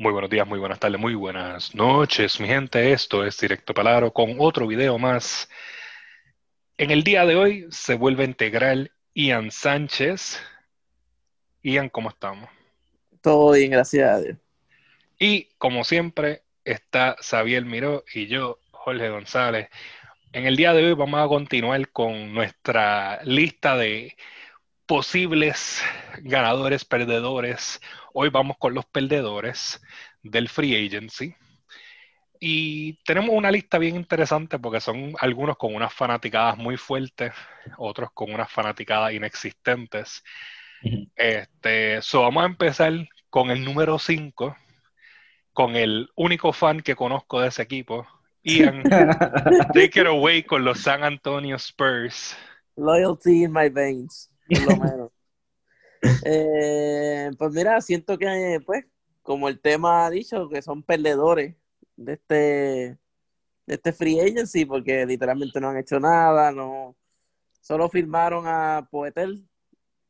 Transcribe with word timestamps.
Muy 0.00 0.12
buenos 0.14 0.30
días, 0.30 0.48
muy 0.48 0.58
buenas 0.58 0.80
tardes, 0.80 0.98
muy 0.98 1.14
buenas 1.14 1.74
noches, 1.74 2.40
mi 2.40 2.46
gente. 2.46 2.90
Esto 2.90 3.22
es 3.22 3.38
Directo 3.38 3.74
Palaro 3.74 4.10
con 4.14 4.36
otro 4.38 4.66
video 4.66 4.96
más. 4.96 5.46
En 6.78 6.90
el 6.90 7.04
día 7.04 7.26
de 7.26 7.36
hoy 7.36 7.66
se 7.68 7.96
vuelve 7.96 8.22
a 8.22 8.26
integrar 8.26 8.90
Ian 9.12 9.50
Sánchez. 9.50 10.40
Ian, 11.62 11.90
¿cómo 11.90 12.08
estamos? 12.08 12.48
Todo 13.20 13.52
bien, 13.52 13.72
gracias 13.72 14.08
a 14.08 14.20
Dios. 14.22 14.38
Y 15.18 15.50
como 15.58 15.84
siempre, 15.84 16.44
está 16.64 17.16
Xavier 17.20 17.66
Miró 17.66 18.02
y 18.14 18.26
yo, 18.26 18.58
Jorge 18.70 19.10
González. 19.10 19.68
En 20.32 20.46
el 20.46 20.56
día 20.56 20.72
de 20.72 20.86
hoy 20.86 20.94
vamos 20.94 21.20
a 21.20 21.28
continuar 21.28 21.90
con 21.90 22.32
nuestra 22.32 23.22
lista 23.24 23.76
de 23.76 24.16
posibles 24.90 25.80
ganadores, 26.20 26.84
perdedores. 26.84 27.80
Hoy 28.12 28.28
vamos 28.28 28.56
con 28.58 28.74
los 28.74 28.84
perdedores 28.86 29.80
del 30.20 30.48
Free 30.48 30.84
Agency. 30.84 31.32
Y 32.40 32.94
tenemos 33.04 33.30
una 33.30 33.52
lista 33.52 33.78
bien 33.78 33.94
interesante 33.94 34.58
porque 34.58 34.80
son 34.80 35.14
algunos 35.20 35.56
con 35.58 35.76
unas 35.76 35.94
fanaticadas 35.94 36.58
muy 36.58 36.76
fuertes, 36.76 37.32
otros 37.78 38.10
con 38.12 38.34
unas 38.34 38.50
fanaticadas 38.50 39.12
inexistentes. 39.12 40.24
Este, 41.14 42.02
so 42.02 42.22
vamos 42.22 42.42
a 42.42 42.46
empezar 42.46 42.92
con 43.28 43.52
el 43.52 43.64
número 43.64 43.96
5, 43.96 44.56
con 45.52 45.76
el 45.76 46.08
único 46.16 46.52
fan 46.52 46.80
que 46.80 46.96
conozco 46.96 47.40
de 47.40 47.46
ese 47.46 47.62
equipo, 47.62 48.08
Ian. 48.42 48.82
take 49.72 50.00
it 50.00 50.06
away 50.08 50.42
con 50.42 50.64
los 50.64 50.80
San 50.80 51.04
Antonio 51.04 51.54
Spurs. 51.58 52.36
Loyalty 52.74 53.44
in 53.44 53.52
my 53.52 53.68
veins 53.68 54.30
lo 54.58 54.76
menos. 54.76 55.10
Eh, 56.24 57.30
pues 57.38 57.52
mira, 57.52 57.80
siento 57.80 58.16
que, 58.16 58.60
pues, 58.64 58.86
como 59.22 59.48
el 59.48 59.60
tema 59.60 60.06
ha 60.06 60.10
dicho, 60.10 60.48
que 60.48 60.62
son 60.62 60.82
perdedores 60.82 61.56
de 61.96 62.12
este, 62.14 62.34
de 63.66 63.74
este 63.74 63.92
free 63.92 64.18
agency, 64.20 64.64
porque 64.64 65.04
literalmente 65.04 65.60
no 65.60 65.68
han 65.68 65.76
hecho 65.76 66.00
nada, 66.00 66.52
no, 66.52 66.96
solo 67.60 67.88
firmaron 67.88 68.44
a 68.46 68.88
Poetel 68.90 69.46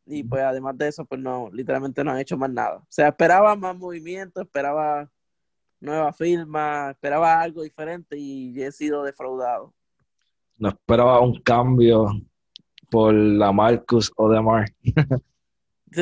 y 0.07 0.25
pues 0.25 0.43
además 0.43 0.77
de 0.77 0.89
eso, 0.89 1.05
pues 1.05 1.21
no, 1.21 1.51
literalmente 1.53 2.03
no 2.03 2.11
han 2.11 2.19
hecho 2.19 2.37
más 2.37 2.51
nada. 2.51 2.79
O 2.79 2.87
sea, 2.89 3.09
esperaba 3.09 3.55
más 3.55 3.77
movimiento, 3.77 4.41
esperaba 4.41 5.11
nueva 5.79 6.13
firma, 6.13 6.91
esperaba 6.91 7.41
algo 7.41 7.63
diferente 7.63 8.17
y 8.19 8.61
he 8.61 8.73
sido 8.73 9.05
defraudado. 9.05 9.73
No 10.57 10.69
esperaba 10.69 11.21
un 11.21 11.41
cambio 11.41 12.09
por 12.91 13.15
la 13.15 13.53
Marcus 13.53 14.13
o 14.17 14.29
de 14.29 14.41
Mar. 14.43 14.67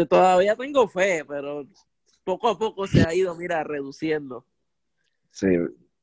Todavía 0.08 0.56
tengo 0.56 0.89
fe, 0.89 1.25
pero 1.27 1.67
poco 2.25 2.48
a 2.48 2.58
poco 2.58 2.86
se 2.86 3.03
ha 3.03 3.14
ido, 3.14 3.34
mira, 3.34 3.62
reduciendo. 3.62 4.44
Sí, 5.31 5.47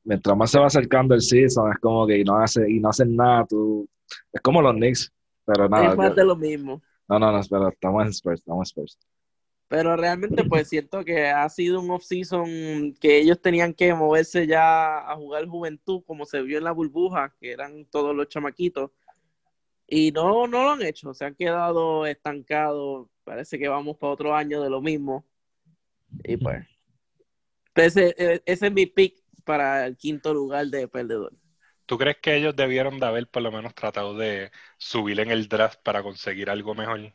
mientras 0.04 0.36
más 0.36 0.50
se 0.50 0.58
va 0.58 0.66
acercando 0.66 1.14
el 1.14 1.20
season, 1.20 1.72
es 1.72 1.78
como 1.78 2.06
que 2.06 2.24
no 2.24 2.36
hace, 2.36 2.70
y 2.70 2.80
no 2.80 2.88
hacen 2.88 3.14
nada, 3.14 3.44
tú. 3.46 3.88
Es 4.32 4.40
como 4.40 4.62
los 4.62 4.74
Knicks, 4.74 5.12
pero 5.44 5.68
nada. 5.68 5.90
Es 5.90 5.96
más 5.96 6.14
de 6.14 6.24
lo 6.24 6.36
mismo. 6.36 6.80
No, 7.08 7.18
no, 7.18 7.30
no, 7.30 7.38
espera, 7.38 7.68
estamos 7.68 8.04
en 8.04 8.08
Spurs, 8.10 8.40
estamos 8.40 8.58
en 8.58 8.62
Spurs. 8.62 8.98
Pero 9.68 9.96
realmente, 9.96 10.44
pues 10.44 10.68
siento 10.68 11.04
que 11.04 11.26
ha 11.26 11.48
sido 11.48 11.80
un 11.80 11.90
off-season 11.90 12.94
que 13.00 13.18
ellos 13.18 13.40
tenían 13.40 13.74
que 13.74 13.92
moverse 13.94 14.46
ya 14.46 14.98
a 15.10 15.16
jugar 15.16 15.46
juventud, 15.46 16.02
como 16.06 16.24
se 16.24 16.40
vio 16.42 16.58
en 16.58 16.64
la 16.64 16.72
burbuja, 16.72 17.34
que 17.40 17.50
eran 17.50 17.84
todos 17.86 18.14
los 18.14 18.28
chamaquitos 18.28 18.90
y 19.88 20.10
no, 20.10 20.46
no 20.46 20.64
lo 20.64 20.70
han 20.72 20.82
hecho, 20.82 21.14
se 21.14 21.24
han 21.24 21.34
quedado 21.34 22.06
estancados. 22.06 23.08
Parece 23.24 23.58
que 23.58 23.68
vamos 23.68 23.96
para 23.96 24.12
otro 24.12 24.34
año 24.34 24.62
de 24.62 24.70
lo 24.70 24.80
mismo. 24.80 25.24
Y 26.24 26.36
pues, 26.36 26.66
ese, 27.74 28.14
e, 28.18 28.42
ese 28.44 28.66
es 28.66 28.72
mi 28.72 28.86
pick 28.86 29.22
para 29.44 29.86
el 29.86 29.96
quinto 29.96 30.34
lugar 30.34 30.66
de 30.66 30.88
perdedor. 30.88 31.32
¿Tú 31.86 31.98
crees 31.98 32.16
que 32.20 32.34
ellos 32.34 32.56
debieron 32.56 32.98
de 32.98 33.06
haber 33.06 33.28
por 33.28 33.42
lo 33.42 33.52
menos 33.52 33.74
tratado 33.74 34.16
de 34.16 34.50
subir 34.76 35.20
en 35.20 35.30
el 35.30 35.48
draft 35.48 35.78
para 35.84 36.02
conseguir 36.02 36.50
algo 36.50 36.74
mejor? 36.74 37.12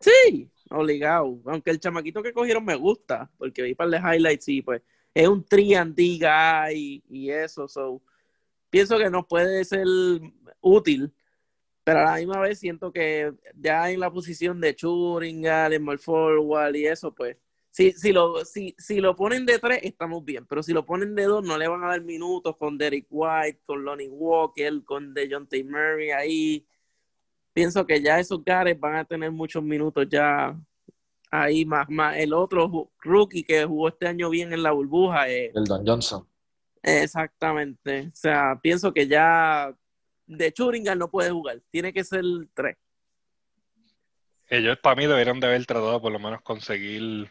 Sí, 0.00 0.50
obligado. 0.70 1.40
Aunque 1.46 1.70
el 1.70 1.78
chamaquito 1.78 2.20
que 2.20 2.32
cogieron 2.32 2.64
me 2.64 2.74
gusta, 2.74 3.30
porque 3.38 3.62
vi 3.62 3.76
para 3.76 3.90
de 3.90 3.98
highlights 3.98 4.48
y 4.48 4.62
pues 4.62 4.82
es 5.14 5.28
un 5.28 5.44
3 5.44 5.86
guy 5.94 7.04
y 7.08 7.30
eso. 7.30 7.68
So, 7.68 8.02
pienso 8.70 8.98
que 8.98 9.08
nos 9.08 9.24
puede 9.26 9.64
ser 9.64 9.86
útil 10.60 11.14
pero 11.84 12.00
a 12.00 12.04
la 12.04 12.16
misma 12.16 12.40
vez 12.40 12.58
siento 12.58 12.92
que 12.92 13.32
ya 13.56 13.90
en 13.90 14.00
la 14.00 14.10
posición 14.10 14.60
de 14.60 14.74
Churinga, 14.74 15.68
de 15.68 15.78
mal 15.78 15.98
forward 15.98 16.74
y 16.74 16.86
eso, 16.86 17.12
pues, 17.14 17.36
si, 17.70 17.92
si, 17.92 18.12
lo, 18.12 18.44
si, 18.44 18.74
si 18.78 19.00
lo 19.00 19.16
ponen 19.16 19.46
de 19.46 19.58
tres, 19.58 19.80
estamos 19.82 20.24
bien, 20.24 20.46
pero 20.46 20.62
si 20.62 20.72
lo 20.72 20.84
ponen 20.84 21.14
de 21.14 21.24
dos, 21.24 21.42
no 21.42 21.56
le 21.56 21.66
van 21.66 21.82
a 21.82 21.88
dar 21.88 22.02
minutos 22.02 22.56
con 22.56 22.76
Derek 22.76 23.06
White, 23.08 23.62
con 23.64 23.82
Lonnie 23.82 24.08
Walker, 24.08 24.84
con 24.84 25.14
DeJounte 25.14 25.64
Murray 25.64 26.10
ahí. 26.10 26.66
Pienso 27.54 27.86
que 27.86 28.00
ya 28.02 28.20
esos 28.20 28.44
gares 28.44 28.78
van 28.78 28.96
a 28.96 29.04
tener 29.04 29.30
muchos 29.30 29.62
minutos 29.62 30.06
ya 30.08 30.54
ahí, 31.30 31.64
más, 31.64 31.88
más 31.88 32.16
el 32.18 32.34
otro 32.34 32.90
rookie 33.00 33.42
que 33.42 33.64
jugó 33.64 33.88
este 33.88 34.06
año 34.06 34.28
bien 34.28 34.52
en 34.52 34.62
la 34.62 34.72
burbuja. 34.72 35.28
el 35.28 35.64
Don 35.64 35.86
Johnson. 35.86 36.26
Exactamente. 36.82 38.08
O 38.08 38.16
sea, 38.16 38.58
pienso 38.62 38.92
que 38.92 39.06
ya 39.06 39.74
de 40.36 40.52
Churingan 40.52 40.98
no 40.98 41.10
puede 41.10 41.30
jugar, 41.30 41.60
tiene 41.70 41.92
que 41.92 42.04
ser 42.04 42.24
tres. 42.54 42.76
Ellos 44.48 44.78
para 44.78 44.96
mí 44.96 45.06
deberían 45.06 45.40
de 45.40 45.46
haber 45.46 45.64
tratado 45.64 46.00
por 46.00 46.12
lo 46.12 46.18
menos 46.18 46.42
conseguir 46.42 47.30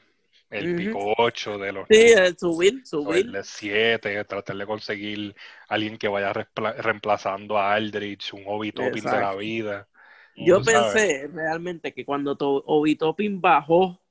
el 0.50 0.76
pico 0.76 1.14
8 1.18 1.58
de 1.58 1.72
los... 1.72 1.88
Sí, 1.90 2.14
subir, 2.38 2.86
subir. 2.86 3.30
El 3.34 3.44
7, 3.44 4.26
tratar 4.26 4.58
de 4.58 4.66
conseguir 4.66 5.36
alguien 5.68 5.98
que 5.98 6.08
vaya 6.08 6.34
reemplazando 6.34 7.58
a 7.58 7.74
Aldrich, 7.74 8.34
un 8.34 8.44
Obi 8.48 8.72
Topping 8.72 9.04
de 9.04 9.20
la 9.20 9.36
vida. 9.36 9.88
Yo 10.36 10.62
pensé 10.62 11.30
realmente 11.32 11.94
que 11.94 12.06
cuando 12.06 12.36
Obi 12.40 12.96
Topping 12.96 13.40
bajó 13.40 14.02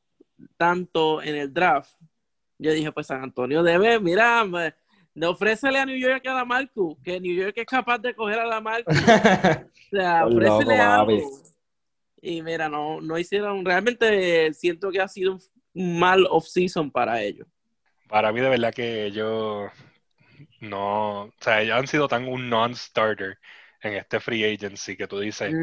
tanto 0.57 1.21
en 1.23 1.37
el 1.37 1.53
draft, 1.53 1.93
yo 2.59 2.73
dije, 2.73 2.93
pues 2.93 3.07
San 3.07 3.23
Antonio 3.23 3.63
debe, 3.63 4.01
mira, 4.01 4.47
de 5.15 5.27
ofrécele 5.27 5.79
a 5.79 5.87
New 5.87 5.97
York 5.97 6.27
a 6.27 6.35
la 6.35 6.45
Marcus, 6.45 6.97
que 7.03 7.21
New 7.21 7.35
York 7.35 7.55
es 7.57 7.67
capaz 7.67 7.99
de 7.99 8.15
coger 8.15 8.39
a 8.39 8.47
la 8.47 8.61
Marcus. 8.61 8.97
o 8.97 9.91
sea, 9.91 10.27
ofrécele 10.27 10.79
algo. 10.79 11.31
Y 12.23 12.43
mira, 12.43 12.69
no, 12.69 13.01
no 13.01 13.19
hicieron, 13.19 13.65
realmente 13.65 14.53
siento 14.53 14.91
que 14.91 15.01
ha 15.01 15.09
sido 15.09 15.39
un 15.75 15.99
mal 15.99 16.27
off-season 16.31 16.91
para 16.91 17.23
ellos. 17.23 17.47
Para 18.09 18.33
mí 18.33 18.41
de 18.41 18.49
verdad 18.49 18.75
que 18.75 19.07
ellos 19.07 19.71
no, 20.61 21.23
o 21.23 21.33
sea, 21.41 21.63
ellos 21.63 21.77
han 21.77 21.87
sido 21.87 22.09
tan 22.09 22.29
un 22.29 22.49
non-starter 22.49 23.39
en 23.83 23.95
este 23.95 24.21
free 24.21 24.45
agency 24.45 24.97
que 24.97 25.07
tú 25.07 25.19
dices, 25.19 25.55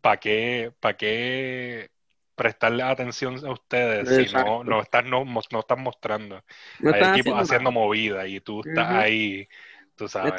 ¿para 0.00 0.18
qué, 0.18 0.72
para 0.80 0.96
qué 0.96 1.88
prestarle 2.34 2.82
atención 2.82 3.44
a 3.44 3.52
ustedes 3.52 4.28
si 4.28 4.34
no, 4.34 4.64
no, 4.64 4.80
están, 4.80 5.08
no, 5.08 5.24
no 5.24 5.60
están 5.60 5.82
mostrando. 5.82 6.42
Hay 6.80 7.20
equipos 7.20 7.40
haciendo 7.40 7.70
movida 7.70 8.26
y 8.26 8.40
tú 8.40 8.62
estás 8.64 8.88
ahí, 8.88 9.48
tú 9.96 10.08
sabes. 10.08 10.32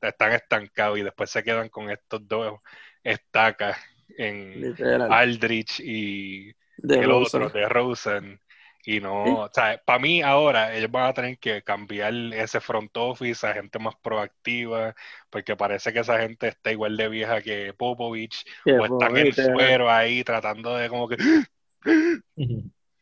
Están 0.00 0.32
estancados 0.32 0.98
y 0.98 1.02
después 1.02 1.30
se 1.30 1.42
quedan 1.42 1.68
con 1.68 1.90
estos 1.90 2.26
dos 2.28 2.60
estacas 3.02 3.78
en 4.16 4.74
Aldrich 5.10 5.80
y 5.80 6.54
el 6.88 7.10
otro 7.10 7.48
de 7.48 7.68
Rosen 7.68 8.40
y 8.88 9.00
no, 9.00 9.42
o 9.42 9.50
sea, 9.52 9.82
para 9.84 9.98
mí 9.98 10.22
ahora 10.22 10.72
ellos 10.76 10.92
van 10.92 11.06
a 11.06 11.12
tener 11.12 11.38
que 11.38 11.60
cambiar 11.62 12.14
ese 12.32 12.60
front 12.60 12.96
office 12.96 13.44
a 13.44 13.52
gente 13.52 13.80
más 13.80 13.96
proactiva, 13.96 14.94
porque 15.28 15.56
parece 15.56 15.92
que 15.92 15.98
esa 15.98 16.20
gente 16.20 16.46
está 16.46 16.70
igual 16.70 16.96
de 16.96 17.08
vieja 17.08 17.42
que 17.42 17.74
Popovich, 17.76 18.46
o 18.64 18.84
están 18.84 19.16
en 19.16 19.32
suero 19.32 19.90
ahí 19.90 20.22
tratando 20.22 20.76
de 20.76 20.88
como 20.88 21.08
que... 21.08 21.16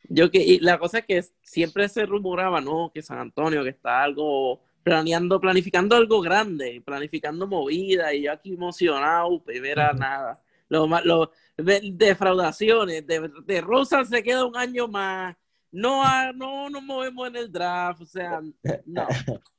Yo 0.09 0.31
que, 0.31 0.39
y 0.39 0.59
la 0.61 0.79
cosa 0.79 1.01
es 1.01 1.05
que 1.05 1.23
siempre 1.43 1.87
se 1.91 2.07
rumoraba, 2.07 2.63
¿no? 2.63 2.91
Que 2.93 3.03
San 3.03 3.19
Antonio, 3.19 3.63
que 3.63 3.71
está 3.71 4.03
algo 4.03 4.63
planeando, 4.83 5.39
planificando 5.39 5.97
algo 5.97 6.23
grande, 6.23 6.83
planificando 6.83 7.47
movida, 7.47 8.15
y 8.15 8.23
yo 8.23 8.33
aquí 8.33 8.55
emocionado, 8.55 9.43
primera 9.43 9.93
nada. 9.93 10.41
Lo, 10.71 10.87
lo, 11.05 11.31
defraudaciones, 11.59 13.07
de, 13.07 13.31
de 13.45 13.61
Rosa 13.61 14.03
se 14.07 14.23
queda 14.23 14.47
un 14.47 14.57
año 14.57 14.89
más, 14.89 15.37
no, 15.75 16.33
no 16.35 16.71
nos 16.71 16.83
movemos 16.83 17.29
en 17.29 17.37
el 17.37 17.51
draft, 17.51 18.03
o 18.03 18.07
sea, 18.07 18.41
no, 18.87 19.07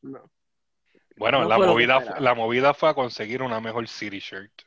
no. 0.02 0.32
Bueno, 1.18 1.44
la, 1.44 1.58
movida, 1.58 2.20
la 2.20 2.34
movida 2.34 2.74
fue 2.74 2.90
a 2.90 2.94
conseguir 2.94 3.42
una 3.42 3.60
mejor 3.60 3.86
City 3.88 4.20
Shirt. 4.20 4.62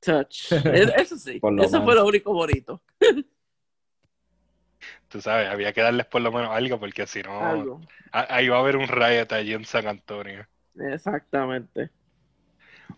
Touch. 0.00 0.50
Eso 0.96 1.16
sí, 1.16 1.40
eso 1.60 1.84
fue 1.84 1.94
lo 1.94 2.04
único 2.04 2.32
bonito. 2.32 2.82
Tú 5.08 5.20
sabes, 5.20 5.48
había 5.48 5.72
que 5.72 5.82
darles 5.82 6.06
por 6.06 6.20
lo 6.20 6.32
menos 6.32 6.50
algo, 6.50 6.80
porque 6.80 7.06
si 7.06 7.22
no, 7.22 7.80
ahí 8.10 8.48
va 8.48 8.56
a 8.56 8.60
haber 8.60 8.76
un 8.76 8.88
riot 8.88 9.32
allí 9.32 9.52
en 9.52 9.64
San 9.64 9.86
Antonio. 9.86 10.46
Exactamente. 10.74 11.90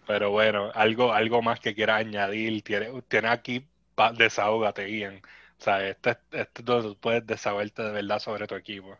Pero 0.06 0.31
bueno, 0.31 0.70
algo, 0.75 1.12
algo 1.12 1.43
más 1.43 1.61
que 1.61 1.75
quiera 1.75 1.97
añadir, 1.97 2.62
tiene, 2.62 3.03
tiene 3.09 3.29
aquí, 3.29 3.69
desahógate, 4.17 4.91
Ian. 4.91 5.20
O 5.58 5.62
sea, 5.62 5.88
este, 5.88 6.16
este 6.32 6.62
tú 6.62 6.96
puedes 7.00 7.26
desahogarte 7.26 7.82
de 7.82 7.90
verdad 7.90 8.20
sobre 8.20 8.46
tu 8.46 8.55
equipo. 8.55 8.96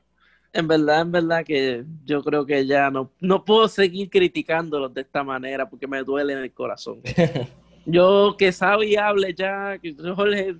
En 0.52 0.66
verdad, 0.66 1.02
en 1.02 1.12
verdad 1.12 1.44
que 1.44 1.84
yo 2.05 2.22
creo 2.25 2.44
que 2.44 2.66
ya 2.66 2.90
no, 2.90 3.12
no 3.20 3.44
puedo 3.44 3.69
seguir 3.69 4.10
criticándolos 4.10 4.93
de 4.93 5.02
esta 5.02 5.22
manera 5.22 5.69
porque 5.69 5.87
me 5.87 6.02
duele 6.02 6.32
en 6.32 6.40
el 6.40 6.52
corazón. 6.52 7.00
yo 7.87 8.34
que 8.37 8.50
sabe 8.50 8.87
y 8.87 8.96
hable 8.96 9.34
ya, 9.34 9.78
que 9.78 9.94
Jorge, 9.94 10.56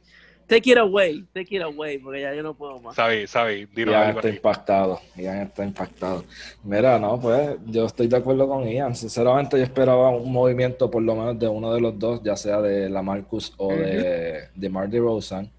take 0.47 0.71
it 0.71 0.79
away, 0.79 1.25
take 1.35 1.57
it 1.57 1.63
away, 1.63 1.99
porque 1.99 2.21
ya 2.21 2.33
yo 2.33 2.45
no 2.45 2.55
puedo 2.55 2.79
más. 2.79 2.95
Sabe, 2.95 3.27
sabe, 3.27 3.67
dilo 3.75 3.91
Ya 3.91 4.11
está 4.11 4.29
impactado, 4.29 5.01
ya 5.17 5.43
está 5.43 5.65
impactado. 5.65 6.25
Mira, 6.63 6.99
no, 7.01 7.19
pues 7.19 7.57
yo 7.67 7.87
estoy 7.87 8.07
de 8.07 8.19
acuerdo 8.19 8.47
con 8.47 8.69
Ian. 8.69 8.95
Sinceramente, 8.95 9.57
yo 9.57 9.65
esperaba 9.65 10.11
un 10.11 10.31
movimiento 10.31 10.89
por 10.89 11.03
lo 11.03 11.17
menos 11.17 11.39
de 11.41 11.49
uno 11.49 11.73
de 11.73 11.81
los 11.81 11.99
dos, 11.99 12.23
ya 12.23 12.37
sea 12.37 12.61
de 12.61 12.89
la 12.89 13.03
Marcus 13.03 13.53
o 13.57 13.73
de, 13.73 14.49
de 14.55 14.69
Mar 14.69 14.89
Rosen 14.93 15.51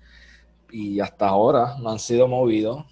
y 0.72 1.00
hasta 1.00 1.28
ahora 1.28 1.76
no 1.80 1.90
han 1.90 2.00
sido 2.00 2.28
movidos. 2.28 2.86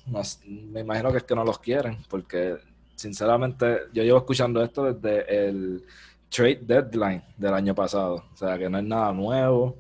me 0.46 0.82
imagino 0.82 1.12
que 1.12 1.18
es 1.18 1.24
que 1.24 1.36
no 1.36 1.44
los 1.44 1.60
quieren, 1.60 1.98
porque 2.10 2.58
sinceramente 2.96 3.82
yo 3.94 4.04
llevo 4.04 4.18
escuchando 4.20 4.64
esto 4.64 4.92
desde 4.92 5.48
el 5.48 5.84
trade 6.30 6.60
deadline 6.62 7.24
del 7.38 7.54
año 7.54 7.76
pasado, 7.76 8.24
o 8.34 8.38
sea 8.38 8.58
que 8.58 8.70
no 8.70 8.80
es 8.80 8.84
nada 8.84 9.12
nuevo 9.14 9.78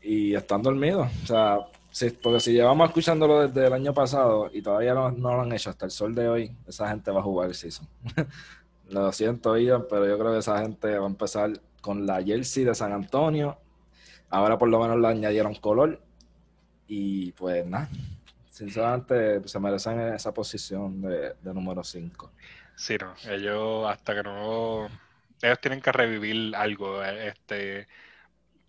y 0.00 0.34
están 0.34 0.62
dormidos, 0.62 1.08
o 1.24 1.26
sea, 1.26 1.58
porque 2.22 2.40
si 2.40 2.52
llevamos 2.52 2.88
escuchándolo 2.88 3.46
desde 3.46 3.66
el 3.66 3.72
año 3.72 3.94
pasado 3.94 4.50
y 4.52 4.62
todavía 4.62 4.94
no, 4.94 5.10
lo 5.10 5.40
han 5.40 5.52
hecho 5.52 5.70
hasta 5.70 5.84
el 5.84 5.90
sol 5.90 6.14
de 6.14 6.28
hoy, 6.28 6.56
esa 6.66 6.88
gente 6.88 7.10
va 7.10 7.20
a 7.20 7.22
jugar 7.22 7.48
el 7.48 7.54
season. 7.54 7.86
lo 8.88 9.12
siento, 9.12 9.56
Ian, 9.56 9.86
pero 9.88 10.06
yo 10.06 10.18
creo 10.18 10.32
que 10.32 10.38
esa 10.38 10.58
gente 10.60 10.98
va 10.98 11.06
a 11.06 11.08
empezar 11.08 11.52
con 11.80 12.06
la 12.06 12.22
jersey 12.22 12.64
de 12.64 12.74
San 12.74 12.92
Antonio. 12.92 13.58
Ahora 14.28 14.58
por 14.58 14.68
lo 14.68 14.80
menos 14.80 14.98
le 14.98 15.06
añadieron 15.06 15.54
color 15.54 16.00
y 16.96 17.32
pues 17.32 17.66
nada, 17.66 17.88
sinceramente 18.48 19.48
se 19.48 19.58
merecen 19.58 19.98
esa 20.14 20.32
posición 20.32 21.02
de, 21.02 21.34
número 21.42 21.82
5. 21.82 22.30
Sí, 22.76 22.96
no, 23.00 23.14
ellos 23.28 23.90
hasta 23.90 24.14
que 24.14 24.22
no, 24.22 24.86
ellos 25.42 25.60
tienen 25.60 25.80
que 25.80 25.90
revivir 25.90 26.54
algo. 26.54 27.04
Eh, 27.04 27.28
este, 27.28 27.88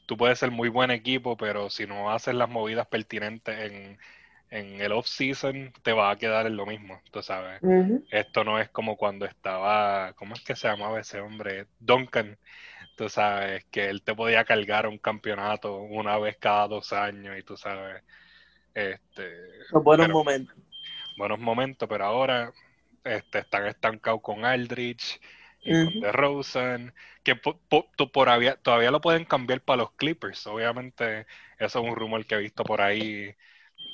tú 0.07 0.17
puedes 0.17 0.39
ser 0.39 0.49
muy 0.49 0.69
buen 0.69 0.89
equipo, 0.89 1.37
pero 1.37 1.69
si 1.69 1.85
no 1.85 2.11
haces 2.11 2.33
las 2.33 2.49
movidas 2.49 2.87
pertinentes 2.87 3.71
en, 3.71 3.99
en 4.49 4.81
el 4.81 4.91
off-season, 4.91 5.71
te 5.83 5.93
va 5.93 6.09
a 6.09 6.15
quedar 6.15 6.47
en 6.47 6.57
lo 6.57 6.65
mismo, 6.65 6.99
tú 7.11 7.21
sabes. 7.21 7.61
Esto 8.09 8.43
no 8.43 8.59
es 8.59 8.69
como 8.69 8.97
cuando 8.97 9.25
estaba, 9.25 10.13
¿cómo 10.13 10.33
es 10.33 10.41
que 10.41 10.55
se 10.55 10.67
llamaba 10.67 10.99
ese 10.99 11.19
hombre? 11.19 11.67
Duncan 11.79 12.39
tú 12.95 13.09
sabes, 13.09 13.65
que 13.65 13.89
él 13.89 14.01
te 14.01 14.15
podía 14.15 14.43
cargar 14.45 14.87
un 14.87 14.97
campeonato 14.97 15.77
una 15.77 16.17
vez 16.17 16.37
cada 16.37 16.67
dos 16.67 16.93
años 16.93 17.37
y 17.37 17.43
tú 17.43 17.57
sabes, 17.57 18.03
este... 18.73 19.31
buenos 19.71 20.09
momentos. 20.09 20.55
Buenos 21.17 21.39
momentos, 21.39 21.87
pero 21.87 22.05
ahora 22.05 22.51
este, 23.03 23.39
están 23.39 23.67
estancados 23.67 24.21
con 24.21 24.43
Aldrich 24.45 25.19
y 25.61 25.71
con 25.71 25.99
DeRozan, 25.99 26.93
que 27.23 27.39
todavía, 28.11 28.55
todavía 28.55 28.91
lo 28.91 29.01
pueden 29.01 29.25
cambiar 29.25 29.61
para 29.61 29.83
los 29.83 29.91
Clippers, 29.93 30.45
obviamente 30.47 31.25
eso 31.57 31.79
es 31.79 31.85
un 31.85 31.95
rumor 31.95 32.25
que 32.25 32.35
he 32.35 32.39
visto 32.39 32.63
por 32.63 32.81
ahí 32.81 33.33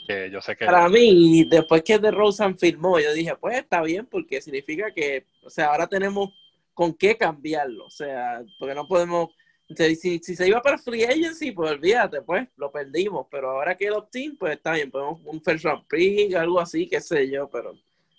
que 0.07 0.29
yo 0.31 0.41
sé 0.41 0.55
que... 0.55 0.65
Para 0.65 0.89
mí, 0.89 1.45
después 1.49 1.83
que 1.83 1.99
DeRozan 1.99 2.57
firmó, 2.57 2.99
yo 2.99 3.13
dije, 3.13 3.35
pues 3.35 3.57
está 3.57 3.81
bien, 3.81 4.05
porque 4.05 4.41
significa 4.41 4.91
que, 4.91 5.25
o 5.43 5.49
sea, 5.49 5.67
ahora 5.67 5.87
tenemos 5.87 6.31
con 6.73 6.93
qué 6.93 7.17
cambiarlo. 7.17 7.85
O 7.85 7.91
sea, 7.91 8.41
porque 8.59 8.75
no 8.75 8.87
podemos. 8.87 9.29
Si, 9.75 10.19
si 10.19 10.35
se 10.35 10.47
iba 10.49 10.61
para 10.61 10.77
free 10.77 11.05
agency, 11.05 11.51
pues 11.51 11.71
olvídate, 11.71 12.21
pues 12.21 12.47
lo 12.57 12.71
perdimos. 12.71 13.27
Pero 13.31 13.51
ahora 13.51 13.77
que 13.77 13.85
el 13.85 13.93
opt-in, 13.93 14.37
pues 14.37 14.53
está 14.53 14.73
bien, 14.73 14.91
podemos 14.91 15.21
un 15.23 15.41
first 15.41 15.63
round 15.63 15.87
pick, 15.87 16.35
algo 16.35 16.59
así, 16.59 16.89
qué 16.89 16.99
sé 16.99 17.29
yo, 17.29 17.49
pero 17.49 17.73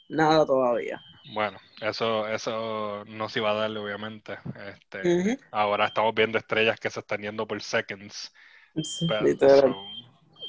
nada 0.09 0.47
todavía. 0.47 1.01
Bueno, 1.35 1.59
eso, 1.81 2.27
eso 2.29 3.05
no 3.07 3.29
se 3.29 3.39
iba 3.39 3.51
a 3.51 3.55
darle, 3.55 3.79
obviamente. 3.79 4.39
Este, 4.67 5.39
Ahora 5.51 5.87
estamos 5.87 6.15
viendo 6.15 6.39
estrellas 6.39 6.79
que 6.81 6.91
se 6.91 7.01
están 7.01 7.23
yendo 7.23 7.47
por 7.47 7.63
seconds. 7.63 8.33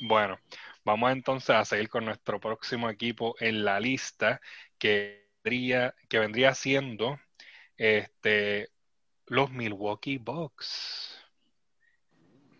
bueno, 0.02 0.40
vamos 0.84 1.12
entonces 1.12 1.56
a 1.56 1.66
seguir 1.66 1.90
con 1.90 2.06
nuestro 2.06 2.40
próximo 2.40 2.90
equipo 2.90 3.36
en 3.40 3.64
la 3.64 3.80
lista, 3.80 4.42
que 4.78 5.30
vendría, 5.44 5.94
que 6.10 6.20
vendría 6.20 6.54
siendo 6.54 7.20
este, 7.78 8.70
los 9.28 9.52
Milwaukee 9.52 10.18
Bucks. 10.18 11.20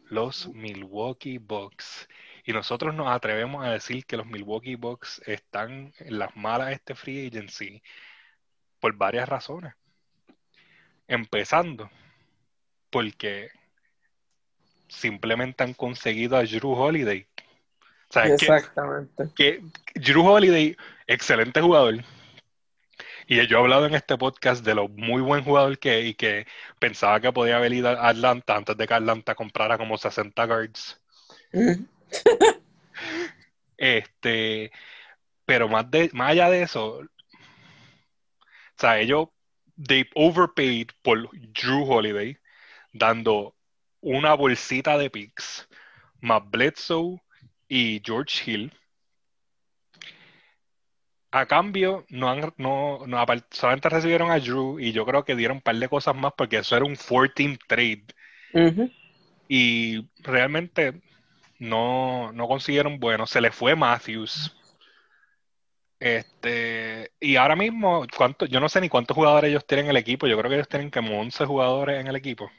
Los 0.06 0.48
Milwaukee 0.50 1.38
Bucks. 1.38 2.08
Y 2.46 2.54
nosotros 2.54 2.94
nos 2.94 3.10
atrevemos 3.10 3.66
a 3.66 3.72
decir 3.72 4.06
que 4.06 4.18
los 4.18 4.26
Milwaukee 4.26 4.76
Bucks 4.76 5.22
están 5.26 5.94
en 6.00 6.20
las 6.20 6.36
malas 6.36 6.68
de 6.68 6.74
este 6.74 6.96
free 6.96 7.28
agency 7.28 7.82
por 8.80 8.96
varias 8.96 9.30
razones. 9.30 9.74
Empezando 11.08 11.90
porque 12.90 13.50
simplemente 14.88 15.64
han 15.64 15.74
conseguido 15.74 16.38
a 16.38 16.44
Drew 16.44 16.74
Holiday. 16.74 17.26
Exactamente. 18.16 19.30
que 19.36 19.64
Drew 19.96 20.26
Holiday, 20.28 20.78
excelente 21.08 21.62
jugador, 21.62 22.04
y 23.28 23.46
yo 23.48 23.58
he 23.58 23.62
hablado 23.62 23.86
en 23.86 23.96
este 23.96 24.18
podcast 24.18 24.66
de 24.66 24.76
lo 24.76 24.88
muy 24.88 25.22
buen 25.22 25.44
jugador 25.44 25.78
que 25.80 26.00
es 26.00 26.06
y 26.08 26.14
que 26.14 26.46
pensaba 26.80 27.20
que 27.20 27.32
podía 27.32 27.58
haber 27.58 27.74
ido 27.74 27.90
a 27.90 28.10
Atlanta 28.10 28.56
antes 28.56 28.76
de 28.78 28.88
que 28.88 28.94
Atlanta 28.94 29.36
comprara 29.36 29.78
como 29.78 29.98
60 29.98 30.46
guards. 30.46 31.02
este, 33.78 34.72
pero 35.46 35.68
más, 35.68 35.90
de, 35.90 36.10
más 36.14 36.32
allá 36.32 36.50
de 36.50 36.64
eso, 36.64 37.00
o 37.00 37.08
sea, 38.78 39.00
ellos, 39.00 39.28
they 39.88 40.06
overpaid 40.16 40.90
por 41.02 41.30
Drew 41.32 41.84
Holiday, 41.84 42.38
dando 42.92 43.56
una 44.02 44.34
bolsita 44.34 44.98
de 44.98 45.10
picks, 45.10 45.68
más 46.22 46.42
Bledsoe 46.50 47.22
y 47.68 48.02
George 48.04 48.52
Hill 48.52 48.72
a 51.34 51.48
cambio, 51.48 52.06
no 52.10 52.30
han, 52.30 52.54
no, 52.58 53.08
no, 53.08 53.26
solamente 53.50 53.90
recibieron 53.90 54.30
a 54.30 54.40
Drew 54.40 54.80
y 54.80 54.92
yo 54.92 55.04
creo 55.04 55.26
que 55.26 55.36
dieron 55.36 55.58
un 55.58 55.62
par 55.62 55.76
de 55.76 55.90
cosas 55.90 56.16
más 56.16 56.34
porque 56.38 56.58
eso 56.58 56.76
era 56.76 56.86
un 56.86 56.96
14 56.96 57.58
trade. 57.68 58.06
Y 59.48 60.08
realmente 60.20 61.02
no, 61.58 62.32
no 62.34 62.48
consiguieron 62.48 63.00
bueno. 63.00 63.26
Se 63.26 63.42
le 63.42 63.52
fue 63.52 63.76
Matthews. 63.76 64.56
Este, 66.00 67.12
y 67.20 67.36
ahora 67.38 67.56
mismo, 67.56 68.06
¿cuánto, 68.16 68.46
yo 68.46 68.60
no 68.60 68.70
sé 68.70 68.80
ni 68.80 68.90
cuántos 68.90 69.16
jugadores 69.16 69.50
ellos 69.50 69.66
tienen 69.66 69.86
en 69.86 69.92
el 69.92 69.98
equipo. 69.98 70.28
Yo 70.28 70.38
creo 70.38 70.50
que 70.50 70.56
ellos 70.58 70.70
tienen 70.70 70.92
como 70.92 71.20
11 71.20 71.46
jugadores 71.46 72.00
en 72.00 72.08
el 72.08 72.16
equipo. 72.16 72.52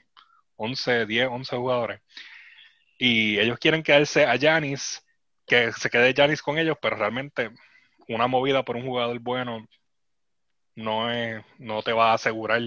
11, 0.56 1.06
10, 1.06 1.28
11 1.28 1.56
jugadores. 1.56 2.00
Y 2.99 3.38
ellos 3.38 3.58
quieren 3.60 3.84
quedarse 3.84 4.25
a 4.25 4.37
Janis, 4.37 5.00
que 5.46 5.72
se 5.72 5.90
quede 5.90 6.12
Janis 6.12 6.42
con 6.42 6.58
ellos, 6.58 6.76
pero 6.82 6.96
realmente 6.96 7.50
una 8.08 8.26
movida 8.26 8.64
por 8.64 8.76
un 8.76 8.87
jugador 8.87 9.18
bueno 9.18 9.66
no 10.76 11.11
es, 11.11 11.44
no 11.58 11.82
te 11.82 11.92
va 11.92 12.11
a 12.11 12.14
asegurar 12.14 12.61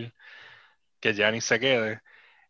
que 1.00 1.13
Giannis 1.13 1.46
se 1.46 1.60
quede. 1.60 2.01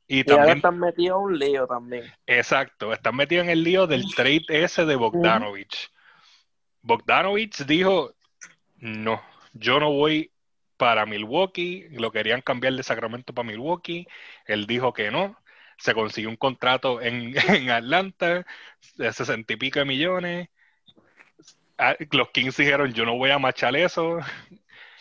Y, 0.08 0.24
también 0.24 0.58
están 0.58 0.80
metidos 0.80 1.18
en 1.18 1.26
un 1.26 1.40
lío 1.40 1.68
también. 1.68 2.06
Exacto, 2.26 2.94
están 2.94 3.16
metidos 3.16 3.44
en 3.44 3.50
el 3.50 3.64
lío 3.64 3.88
del 3.88 4.06
trade 4.16 4.46
ese 4.48 4.86
de 4.86 4.96
Bogdanovich. 4.96 5.92
Bogdanovich 6.82 7.66
dijo, 7.66 8.14
no, 8.78 9.22
yo 9.54 9.80
no 9.80 9.92
voy 9.92 10.32
para 10.78 11.06
Milwaukee, 11.06 11.88
lo 11.92 12.12
querían 12.12 12.42
cambiar 12.42 12.74
de 12.74 12.84
Sacramento 12.84 13.34
para 13.34 13.48
Milwaukee, 13.48 14.08
él 14.46 14.66
dijo 14.66 14.94
que 14.94 15.12
no, 15.12 15.36
se 15.78 15.94
consiguió 15.94 16.30
un 16.30 16.38
contrato 16.38 17.02
en, 17.02 17.34
en 17.50 17.70
Atlanta 17.70 18.46
de 18.96 19.12
sesenta 19.12 19.54
y 19.54 19.58
pico 19.58 19.80
de 19.80 19.86
millones, 19.86 20.50
los 22.12 22.30
Kings 22.30 22.58
dijeron, 22.58 22.92
yo 22.94 23.06
no 23.06 23.18
voy 23.18 23.32
a 23.32 23.40
machar 23.40 23.76
eso. 23.76 24.20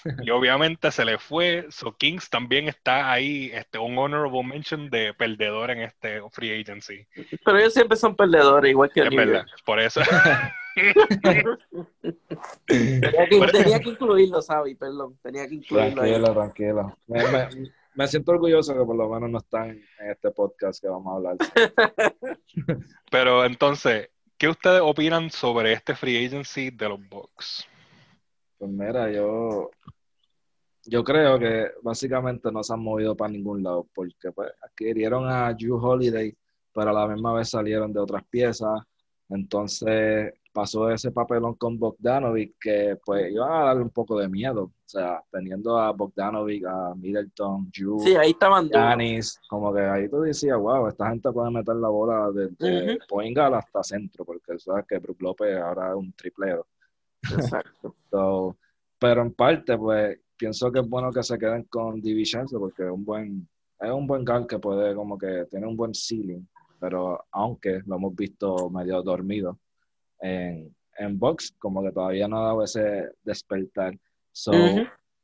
y 0.22 0.30
obviamente 0.30 0.90
se 0.90 1.04
le 1.04 1.18
fue. 1.18 1.66
So 1.70 1.96
Kings 1.96 2.30
también 2.30 2.68
está 2.68 3.10
ahí, 3.10 3.50
este, 3.52 3.78
un 3.78 3.96
honorable 3.98 4.42
mention 4.44 4.90
de 4.90 5.14
perdedor 5.14 5.70
en 5.70 5.82
este 5.82 6.20
free 6.30 6.60
agency. 6.60 7.06
Pero 7.44 7.58
ellos 7.58 7.74
siempre 7.74 7.96
son 7.96 8.14
perdedores, 8.14 8.70
igual 8.70 8.90
que 8.92 9.00
el 9.00 9.44
por 9.64 9.80
eso. 9.80 10.00
tenía, 12.66 13.80
que, 13.80 13.88
incluirlo, 13.88 14.42
Sabi, 14.42 14.74
perdón. 14.74 15.18
Tenía 15.22 15.48
que 15.48 15.54
incluirlo. 15.54 16.02
Tranquila, 16.02 16.34
tranquila. 16.34 16.96
Me, 17.06 17.22
me, 17.94 18.08
siento 18.08 18.32
orgulloso 18.32 18.74
que 18.74 18.84
por 18.84 18.96
lo 18.96 19.08
menos 19.08 19.30
no 19.30 19.38
están 19.38 19.70
en 19.70 20.10
este 20.10 20.30
podcast 20.30 20.80
que 20.80 20.88
vamos 20.88 21.12
a 21.12 21.16
hablar. 21.16 21.36
Pero 23.10 23.44
entonces, 23.46 24.10
¿Qué 24.38 24.48
ustedes 24.48 24.82
opinan 24.82 25.30
sobre 25.30 25.72
este 25.72 25.94
free 25.94 26.26
agency 26.26 26.70
de 26.70 26.88
los 26.90 27.00
Bucks? 27.08 27.64
Pues 28.58 28.70
mira, 28.70 29.10
yo, 29.10 29.70
yo 30.84 31.02
creo 31.02 31.38
que 31.38 31.70
básicamente 31.82 32.52
no 32.52 32.62
se 32.62 32.74
han 32.74 32.80
movido 32.80 33.16
para 33.16 33.32
ningún 33.32 33.62
lado, 33.62 33.86
porque 33.94 34.32
pues, 34.32 34.50
adquirieron 34.62 35.26
a 35.26 35.54
Drew 35.54 35.76
Holiday, 35.76 36.36
pero 36.74 36.90
a 36.90 36.92
la 36.92 37.08
misma 37.08 37.32
vez 37.32 37.48
salieron 37.48 37.94
de 37.94 38.00
otras 38.00 38.24
piezas. 38.24 38.82
Entonces, 39.30 40.34
pasó 40.56 40.88
ese 40.88 41.10
papelón 41.10 41.54
con 41.56 41.78
Bogdanovic 41.78 42.54
que 42.58 42.98
pues 43.04 43.30
iban 43.30 43.52
a 43.52 43.64
darle 43.66 43.82
un 43.82 43.90
poco 43.90 44.18
de 44.18 44.26
miedo. 44.26 44.62
O 44.62 44.88
sea, 44.88 45.22
teniendo 45.30 45.78
a 45.78 45.92
Bogdanovic, 45.92 46.64
a 46.64 46.94
Middleton, 46.94 47.70
Drew, 47.70 47.98
sí, 47.98 48.16
ahí 48.16 48.30
estaban 48.30 48.70
Giannis, 48.70 49.38
como 49.50 49.74
que 49.74 49.82
ahí 49.82 50.08
tú 50.08 50.22
decías, 50.22 50.56
wow, 50.56 50.86
esta 50.86 51.10
gente 51.10 51.30
puede 51.30 51.50
meter 51.50 51.76
la 51.76 51.88
bola 51.88 52.30
desde 52.32 52.96
uh 52.96 53.54
hasta 53.54 53.82
centro, 53.82 54.24
porque 54.24 54.58
sabes 54.58 54.86
que 54.88 54.98
Brook 54.98 55.20
López 55.20 55.58
ahora 55.58 55.90
es 55.90 55.96
un 55.96 56.10
triplero. 56.14 56.66
Exacto. 57.22 57.94
pero 58.98 59.20
en 59.20 59.34
parte, 59.34 59.76
pues, 59.76 60.18
pienso 60.38 60.72
que 60.72 60.80
es 60.80 60.88
bueno 60.88 61.12
que 61.12 61.22
se 61.22 61.36
queden 61.36 61.64
con 61.64 62.00
Divicenzo 62.00 62.58
porque 62.58 62.84
es 62.84 62.90
un 62.90 63.04
buen, 63.04 63.46
es 63.78 63.90
un 63.90 64.06
buen 64.06 64.24
gal 64.24 64.46
que 64.46 64.58
puede 64.58 64.94
como 64.94 65.18
que 65.18 65.46
tiene 65.50 65.66
un 65.66 65.76
buen 65.76 65.92
ceiling, 65.92 66.48
pero 66.80 67.26
aunque 67.30 67.82
lo 67.84 67.96
hemos 67.96 68.16
visto 68.16 68.70
medio 68.70 69.02
dormido 69.02 69.58
en, 70.20 70.74
en 70.98 71.18
box, 71.18 71.54
como 71.58 71.82
que 71.82 71.92
todavía 71.92 72.28
no 72.28 72.38
ha 72.38 72.46
dado 72.46 72.62
ese 72.62 73.10
despertar. 73.22 73.98
So, 74.32 74.52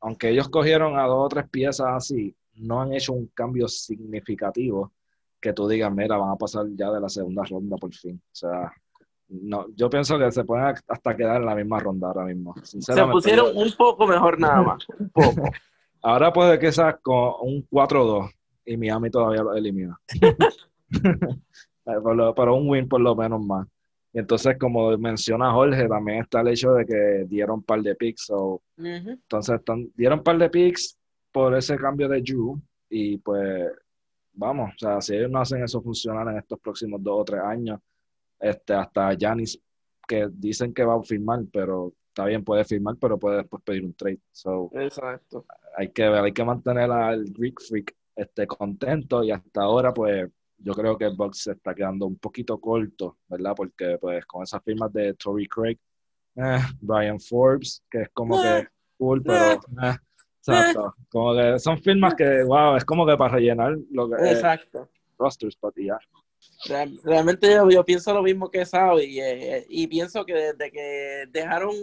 aunque 0.00 0.30
ellos 0.30 0.48
cogieron 0.48 0.98
a 0.98 1.04
dos 1.04 1.26
o 1.26 1.28
tres 1.28 1.48
piezas 1.48 1.88
así, 1.88 2.34
no 2.54 2.80
han 2.80 2.92
hecho 2.92 3.12
un 3.12 3.26
cambio 3.28 3.68
significativo 3.68 4.92
que 5.40 5.52
tú 5.52 5.68
digas, 5.68 5.92
mira, 5.92 6.16
van 6.16 6.30
a 6.30 6.36
pasar 6.36 6.66
ya 6.74 6.90
de 6.90 7.00
la 7.00 7.08
segunda 7.08 7.42
ronda 7.44 7.76
por 7.76 7.92
fin. 7.92 8.20
O 8.24 8.34
sea, 8.34 8.72
no, 9.28 9.66
yo 9.74 9.90
pienso 9.90 10.18
que 10.18 10.30
se 10.30 10.44
pueden 10.44 10.74
hasta 10.86 11.16
quedar 11.16 11.40
en 11.40 11.46
la 11.46 11.54
misma 11.54 11.80
ronda 11.80 12.08
ahora 12.08 12.24
mismo. 12.24 12.54
Se 12.62 13.06
pusieron 13.06 13.56
un 13.56 13.72
poco 13.76 14.06
mejor 14.06 14.38
nada 14.38 14.62
más, 14.62 14.86
un 14.98 15.10
poco. 15.10 15.42
Ahora 16.02 16.32
puede 16.32 16.58
que 16.58 16.72
sea 16.72 16.96
con 16.96 17.34
un 17.42 17.66
4-2 17.68 18.30
y 18.66 18.76
Miami 18.76 19.10
todavía 19.10 19.42
lo 19.42 19.54
elimina. 19.54 19.98
Pero 21.84 22.54
un 22.54 22.68
win 22.68 22.88
por 22.88 23.00
lo 23.00 23.14
menos 23.14 23.44
más. 23.44 23.66
Y 24.12 24.18
entonces, 24.18 24.58
como 24.58 24.96
menciona 24.98 25.52
Jorge, 25.52 25.88
también 25.88 26.20
está 26.22 26.42
el 26.42 26.48
hecho 26.48 26.72
de 26.72 26.84
que 26.84 27.24
dieron 27.26 27.56
un 27.56 27.62
par 27.62 27.80
de 27.80 27.94
picks. 27.94 28.30
Entonces, 28.76 29.60
dieron 29.94 30.18
un 30.18 30.24
par 30.24 30.38
de 30.38 30.50
picks 30.50 30.98
por 31.30 31.56
ese 31.56 31.76
cambio 31.76 32.08
de 32.08 32.20
Drew. 32.20 32.60
Y 32.90 33.16
pues, 33.18 33.70
vamos, 34.34 34.70
o 34.74 34.78
sea, 34.78 35.00
si 35.00 35.14
ellos 35.14 35.30
no 35.30 35.40
hacen 35.40 35.62
eso 35.62 35.80
funcionar 35.80 36.28
en 36.28 36.38
estos 36.38 36.60
próximos 36.60 37.02
dos 37.02 37.20
o 37.20 37.24
tres 37.24 37.40
años, 37.40 37.80
este, 38.38 38.74
hasta 38.74 39.16
Janis, 39.18 39.58
que 40.06 40.28
dicen 40.30 40.74
que 40.74 40.84
va 40.84 40.96
a 40.96 41.02
firmar, 41.02 41.40
pero 41.50 41.94
está 42.08 42.26
bien, 42.26 42.44
puede 42.44 42.64
firmar, 42.64 42.96
pero 43.00 43.18
puede 43.18 43.38
después 43.38 43.62
pedir 43.62 43.84
un 43.84 43.94
trade. 43.94 44.20
Exacto. 44.74 45.46
Hay 45.76 45.90
que, 45.90 46.04
hay 46.04 46.32
que 46.32 46.44
mantener 46.44 46.90
al 46.90 47.24
Greek 47.24 47.60
Freak 47.62 47.96
este, 48.14 48.46
contento 48.46 49.24
y 49.24 49.30
hasta 49.30 49.62
ahora, 49.62 49.94
pues, 49.94 50.28
yo 50.62 50.74
creo 50.74 50.96
que 50.96 51.04
el 51.04 51.16
box 51.16 51.44
se 51.44 51.52
está 51.52 51.74
quedando 51.74 52.06
un 52.06 52.16
poquito 52.16 52.60
corto, 52.60 53.18
¿verdad? 53.28 53.54
Porque, 53.56 53.98
pues, 54.00 54.24
con 54.26 54.42
esas 54.42 54.62
firmas 54.62 54.92
de 54.92 55.14
Tory 55.14 55.46
Craig, 55.46 55.78
eh, 56.36 56.58
Brian 56.80 57.20
Forbes, 57.20 57.82
que 57.90 58.02
es 58.02 58.08
como 58.10 58.40
que 58.40 58.58
eh, 58.58 58.68
cool, 58.96 59.22
pero... 59.22 59.52
Eh, 59.52 59.96
exacto. 60.38 60.94
Como 61.10 61.34
que 61.34 61.58
son 61.58 61.80
firmas 61.82 62.14
que, 62.14 62.44
wow, 62.44 62.76
es 62.76 62.84
como 62.84 63.06
que 63.06 63.16
para 63.16 63.34
rellenar 63.34 63.76
lo 63.90 64.08
que... 64.08 64.16
Exacto. 64.30 64.88
rosters, 65.18 65.56
pero 65.60 65.74
ya. 65.76 65.98
Realmente 67.04 67.56
yo, 67.70 67.84
pienso 67.84 68.12
lo 68.12 68.22
mismo 68.22 68.50
que 68.50 68.66
Sabi 68.66 69.20
y, 69.20 69.82
y 69.82 69.86
pienso 69.86 70.24
que 70.24 70.34
desde 70.34 70.72
que 70.72 71.24
dejaron 71.30 71.74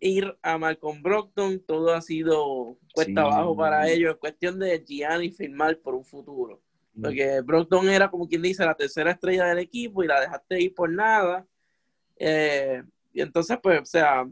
ir 0.00 0.36
a 0.42 0.58
Malcolm 0.58 1.02
Brockton, 1.02 1.60
todo 1.60 1.94
ha 1.94 2.00
sido 2.00 2.76
cuesta 2.94 3.20
abajo 3.20 3.56
para 3.56 3.88
ellos, 3.88 4.14
es 4.14 4.16
cuestión 4.18 4.58
de 4.58 4.82
Gianni 4.84 5.30
firmar 5.30 5.78
por 5.78 5.94
un 5.94 6.04
futuro. 6.04 6.60
Porque 7.02 7.40
Brockton 7.40 7.88
era 7.88 8.10
como 8.10 8.28
quien 8.28 8.42
dice 8.42 8.64
la 8.64 8.74
tercera 8.74 9.12
estrella 9.12 9.46
del 9.46 9.58
equipo 9.58 10.02
y 10.02 10.06
la 10.06 10.20
dejaste 10.20 10.60
ir 10.60 10.74
por 10.74 10.90
nada. 10.90 11.46
Eh, 12.16 12.82
y 13.12 13.20
entonces, 13.20 13.58
pues, 13.62 13.80
o 13.80 13.84
sea, 13.84 14.26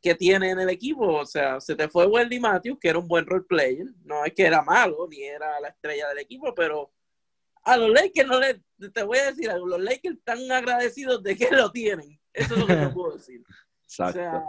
¿qué 0.00 0.14
tiene 0.14 0.50
en 0.50 0.60
el 0.60 0.68
equipo? 0.68 1.06
O 1.06 1.26
sea, 1.26 1.60
se 1.60 1.74
te 1.74 1.88
fue 1.88 2.06
Wendy 2.06 2.38
Matthews, 2.38 2.78
que 2.80 2.88
era 2.88 2.98
un 2.98 3.08
buen 3.08 3.26
role 3.26 3.44
player. 3.48 3.86
No 4.04 4.24
es 4.24 4.32
que 4.32 4.44
era 4.44 4.62
malo, 4.62 5.06
ni 5.08 5.22
era 5.22 5.60
la 5.60 5.68
estrella 5.68 6.08
del 6.08 6.18
equipo, 6.18 6.54
pero 6.54 6.92
a 7.62 7.76
los 7.76 7.90
Lakers 7.90 8.28
no 8.28 8.38
le, 8.38 8.62
te 8.90 9.02
voy 9.02 9.18
a 9.18 9.26
decir 9.26 9.50
algo, 9.50 9.66
los 9.66 9.80
Lakers 9.80 10.18
están 10.18 10.50
agradecidos 10.52 11.22
de 11.22 11.36
que 11.36 11.50
lo 11.50 11.70
tienen. 11.72 12.20
Eso 12.32 12.54
es 12.54 12.60
lo 12.60 12.66
que 12.66 12.76
te 12.76 12.88
puedo 12.90 13.16
decir. 13.16 13.42
Exacto. 13.84 14.20
O 14.20 14.22
sea, 14.22 14.42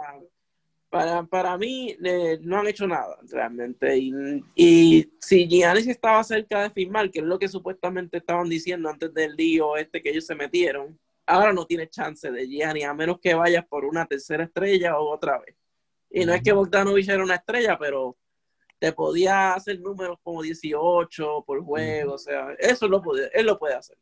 para, 0.96 1.22
para 1.24 1.58
mí 1.58 1.94
eh, 2.02 2.38
no 2.40 2.58
han 2.58 2.66
hecho 2.68 2.86
nada 2.86 3.18
realmente. 3.30 3.98
Y, 3.98 4.42
y 4.54 5.12
si 5.20 5.46
Giannis 5.46 5.86
estaba 5.86 6.24
cerca 6.24 6.62
de 6.62 6.70
firmar, 6.70 7.10
que 7.10 7.18
es 7.18 7.24
lo 7.24 7.38
que 7.38 7.48
supuestamente 7.48 8.16
estaban 8.16 8.48
diciendo 8.48 8.88
antes 8.88 9.12
del 9.12 9.36
lío 9.36 9.76
este 9.76 10.02
que 10.02 10.08
ellos 10.08 10.24
se 10.24 10.34
metieron, 10.34 10.98
ahora 11.26 11.52
no 11.52 11.66
tiene 11.66 11.90
chance 11.90 12.30
de 12.30 12.48
Giannis, 12.48 12.86
a 12.86 12.94
menos 12.94 13.20
que 13.20 13.34
vayas 13.34 13.66
por 13.66 13.84
una 13.84 14.06
tercera 14.06 14.44
estrella 14.44 14.98
o 14.98 15.12
otra 15.12 15.38
vez. 15.38 15.54
Y 16.10 16.24
no 16.24 16.32
es 16.32 16.42
que 16.42 16.52
Bogdanovich 16.52 17.10
era 17.10 17.22
una 17.22 17.34
estrella, 17.34 17.76
pero 17.78 18.16
te 18.78 18.92
podía 18.92 19.52
hacer 19.52 19.78
números 19.78 20.18
como 20.22 20.40
18 20.40 21.44
por 21.46 21.62
juego, 21.62 22.14
o 22.14 22.18
sea, 22.18 22.54
eso 22.58 22.88
lo 22.88 23.02
puede, 23.02 23.30
él 23.38 23.44
lo 23.44 23.58
puede 23.58 23.74
hacer. 23.74 23.98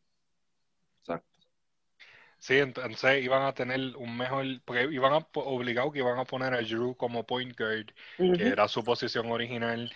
Sí, 2.45 2.59
entonces 2.59 3.25
iban 3.25 3.43
a 3.45 3.55
tener 3.55 3.97
un 3.97 4.19
mejor, 4.19 4.45
porque 4.67 4.83
iban 4.93 5.15
a 5.15 5.27
obligado 5.33 5.91
que 5.91 6.01
iban 6.01 6.19
a 6.19 6.27
poner 6.27 6.53
a 6.53 6.61
Drew 6.61 6.95
como 6.95 7.25
point 7.25 7.59
guard, 7.59 7.87
que 8.37 8.49
era 8.49 8.69
su 8.69 8.85
posición 8.85 9.33
original, 9.33 9.91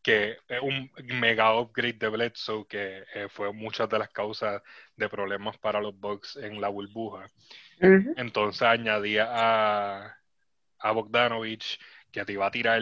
que 0.00 0.36
es 0.46 0.60
un 0.62 0.92
mega 1.18 1.58
upgrade 1.58 1.94
de 1.94 2.08
Bledsoe, 2.08 2.68
que 2.68 3.02
eh, 3.12 3.26
fue 3.28 3.52
muchas 3.52 3.88
de 3.88 3.98
las 3.98 4.10
causas 4.10 4.62
de 4.94 5.08
problemas 5.08 5.58
para 5.58 5.80
los 5.80 5.98
Bucks 5.98 6.36
en 6.36 6.60
la 6.60 6.68
burbuja. 6.68 7.26
Entonces 8.16 8.62
añadía 8.62 9.26
a, 9.28 10.16
a 10.78 10.92
Bogdanovich, 10.92 11.80
que 12.12 12.24
te 12.24 12.34
iba 12.34 12.46
a 12.46 12.52
tirar 12.52 12.80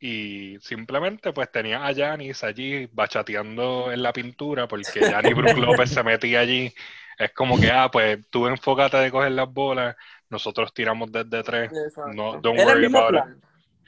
y 0.00 0.58
simplemente 0.60 1.32
pues 1.32 1.52
tenía 1.52 1.86
a 1.86 1.92
Yanis 1.92 2.42
allí 2.42 2.88
bachateando 2.90 3.92
en 3.92 4.02
la 4.02 4.12
pintura 4.12 4.66
porque 4.66 5.02
Yanis 5.02 5.36
Brook 5.36 5.56
López 5.56 5.90
se 5.90 6.02
metía 6.02 6.40
allí. 6.40 6.74
Es 7.18 7.32
como 7.32 7.58
que, 7.58 7.70
ah, 7.70 7.90
pues 7.90 8.18
tú 8.30 8.46
enfócate 8.46 8.96
de 8.98 9.10
coger 9.10 9.32
las 9.32 9.52
bolas, 9.52 9.96
nosotros 10.30 10.72
tiramos 10.72 11.10
desde 11.10 11.42
tres. 11.42 11.72
No, 12.14 12.40
don't 12.40 12.58
era 12.58 12.66
worry 12.66 12.84
el 12.84 12.90
mismo 12.90 13.08
plan. 13.08 13.40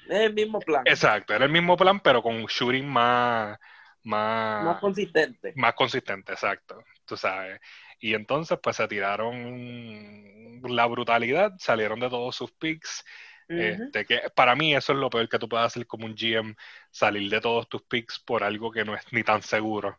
Es 0.09 0.19
el 0.19 0.35
mismo 0.35 0.59
plan. 0.59 0.83
Exacto, 0.85 1.35
era 1.35 1.45
el 1.45 1.53
mismo 1.53 1.77
plan, 1.77 2.01
pero 2.01 2.23
con 2.23 2.35
un 2.35 2.47
shooting 2.47 2.89
más, 2.89 3.59
más, 4.03 4.65
más 4.65 4.81
consistente. 4.81 5.53
Más 5.55 5.75
consistente, 5.75 6.33
exacto. 6.33 6.83
Tú 7.05 7.17
sabes. 7.17 7.61
Y 8.01 8.15
entonces, 8.15 8.59
pues 8.61 8.77
se 8.77 8.89
tiraron 8.89 10.61
la 10.65 10.87
brutalidad, 10.87 11.53
salieron 11.59 12.01
de 12.01 12.09
todos 12.09 12.35
sus 12.35 12.51
picks 12.51 13.05
este, 13.51 14.05
que 14.05 14.21
para 14.35 14.55
mí 14.55 14.77
eso 14.77 14.93
es 14.93 14.99
lo 14.99 15.11
peor 15.11 15.29
que 15.29 15.39
tú 15.39 15.49
puedes 15.49 15.67
hacer 15.67 15.85
como 15.87 16.07
un 16.07 16.15
GM, 16.15 16.55
salir 16.91 17.29
de 17.29 17.41
todos 17.41 17.69
tus 17.69 17.83
picks 17.83 18.21
por 18.21 18.45
algo 18.45 18.71
que 18.71 18.85
no 18.85 18.95
es 18.95 19.03
ni 19.13 19.25
tan 19.25 19.43
seguro. 19.43 19.99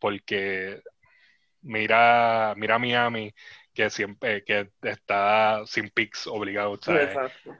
Porque 0.00 0.82
mira, 1.62 2.54
mira 2.56 2.78
Miami, 2.78 3.34
que 3.74 3.90
siempre 3.90 4.44
que 4.44 4.70
está 4.82 5.62
sin 5.66 5.90
picks 5.90 6.26
obligados. 6.26 6.80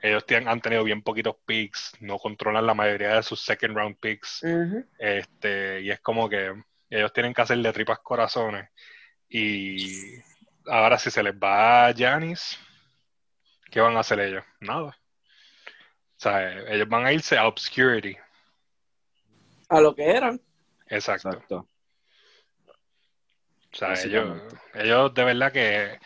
Ellos 0.02 0.26
tienen, 0.26 0.48
han 0.48 0.60
tenido 0.60 0.82
bien 0.82 1.02
poquitos 1.02 1.36
picks, 1.46 1.92
no 2.00 2.18
controlan 2.18 2.66
la 2.66 2.74
mayoría 2.74 3.14
de 3.14 3.22
sus 3.22 3.40
second 3.40 3.76
round 3.76 3.96
picks. 3.98 4.42
este, 4.98 5.80
y 5.82 5.90
es 5.90 6.00
como 6.00 6.28
que 6.28 6.54
ellos 6.90 7.12
tienen 7.12 7.32
que 7.32 7.42
hacerle 7.42 7.72
tripas 7.72 8.00
corazones. 8.00 8.68
Y 9.28 10.14
ahora 10.66 10.98
si 10.98 11.10
se 11.10 11.22
les 11.22 11.34
va 11.34 11.86
a 11.86 11.94
Janis, 11.94 12.58
¿qué 13.70 13.80
van 13.80 13.96
a 13.96 14.00
hacer 14.00 14.18
ellos? 14.20 14.44
Nada. 14.60 14.88
O 14.88 16.20
sea, 16.20 16.52
ellos 16.68 16.88
van 16.88 17.06
a 17.06 17.12
irse 17.12 17.38
a 17.38 17.46
obscurity. 17.46 18.16
A 19.68 19.80
lo 19.80 19.94
que 19.94 20.04
eran. 20.04 20.40
Exacto. 20.88 21.68
O 23.72 23.76
sea, 23.76 23.94
ellos, 23.94 24.42
ellos 24.74 25.14
de 25.14 25.24
verdad 25.24 25.52
que 25.52 25.98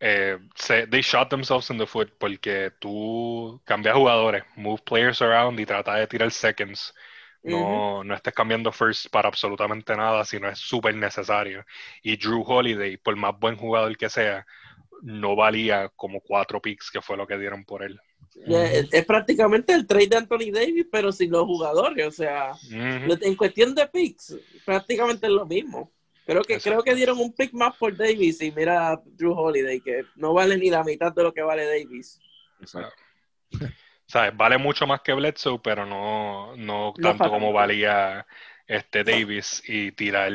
eh, 0.00 0.38
se, 0.54 0.86
they 0.86 1.00
shot 1.00 1.28
themselves 1.28 1.70
in 1.70 1.78
the 1.78 1.86
foot 1.86 2.12
porque 2.18 2.72
tú 2.78 3.60
cambias 3.64 3.96
jugadores, 3.96 4.44
move 4.56 4.80
players 4.84 5.20
around 5.22 5.58
y 5.58 5.66
trata 5.66 5.94
de 5.94 6.06
tirar 6.06 6.30
seconds. 6.30 6.94
No, 7.42 8.04
no 8.04 8.14
estés 8.14 8.34
cambiando 8.34 8.70
first 8.72 9.06
para 9.10 9.28
absolutamente 9.28 9.96
nada 9.96 10.24
si 10.24 10.38
no 10.38 10.48
es 10.48 10.58
súper 10.58 10.94
necesario. 10.94 11.64
Y 12.02 12.16
Drew 12.16 12.42
Holiday, 12.42 12.96
por 12.96 13.16
más 13.16 13.38
buen 13.38 13.56
jugador 13.56 13.96
que 13.96 14.08
sea, 14.10 14.44
no 15.02 15.34
valía 15.36 15.88
como 15.96 16.20
cuatro 16.20 16.60
picks 16.60 16.90
que 16.90 17.00
fue 17.00 17.16
lo 17.16 17.26
que 17.26 17.38
dieron 17.38 17.64
por 17.64 17.82
él. 17.82 17.98
Es, 18.46 19.04
prácticamente 19.06 19.72
el 19.72 19.86
trade 19.86 20.08
de 20.08 20.16
Anthony 20.16 20.50
Davis, 20.52 20.86
pero 20.90 21.10
sin 21.12 21.30
los 21.30 21.44
jugadores. 21.44 22.06
O 22.06 22.10
sea, 22.10 22.52
en 22.70 23.36
cuestión 23.36 23.74
de 23.74 23.86
picks, 23.86 24.36
prácticamente 24.64 25.26
es 25.26 25.32
lo 25.32 25.46
mismo. 25.46 25.90
Creo 26.28 26.42
que, 26.42 26.58
creo 26.58 26.82
que 26.82 26.94
dieron 26.94 27.18
un 27.18 27.32
pick 27.32 27.54
más 27.54 27.74
por 27.76 27.96
Davis 27.96 28.42
y 28.42 28.52
mira 28.52 29.00
Drew 29.02 29.32
Holiday, 29.32 29.80
que 29.80 30.04
no 30.16 30.34
vale 30.34 30.58
ni 30.58 30.68
la 30.68 30.84
mitad 30.84 31.10
de 31.10 31.22
lo 31.22 31.32
que 31.32 31.40
vale 31.40 31.64
Davis. 31.64 32.20
Exacto. 32.60 33.02
Vale 34.34 34.58
mucho 34.58 34.86
más 34.86 35.00
que 35.00 35.14
Bledsoe, 35.14 35.58
pero 35.64 35.86
no, 35.86 36.54
no 36.54 36.92
tanto 37.00 37.30
como 37.30 37.50
valía 37.50 38.26
este 38.66 39.04
Davis 39.04 39.62
y 39.66 39.92
tirar 39.92 40.30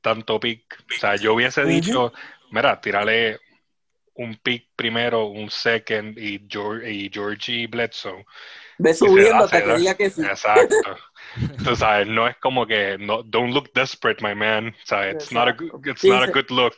tanto 0.00 0.40
pick. 0.40 0.82
O 0.96 0.98
sea, 0.98 1.14
yo 1.14 1.34
hubiese 1.34 1.64
dicho, 1.64 2.12
mira, 2.50 2.80
tirarle 2.80 3.38
un 4.14 4.34
pick 4.42 4.70
primero, 4.74 5.26
un 5.26 5.48
second 5.48 6.18
y, 6.18 6.44
George, 6.48 6.90
y 6.90 7.08
Georgie 7.08 7.68
Bledsoe. 7.68 8.26
Ve 8.78 8.94
subiendo 8.94 9.44
hasta 9.44 9.62
que 9.62 9.76
diga 9.76 9.94
que 9.94 10.10
sí. 10.10 10.24
Exacto. 10.24 10.74
Tú 11.64 11.76
sabes, 11.76 12.06
no 12.06 12.28
es 12.28 12.36
como 12.38 12.66
que, 12.66 12.96
no, 12.98 13.22
don't 13.22 13.52
look 13.52 13.72
desperate, 13.74 14.22
my 14.22 14.34
man. 14.34 14.68
O 14.68 14.86
sea, 14.86 15.10
it's 15.10 15.32
not 15.32 15.48
a, 15.48 15.56
it's 15.84 16.04
not 16.04 16.28
a 16.28 16.32
good 16.32 16.50
look. 16.50 16.76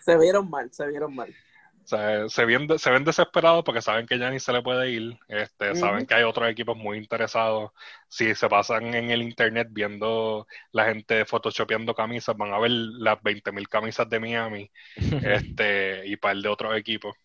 Se 0.00 0.16
vieron 0.16 0.48
mal, 0.48 0.72
se 0.72 0.86
vieron 0.86 1.14
mal. 1.14 1.34
O 1.82 1.88
sea, 1.90 2.28
se, 2.28 2.44
ven, 2.44 2.78
se 2.78 2.90
ven 2.90 3.04
desesperados 3.04 3.64
porque 3.64 3.82
saben 3.82 4.06
que 4.06 4.16
ya 4.16 4.30
ni 4.30 4.38
se 4.38 4.52
le 4.52 4.62
puede 4.62 4.90
ir. 4.90 5.18
Este, 5.26 5.74
Saben 5.74 6.06
que 6.06 6.14
hay 6.14 6.22
otros 6.22 6.48
equipos 6.48 6.76
muy 6.76 6.98
interesados. 6.98 7.72
Si 8.08 8.32
se 8.34 8.48
pasan 8.48 8.94
en 8.94 9.10
el 9.10 9.22
internet 9.22 9.68
viendo 9.70 10.46
la 10.70 10.84
gente 10.84 11.24
photoshopeando 11.24 11.94
camisas, 11.94 12.36
van 12.36 12.52
a 12.52 12.60
ver 12.60 12.70
las 12.70 13.18
20.000 13.18 13.68
camisas 13.68 14.08
de 14.08 14.20
Miami 14.20 14.70
este, 15.24 16.06
y 16.06 16.16
par 16.16 16.36
de 16.36 16.48
otros 16.48 16.76
equipos. 16.76 17.16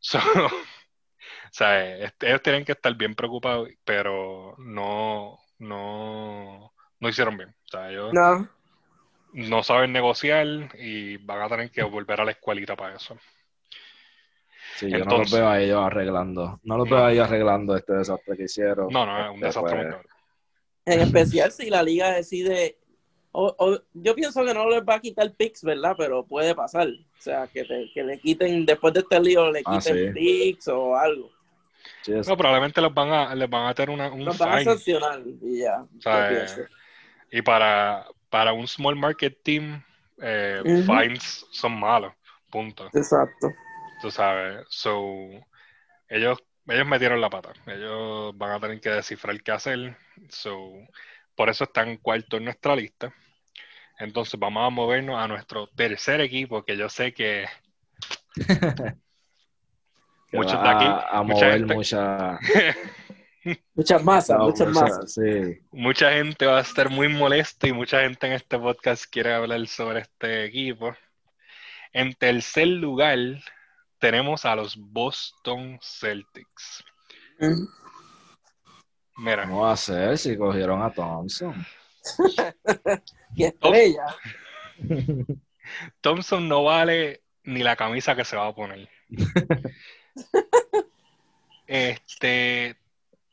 So, 0.00 0.18
sea, 1.52 1.96
ellos 2.20 2.42
tienen 2.42 2.64
que 2.64 2.72
estar 2.72 2.94
bien 2.94 3.14
preocupados, 3.14 3.68
pero 3.84 4.54
no, 4.58 5.38
no, 5.58 6.72
no 7.00 7.08
hicieron 7.08 7.36
bien. 7.36 7.50
O 7.50 7.68
sea, 7.68 7.90
ellos 7.90 8.12
No. 8.12 8.48
no 9.32 9.62
saben 9.62 9.92
negociar 9.92 10.46
y 10.78 11.16
van 11.18 11.42
a 11.42 11.48
tener 11.48 11.70
que 11.70 11.82
volver 11.82 12.20
a 12.20 12.24
la 12.24 12.30
escuelita 12.32 12.74
para 12.76 12.96
eso. 12.96 13.16
Sí, 14.76 14.90
yo 14.90 14.98
no 15.04 15.18
los 15.18 15.30
veo 15.32 15.48
a 15.48 15.60
ellos 15.60 15.80
arreglando. 15.82 16.60
No 16.62 16.76
los 16.76 16.88
No. 16.88 16.96
veo 16.96 17.04
a 17.06 17.12
ellos 17.12 17.26
arreglando 17.26 17.76
este 17.76 17.94
desastre 17.94 18.36
que 18.36 18.44
hicieron. 18.44 18.88
No, 18.90 19.06
no, 19.06 19.18
es 19.18 19.28
un 19.30 19.34
Este, 19.36 19.46
desastre 19.46 19.72
pues, 19.72 19.84
muy 19.84 19.92
cabrón. 19.92 20.10
En 20.84 21.00
especial 21.00 21.52
si 21.52 21.70
la 21.70 21.82
liga 21.82 22.12
decide. 22.12 22.78
o- 23.38 23.54
o- 23.58 23.82
yo 23.92 24.14
pienso 24.14 24.42
que 24.46 24.54
no 24.54 24.66
les 24.70 24.82
va 24.82 24.94
a 24.94 25.00
quitar 25.00 25.30
picks, 25.34 25.62
¿verdad? 25.62 25.94
Pero 25.98 26.24
puede 26.24 26.54
pasar. 26.54 26.88
O 26.88 27.20
sea, 27.20 27.46
que, 27.46 27.64
te- 27.64 27.90
que 27.92 28.02
le 28.02 28.18
quiten, 28.18 28.64
después 28.64 28.94
de 28.94 29.00
este 29.00 29.20
lío, 29.20 29.50
le 29.52 29.60
Ah, 29.66 29.78
quiten 29.78 30.06
sí. 30.06 30.12
picks 30.14 30.68
o 30.68 30.96
algo. 30.96 31.30
No, 32.06 32.36
probablemente 32.36 32.80
les 32.80 32.92
van 32.92 33.12
a, 33.12 33.34
les 33.34 33.48
van 33.48 33.66
a 33.66 33.74
tener 33.74 33.90
una, 33.90 34.10
un 34.10 34.24
Los 34.24 34.38
van 34.38 34.48
a 34.48 34.58
fine. 34.58 34.64
sancionar 34.64 35.20
y 35.42 35.60
ya. 35.60 35.84
sea, 36.00 36.30
yo 36.30 36.36
pienso. 36.36 36.60
Y 37.30 37.42
para, 37.42 38.06
para 38.30 38.52
un 38.52 38.66
small 38.66 38.96
market 38.96 39.42
team, 39.42 39.82
eh, 40.20 40.62
fines 40.86 41.46
son 41.50 41.78
malos. 41.78 42.12
Punto. 42.50 42.86
Exacto. 42.92 43.52
Tú 44.00 44.10
sabes. 44.10 44.64
So, 44.68 45.00
ellos, 46.08 46.38
ellos 46.66 46.86
metieron 46.86 47.20
la 47.20 47.30
pata. 47.30 47.52
Ellos 47.66 48.36
van 48.36 48.52
a 48.52 48.60
tener 48.60 48.80
que 48.80 48.90
descifrar 48.90 49.42
qué 49.42 49.52
hacer. 49.52 49.96
So, 50.28 50.72
por 51.34 51.48
eso 51.50 51.64
están 51.64 51.96
cuarto 51.98 52.36
en 52.36 52.44
nuestra 52.44 52.76
lista. 52.76 53.12
Entonces 53.98 54.38
vamos 54.38 54.66
a 54.66 54.70
movernos 54.70 55.18
a 55.18 55.26
nuestro 55.26 55.68
tercer 55.68 56.20
equipo, 56.20 56.64
que 56.64 56.76
yo 56.76 56.88
sé 56.88 57.12
que 57.12 57.46
muchos 60.36 60.62
de 60.62 60.68
aquí, 60.68 60.84
a, 60.84 60.98
a 61.18 61.22
mucha 61.22 61.34
mover 61.46 61.58
gente- 61.58 61.74
mucha, 61.74 62.38
Muchas 63.74 64.02
masas, 64.02 64.38
no, 64.38 64.44
muchas 64.46 64.68
mucha- 64.68 64.80
masas. 64.80 65.12
Sí, 65.14 65.60
mucha 65.70 66.12
gente 66.12 66.46
va 66.46 66.58
a 66.58 66.62
estar 66.62 66.90
muy 66.90 67.06
molesta 67.08 67.68
y 67.68 67.72
mucha 67.72 68.00
gente 68.00 68.26
en 68.26 68.32
este 68.32 68.58
podcast 68.58 69.04
quiere 69.08 69.32
hablar 69.34 69.64
sobre 69.68 70.00
este 70.00 70.44
equipo. 70.46 70.92
En 71.92 72.12
tercer 72.14 72.66
lugar 72.66 73.18
tenemos 74.00 74.44
a 74.44 74.56
los 74.56 74.76
Boston 74.76 75.78
Celtics. 75.80 76.84
Mm. 77.38 77.66
Mira, 79.18 79.44
¿cómo 79.46 79.62
va 79.62 79.72
a 79.72 79.76
ser 79.76 80.18
si 80.18 80.36
cogieron 80.36 80.82
a 80.82 80.90
Thompson? 80.92 81.54
Qué 83.36 83.46
estrella. 83.46 84.06
Thompson 86.00 86.48
no 86.48 86.64
vale 86.64 87.22
ni 87.44 87.62
la 87.62 87.76
camisa 87.76 88.16
que 88.16 88.24
se 88.24 88.36
va 88.36 88.48
a 88.48 88.54
poner. 88.54 88.88
Este, 91.66 92.76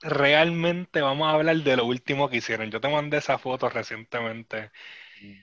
realmente 0.02 1.02
vamos 1.02 1.28
a 1.28 1.36
hablar 1.36 1.58
de 1.58 1.78
lo 1.78 1.86
último 1.86 2.30
que 2.30 2.38
hicieron. 2.38 2.72
Yo 2.72 2.82
te 2.82 2.90
mandé 2.90 3.18
esa 3.18 3.38
foto 3.38 3.70
recientemente, 3.70 4.72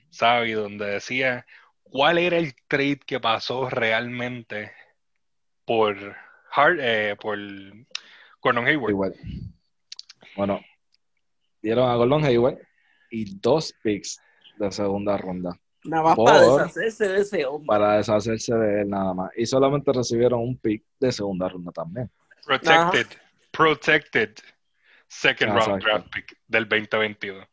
¿sabes? 0.09 0.55
Donde 0.55 0.85
decía 0.85 1.45
cuál 1.83 2.17
era 2.17 2.37
el 2.37 2.53
trade 2.67 2.99
que 3.05 3.19
pasó 3.19 3.69
realmente 3.69 4.73
por, 5.65 6.15
Hart, 6.51 6.79
eh, 6.81 7.15
por 7.19 7.37
Gordon 8.41 8.67
Hayward. 8.67 8.89
Hayward. 8.89 9.15
Bueno, 10.35 10.61
dieron 11.61 11.89
a 11.89 11.95
Gordon 11.95 12.25
Hayward 12.25 12.59
y 13.09 13.39
dos 13.39 13.73
picks 13.83 14.21
de 14.57 14.71
segunda 14.71 15.17
ronda 15.17 15.59
Nada 15.83 16.03
más 16.03 16.15
Por- 16.15 16.25
para 16.25 16.41
deshacerse 16.41 17.07
de 17.09 17.21
ese 17.21 17.45
hombre. 17.45 17.67
para 17.67 17.97
deshacerse 17.97 18.53
de 18.55 18.81
él 18.81 18.89
nada 18.89 19.13
más. 19.13 19.31
Y 19.35 19.45
solamente 19.45 19.91
recibieron 19.91 20.39
un 20.41 20.57
pick 20.57 20.83
de 20.99 21.11
segunda 21.11 21.49
ronda 21.49 21.71
también. 21.71 22.09
Protected, 22.45 23.07
protected 23.51 24.35
second 25.07 25.53
round 25.53 25.83
draft 25.83 26.07
pick 26.13 26.37
del 26.47 26.67
2022. 26.69 27.45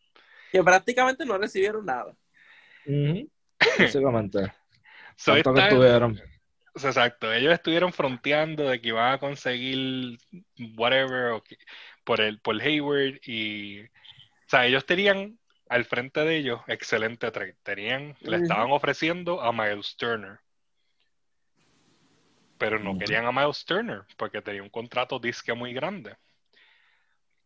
Que 0.52 0.62
prácticamente 0.62 1.24
no 1.26 1.38
recibieron 1.38 1.84
nada. 1.86 2.14
Básicamente. 3.78 4.52
So, 5.16 5.32
¿Cuánto 5.32 5.54
que 5.54 5.60
esta- 5.60 5.74
tuvieron? 5.74 6.20
Exacto, 6.74 7.32
ellos 7.32 7.52
estuvieron 7.52 7.92
fronteando 7.92 8.68
de 8.68 8.80
que 8.80 8.88
iban 8.88 9.14
a 9.14 9.18
conseguir 9.18 10.16
whatever 10.76 11.42
por 12.04 12.20
el 12.20 12.38
por 12.40 12.60
Hayward 12.62 13.18
y 13.26 13.80
o 13.80 13.88
sea, 14.46 14.64
ellos 14.64 14.86
tenían 14.86 15.36
al 15.68 15.84
frente 15.84 16.20
de 16.20 16.36
ellos 16.36 16.60
excelente 16.66 17.30
trade. 17.30 17.56
Tenían, 17.62 18.16
le 18.20 18.36
estaban 18.38 18.70
ofreciendo 18.70 19.40
a 19.40 19.52
Miles 19.52 19.96
Turner. 19.96 20.38
Pero 22.58 22.78
no 22.78 22.98
querían 22.98 23.26
a 23.26 23.32
Miles 23.32 23.64
Turner 23.64 24.02
porque 24.16 24.42
tenía 24.42 24.62
un 24.62 24.70
contrato 24.70 25.18
disque 25.18 25.54
muy 25.54 25.72
grande. 25.72 26.16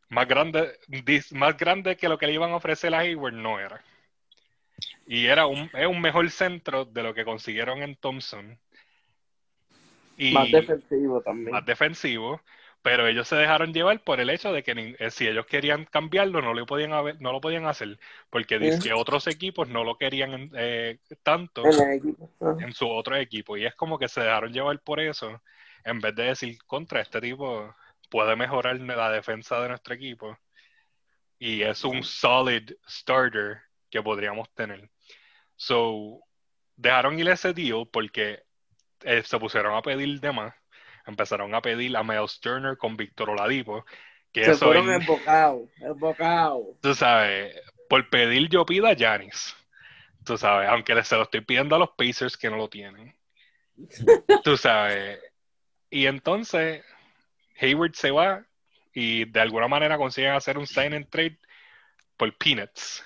Más 0.09 0.29
grande, 0.29 0.79
dis- 0.89 1.33
más 1.33 1.57
grande 1.57 1.97
que 1.97 2.09
lo 2.09 2.19
que 2.19 2.27
le 2.27 2.35
iban 2.35 2.51
a 2.51 2.57
ofrecer 2.57 2.95
a 2.95 2.99
Hayward 3.01 3.35
no 3.35 3.59
era. 3.59 3.83
Y 5.07 5.27
era 5.27 5.47
un, 5.47 5.71
es 5.73 5.87
un 5.87 6.01
mejor 6.01 6.31
centro 6.31 6.85
de 6.85 7.03
lo 7.03 7.15
que 7.15 7.25
consiguieron 7.25 7.83
en 7.83 7.97
Thompson. 7.97 8.59
Y 10.17 10.33
Más 10.33 10.51
defensivo 10.51 11.21
también. 11.23 11.53
más 11.53 11.65
defensivo, 11.65 12.41
pero 12.83 13.07
ellos 13.07 13.29
se 13.29 13.37
dejaron 13.37 13.73
llevar 13.73 14.03
por 14.03 14.21
el 14.21 14.29
hecho 14.31 14.53
de 14.53 14.63
que 14.65 14.75
ni- 14.75 14.95
eh, 14.99 15.11
si 15.11 15.27
ellos 15.29 15.47
querían 15.47 15.85
cambiarlo 15.85 16.43
no 16.43 16.53
lo 16.53 16.67
podían 16.67 16.93
haber- 16.93 17.21
no 17.21 17.33
lo 17.33 17.41
podían 17.41 17.67
hacer 17.67 17.99
porque 18.31 18.59
dice 18.59 18.79
que 18.83 18.93
otros 18.93 19.27
equipos 19.29 19.69
no 19.69 19.85
lo 19.85 19.97
querían 19.97 20.51
eh, 20.57 20.99
tanto 21.23 21.63
en 22.61 22.73
su 22.73 22.89
otro 22.91 23.17
equipo 23.17 23.57
y 23.57 23.65
es 23.67 23.75
como 23.77 23.99
que 23.99 24.09
se 24.09 24.21
dejaron 24.21 24.53
llevar 24.53 24.81
por 24.81 25.01
eso 25.01 25.41
en 25.85 26.01
vez 26.01 26.15
de 26.15 26.25
decir 26.25 26.59
contra 26.67 27.01
este 27.01 27.21
tipo 27.21 27.75
puede 28.11 28.37
mejorar 28.37 28.79
la 28.81 29.11
defensa 29.11 29.61
de 29.61 29.69
nuestro 29.69 29.95
equipo 29.95 30.37
y 31.39 31.63
es 31.63 31.85
un 31.85 32.03
solid 32.03 32.73
starter 32.89 33.63
que 33.91 34.03
podríamos 34.03 34.53
tener 34.55 34.91
so 35.57 36.21
dejaron 36.77 37.19
ir 37.19 37.29
ese 37.29 37.53
deal 37.53 37.87
porque 37.93 38.43
eh, 39.03 39.23
se 39.25 39.39
pusieron 39.39 39.75
a 39.77 39.83
pedir 39.83 40.21
de 40.21 40.33
más 40.33 40.55
empezaron 41.07 41.55
a 41.55 41.61
pedir 41.63 41.97
a 41.97 42.03
Miles 42.03 42.41
Turner 42.41 42.77
con 42.77 42.97
Víctor 42.97 43.31
Oladipo 43.31 43.85
que 44.33 44.45
Se 44.45 44.53
eso 44.53 44.67
fueron 44.67 44.89
en- 44.89 45.01
embocados. 45.03 45.69
Embocados. 45.81 46.67
tú 46.81 46.95
sabes, 46.95 47.55
por 47.89 48.09
pedir 48.09 48.49
yo 48.49 48.65
pido 48.65 48.87
a 48.87 48.95
Giannis. 48.95 49.55
Tú 50.25 50.39
sabes, 50.39 50.69
aunque 50.69 51.03
se 51.05 51.17
lo 51.17 51.23
estoy 51.23 51.41
pidiendo 51.41 51.75
a 51.77 51.79
los 51.81 51.91
Pacers 51.91 52.37
que 52.37 52.49
no 52.49 52.57
lo 52.57 52.69
tienen. 52.69 53.15
Tú 54.45 54.57
sabes. 54.57 55.19
Y 55.91 56.07
entonces, 56.07 56.85
Hayward 57.61 57.95
se 57.95 58.11
va 58.13 58.45
y 58.95 59.25
de 59.25 59.41
alguna 59.41 59.67
manera 59.69 59.99
consiguen 59.99 60.33
hacer 60.33 60.57
un 60.59 60.67
sign 60.67 60.95
and 60.95 61.09
trade 61.11 61.39
por 62.17 62.33
peanuts. 62.39 63.05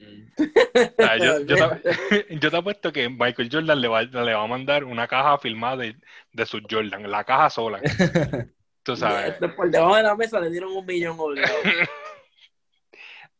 O 0.00 1.02
sea, 1.02 1.16
yo, 1.18 1.40
yo 1.46 1.56
te, 1.56 2.26
yo 2.40 2.50
te 2.50 2.56
apuesto 2.56 2.92
que 2.92 3.08
Michael 3.08 3.48
Jordan 3.50 3.80
le 3.80 3.88
va, 3.88 4.02
le 4.02 4.34
va 4.34 4.42
a 4.44 4.46
mandar 4.46 4.84
una 4.84 5.06
caja 5.08 5.38
filmada 5.38 5.76
de, 5.78 5.96
de 6.32 6.46
su 6.46 6.60
Jordan, 6.68 7.10
la 7.10 7.24
caja 7.24 7.50
sola. 7.50 7.80
Tú 8.82 8.96
sabes. 8.96 9.34
Por 9.56 9.70
debajo 9.70 9.96
de 9.96 10.02
la 10.02 10.14
mesa 10.14 10.40
le 10.40 10.50
dieron 10.50 10.72
un 10.72 10.86
millón 10.86 11.16
obligado. 11.18 11.54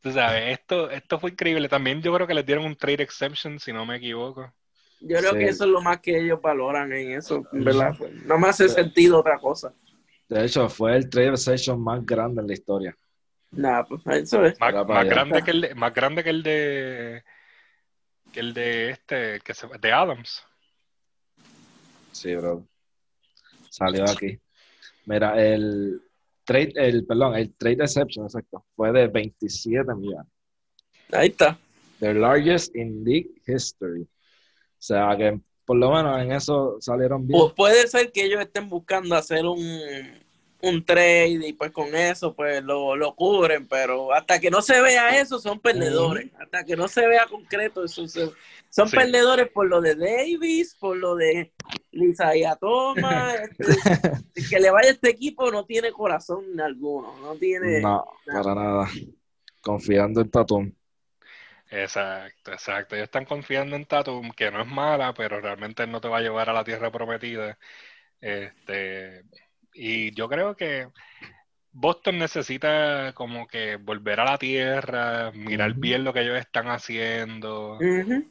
Tú 0.01 0.13
sabes, 0.13 0.59
esto, 0.59 0.91
esto 0.91 1.19
fue 1.19 1.31
increíble. 1.31 1.69
También 1.69 2.03
yo 2.03 2.13
creo 2.15 2.27
que 2.27 2.35
les 2.35 2.45
dieron 2.45 2.65
un 2.65 2.77
trade 2.77 3.03
exception, 3.03 3.59
si 3.59 3.73
no 3.73 3.87
me 3.87 3.97
equivoco. 3.97 4.53
Yo 5.01 5.17
creo 5.19 5.33
Sí. 5.33 5.39
que 5.39 5.45
eso 5.49 5.65
es 5.65 5.71
lo 5.71 5.81
más 5.81 6.01
que 6.01 6.19
ellos 6.19 6.41
valoran 6.43 6.93
en 6.93 7.13
eso, 7.13 7.45
¿verdad? 7.53 7.97
No 8.27 8.39
me 8.39 8.49
hace 8.49 8.69
sentido 8.69 9.21
otra 9.21 9.39
cosa. 9.39 9.73
De 10.29 10.45
hecho, 10.45 10.69
fue 10.69 10.97
el 10.97 11.09
trade 11.09 11.37
session 11.37 11.83
más 11.83 12.05
grande 12.05 12.43
en 12.43 12.49
la 12.49 12.53
historia. 12.53 12.97
Nada, 13.51 13.85
pues 13.85 14.03
eso 14.07 14.45
es. 14.45 14.59
Más, 14.61 15.07
grande 15.07 15.43
que 15.43 15.51
el 15.51 15.61
de, 15.63 15.75
más 15.75 15.95
grande 15.95 16.23
que 16.23 16.31
el 16.31 16.43
de 16.43 17.25
que 18.33 18.41
el 18.41 18.55
de 18.55 18.91
este 18.91 19.41
que 19.41 19.55
se, 19.55 19.67
de 19.67 19.93
Adams. 19.93 20.45
Sí, 22.13 22.35
bro. 22.35 22.67
Salió 23.71 24.05
aquí. 24.05 24.39
Mira, 25.07 25.43
el 25.43 26.03
trade, 26.45 26.73
el, 26.77 27.07
perdón, 27.07 27.37
el 27.37 27.55
trade 27.55 27.85
exception, 27.85 28.27
exacto, 28.27 28.67
fue 28.75 28.93
de 28.93 29.07
27 29.07 29.95
millones. 29.95 30.31
Ahí 31.13 31.29
está. 31.29 31.59
The 32.01 32.15
largest 32.15 32.75
in 32.77 33.05
league 33.05 33.31
history. 33.47 34.03
O 34.03 34.81
sea 34.81 35.17
que 35.17 35.41
por 35.65 35.77
lo 35.77 35.91
menos 35.91 36.21
en 36.21 36.33
eso 36.33 36.77
salieron 36.81 37.27
bien. 37.27 37.39
Pues 37.39 37.53
puede 37.55 37.87
ser 37.89 38.11
que 38.13 38.25
ellos 38.25 38.41
estén 38.41 38.69
buscando 38.69 39.15
hacer 39.15 39.45
un, 39.45 39.59
un 40.61 40.85
trade 40.85 41.49
y 41.49 41.53
pues 41.53 41.71
con 41.71 41.95
eso 41.95 42.35
pues 42.35 42.63
lo, 42.63 42.97
lo 42.97 43.15
cubren, 43.15 43.69
pero 43.69 44.13
hasta 44.13 44.41
que 44.41 44.51
no 44.51 44.61
se 44.61 44.81
vea 44.81 45.21
eso 45.21 45.39
son 45.39 45.61
perdedores, 45.61 46.31
hasta 46.39 46.65
que 46.65 46.77
no 46.77 46.89
se 46.89 47.07
vea 47.07 47.27
concreto 47.27 47.85
eso 47.85 48.05
son 48.69 48.91
perdedores 48.91 49.49
por 49.51 49.69
lo 49.69 49.81
de 49.81 49.95
Davis, 49.95 50.77
por 50.79 50.97
lo 50.97 51.15
de 51.15 51.53
Lisa 51.93 52.37
y 52.37 52.43
Thomas, 52.61 53.37
este, 53.59 54.49
que 54.51 54.59
le 54.59 54.71
vaya 54.71 54.89
a 54.89 54.93
este 54.93 55.11
equipo 55.11 55.51
no 55.51 55.65
tiene 55.65 55.93
corazón 55.93 56.61
alguno, 56.61 57.15
no 57.21 57.37
tiene 57.37 57.81
no, 57.81 58.05
para 58.27 58.55
nada, 58.55 58.89
confiando 59.61 60.21
en 60.21 60.31
Tatum. 60.31 60.73
Exacto, 61.71 62.53
exacto. 62.53 62.95
Ellos 62.95 63.09
están 63.09 63.27
confiando 63.27 63.77
en 63.77 63.85
Tatum, 63.85 64.31
que 64.31 64.51
no 64.51 64.63
es 64.63 64.67
mala, 64.67 65.13
pero 65.13 65.39
realmente 65.39 65.87
no 65.87 66.01
te 66.01 66.09
va 66.09 66.17
a 66.17 66.23
llevar 66.23 66.49
a 66.49 66.55
la 66.55 66.65
tierra 66.65 66.91
prometida. 66.91 67.59
Este, 68.21 69.25
y 69.73 70.15
yo 70.15 70.29
creo 70.29 70.57
que 70.57 70.89
Boston 71.71 72.19
necesita 72.19 73.13
como 73.15 73.47
que 73.47 73.77
volver 73.77 74.21
a 74.21 74.25
la 74.25 74.39
tierra, 74.39 75.31
mirar 75.33 75.75
bien 75.75 76.03
lo 76.03 76.13
que 76.13 76.23
ellos 76.23 76.39
están 76.39 76.67
haciendo, 76.69 77.79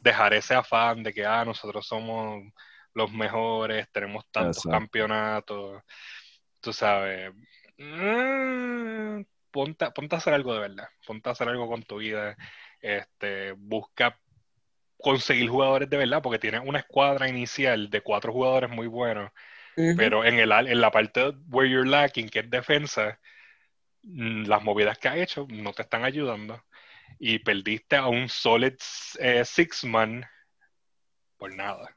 dejar 0.02 0.34
ese 0.34 0.54
afán 0.54 1.02
de 1.02 1.14
que 1.14 1.24
ah, 1.24 1.44
nosotros 1.44 1.86
somos 1.86 2.42
los 2.92 3.12
mejores, 3.12 3.88
tenemos 3.90 4.24
tantos 4.30 4.64
campeonatos, 4.64 5.82
tú 6.60 6.72
sabes. 6.72 7.32
Mm, 7.78 9.22
ponte, 9.50 9.90
ponte, 9.92 10.14
a 10.14 10.18
hacer 10.18 10.34
algo 10.34 10.52
de 10.52 10.60
verdad, 10.60 10.88
ponte 11.06 11.28
a 11.28 11.32
hacer 11.32 11.48
algo 11.48 11.68
con 11.68 11.82
tu 11.84 11.98
vida, 11.98 12.36
este, 12.80 13.52
busca 13.52 14.18
conseguir 15.00 15.48
jugadores 15.48 15.88
de 15.88 15.96
verdad, 15.96 16.20
porque 16.20 16.40
tienes 16.40 16.60
una 16.64 16.80
escuadra 16.80 17.28
inicial 17.28 17.88
de 17.88 18.00
cuatro 18.00 18.32
jugadores 18.32 18.68
muy 18.68 18.88
buenos 18.88 19.30
pero 19.96 20.24
en, 20.24 20.38
el, 20.38 20.50
en 20.52 20.80
la 20.80 20.90
parte 20.90 21.34
where 21.48 21.70
you're 21.70 21.88
lacking, 21.88 22.28
que 22.28 22.40
es 22.40 22.50
defensa, 22.50 23.18
mm, 24.02 24.46
las 24.46 24.62
movidas 24.62 24.98
que 24.98 25.08
ha 25.08 25.16
hecho 25.16 25.46
no 25.48 25.72
te 25.72 25.82
están 25.82 26.04
ayudando. 26.04 26.64
Y 27.18 27.38
perdiste 27.38 27.96
a 27.96 28.06
un 28.08 28.28
solid 28.28 28.74
eh, 29.18 29.44
six 29.44 29.84
man 29.84 30.24
por 31.36 31.54
nada. 31.54 31.96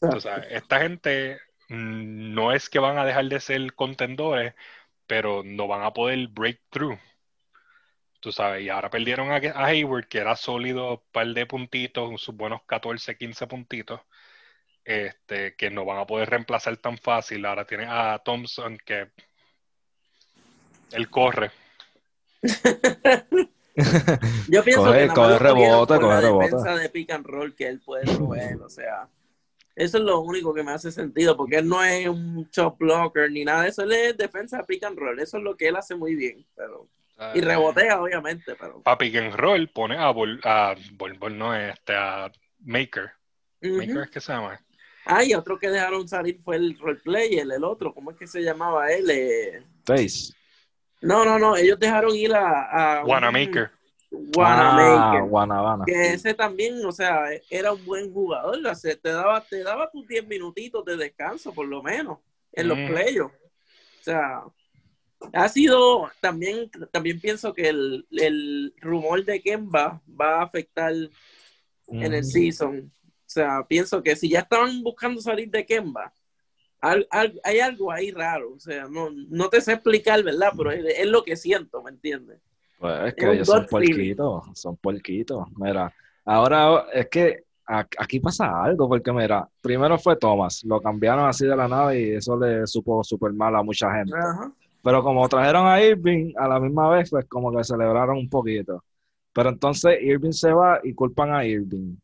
O 0.00 0.20
sea, 0.20 0.36
esta 0.36 0.80
gente 0.80 1.40
mm, 1.68 2.34
no 2.34 2.52
es 2.52 2.68
que 2.68 2.78
van 2.78 2.98
a 2.98 3.04
dejar 3.04 3.26
de 3.26 3.40
ser 3.40 3.74
contendores, 3.74 4.54
pero 5.06 5.42
no 5.44 5.66
van 5.66 5.82
a 5.82 5.92
poder 5.92 6.28
break 6.28 6.60
through. 6.70 6.98
Tú 8.20 8.32
sabes, 8.32 8.62
y 8.62 8.68
ahora 8.68 8.90
perdieron 8.90 9.32
a, 9.32 9.36
a 9.36 9.66
Hayward, 9.66 10.06
que 10.06 10.18
era 10.18 10.36
sólido, 10.36 10.92
un 10.92 11.02
par 11.10 11.28
de 11.28 11.46
puntitos, 11.46 12.20
sus 12.20 12.36
buenos 12.36 12.60
14, 12.66 13.16
15 13.16 13.46
puntitos 13.46 14.00
este, 14.84 15.54
que 15.54 15.70
no 15.70 15.84
van 15.84 15.98
a 15.98 16.06
poder 16.06 16.30
reemplazar 16.30 16.76
tan 16.76 16.98
fácil. 16.98 17.44
Ahora 17.46 17.66
tiene 17.66 17.86
a 17.88 18.20
Thompson 18.24 18.78
que 18.84 19.08
él 20.92 21.08
corre. 21.08 21.50
Yo 24.48 24.64
pienso 24.64 24.92
que 24.92 25.08
coge 25.08 25.14
coge 25.14 25.38
rebote. 25.38 26.80
de 26.80 26.88
pick 26.88 27.10
and 27.10 27.26
roll 27.26 27.54
que 27.54 27.66
él 27.66 27.80
puede 27.80 28.04
proveer, 28.14 28.60
o 28.60 28.68
sea, 28.68 29.08
eso 29.76 29.98
es 29.98 30.04
lo 30.04 30.20
único 30.20 30.52
que 30.52 30.62
me 30.62 30.72
hace 30.72 30.90
sentido, 30.90 31.36
porque 31.36 31.56
él 31.56 31.68
no 31.68 31.82
es 31.82 32.08
un 32.08 32.48
chop 32.50 32.78
blocker 32.78 33.30
ni 33.30 33.44
nada, 33.44 33.66
eso 33.66 33.82
él 33.82 33.92
es 33.92 34.16
defensa 34.16 34.58
de 34.58 34.64
pick 34.64 34.84
and 34.84 34.98
roll, 34.98 35.18
eso 35.20 35.38
es 35.38 35.42
lo 35.42 35.56
que 35.56 35.68
él 35.68 35.76
hace 35.76 35.94
muy 35.94 36.14
bien, 36.14 36.44
pero 36.54 36.88
y 37.34 37.42
rebotea 37.42 38.00
obviamente, 38.00 38.56
pero 38.58 38.82
para 38.82 38.96
pick 38.96 39.16
and 39.16 39.34
roll 39.34 39.68
pone 39.68 39.96
a 39.96 40.10
Bol, 40.10 40.40
a 40.42 40.74
no 41.30 41.54
este 41.54 41.94
a 41.94 42.32
Maker. 42.60 43.12
Maker 43.60 44.04
es 44.04 44.10
que 44.10 44.20
se 44.20 44.32
llama. 44.32 44.58
Ah, 45.04 45.24
y 45.24 45.34
otro 45.34 45.58
que 45.58 45.68
dejaron 45.68 46.06
salir 46.08 46.40
fue 46.44 46.56
el 46.56 46.78
roleplayer, 46.78 47.46
el 47.50 47.64
otro, 47.64 47.94
¿cómo 47.94 48.10
es 48.10 48.16
que 48.16 48.26
se 48.26 48.42
llamaba 48.42 48.90
él? 48.92 49.08
Eh... 49.10 49.62
Face. 49.84 50.32
No, 51.00 51.24
no, 51.24 51.38
no, 51.38 51.56
ellos 51.56 51.78
dejaron 51.78 52.14
ir 52.14 52.34
a... 52.34 52.98
a 52.98 53.04
Wanamaker. 53.04 53.70
Wanamaker. 54.10 55.22
Ah, 55.32 55.84
que 55.86 56.12
ese 56.12 56.34
también, 56.34 56.84
o 56.84 56.92
sea, 56.92 57.26
era 57.48 57.72
un 57.72 57.84
buen 57.84 58.12
jugador, 58.12 58.58
te 58.80 59.08
daba, 59.08 59.40
te 59.40 59.62
daba 59.62 59.90
tus 59.90 60.06
10 60.06 60.26
minutitos 60.26 60.84
de 60.84 60.96
descanso, 60.96 61.52
por 61.52 61.66
lo 61.66 61.82
menos, 61.82 62.18
en 62.52 62.68
los 62.68 62.76
playoffs. 62.76 63.36
O 64.00 64.02
sea, 64.02 64.42
ha 65.32 65.48
sido, 65.48 66.10
también, 66.20 66.70
también 66.92 67.20
pienso 67.20 67.54
que 67.54 67.68
el, 67.68 68.06
el 68.10 68.74
rumor 68.80 69.24
de 69.24 69.40
Kemba 69.40 70.02
va 70.20 70.40
a 70.40 70.42
afectar 70.42 70.92
en 71.88 72.14
el 72.14 72.24
season 72.24 72.92
o 72.99 72.99
sea, 73.30 73.64
pienso 73.68 74.02
que 74.02 74.16
si 74.16 74.28
ya 74.28 74.40
estaban 74.40 74.82
buscando 74.82 75.20
salir 75.20 75.50
de 75.50 75.64
Kemba, 75.64 76.12
hay 76.80 77.60
algo 77.60 77.92
ahí 77.92 78.10
raro. 78.10 78.54
O 78.54 78.58
sea, 78.58 78.88
no, 78.88 79.08
no 79.10 79.48
te 79.48 79.60
sé 79.60 79.74
explicar, 79.74 80.22
¿verdad? 80.22 80.52
Pero 80.56 80.72
es, 80.72 81.06
lo 81.06 81.22
que 81.22 81.36
siento, 81.36 81.82
¿me 81.82 81.90
entiendes? 81.90 82.40
Pues 82.78 83.08
es 83.08 83.14
que 83.14 83.32
ellos 83.32 83.46
son 83.46 83.66
puerquitos, 83.66 84.44
son 84.54 84.76
puerquitos. 84.76 85.46
Mira, 85.56 85.92
ahora 86.24 86.86
es 86.92 87.08
que 87.08 87.44
aquí 87.66 88.18
pasa 88.18 88.64
algo, 88.64 88.88
porque 88.88 89.12
mira, 89.12 89.48
primero 89.60 89.98
fue 89.98 90.16
Thomas, 90.16 90.64
lo 90.64 90.80
cambiaron 90.80 91.28
así 91.28 91.46
de 91.46 91.54
la 91.54 91.68
nada 91.68 91.94
y 91.94 92.10
eso 92.10 92.36
le 92.36 92.66
supo 92.66 93.04
súper 93.04 93.32
mal 93.32 93.54
a 93.54 93.62
mucha 93.62 93.94
gente. 93.94 94.16
Pero 94.82 95.02
como 95.02 95.28
trajeron 95.28 95.66
a 95.66 95.80
Irving 95.82 96.32
a 96.36 96.48
la 96.48 96.58
misma 96.58 96.88
vez, 96.88 97.10
pues 97.10 97.26
como 97.26 97.54
que 97.54 97.62
celebraron 97.62 98.16
un 98.16 98.28
poquito. 98.30 98.82
Pero 99.32 99.50
entonces 99.50 99.98
Irving 100.02 100.32
se 100.32 100.52
va 100.52 100.80
y 100.82 100.94
culpan 100.94 101.32
a 101.32 101.44
Irving. 101.44 101.96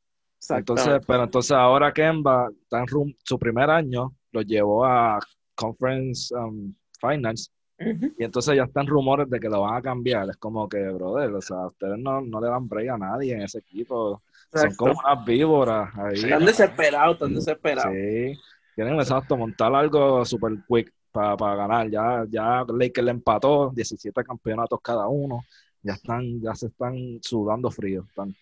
Entonces, 0.50 1.00
pero 1.06 1.24
entonces 1.24 1.52
ahora 1.52 1.92
Kemba 1.92 2.48
está 2.62 2.80
en 2.80 3.16
su 3.24 3.38
primer 3.38 3.70
año, 3.70 4.14
lo 4.32 4.42
llevó 4.42 4.84
a 4.84 5.18
Conference 5.54 6.34
um, 6.34 6.74
Finance 7.00 7.50
y 7.78 8.24
entonces 8.24 8.56
ya 8.56 8.64
están 8.64 8.86
rumores 8.86 9.28
de 9.28 9.38
que 9.38 9.48
lo 9.48 9.62
van 9.62 9.76
a 9.76 9.82
cambiar. 9.82 10.28
Es 10.30 10.36
como 10.36 10.68
que, 10.68 10.78
brother, 10.88 11.30
o 11.34 11.42
sea, 11.42 11.66
ustedes 11.66 11.98
no, 11.98 12.20
no 12.22 12.40
le 12.40 12.48
dan 12.48 12.66
break 12.66 12.88
a 12.88 12.98
nadie 12.98 13.34
en 13.34 13.42
ese 13.42 13.58
equipo. 13.58 14.22
Son 14.52 14.74
como 14.76 14.92
unas 14.92 15.24
víboras 15.24 15.90
ahí. 15.96 16.24
Están 16.24 16.44
desesperados, 16.44 17.14
están 17.14 17.34
desesperados. 17.34 17.92
Sí, 17.92 18.38
tienen 18.74 18.98
exacto 18.98 19.36
montar 19.36 19.74
algo 19.74 20.24
super 20.24 20.52
quick 20.66 20.90
para 21.12 21.54
ganar. 21.54 21.90
Ya, 21.90 22.24
ya 22.28 22.64
Lakers 22.66 23.04
le 23.04 23.10
empató 23.10 23.70
17 23.74 24.24
campeonatos 24.24 24.80
cada 24.82 25.06
uno. 25.08 25.44
Ya 25.82 25.92
están, 25.92 26.40
ya 26.40 26.54
se 26.54 26.68
están 26.68 27.18
sudando 27.20 27.70
frío. 27.70 28.06
Están 28.08 28.34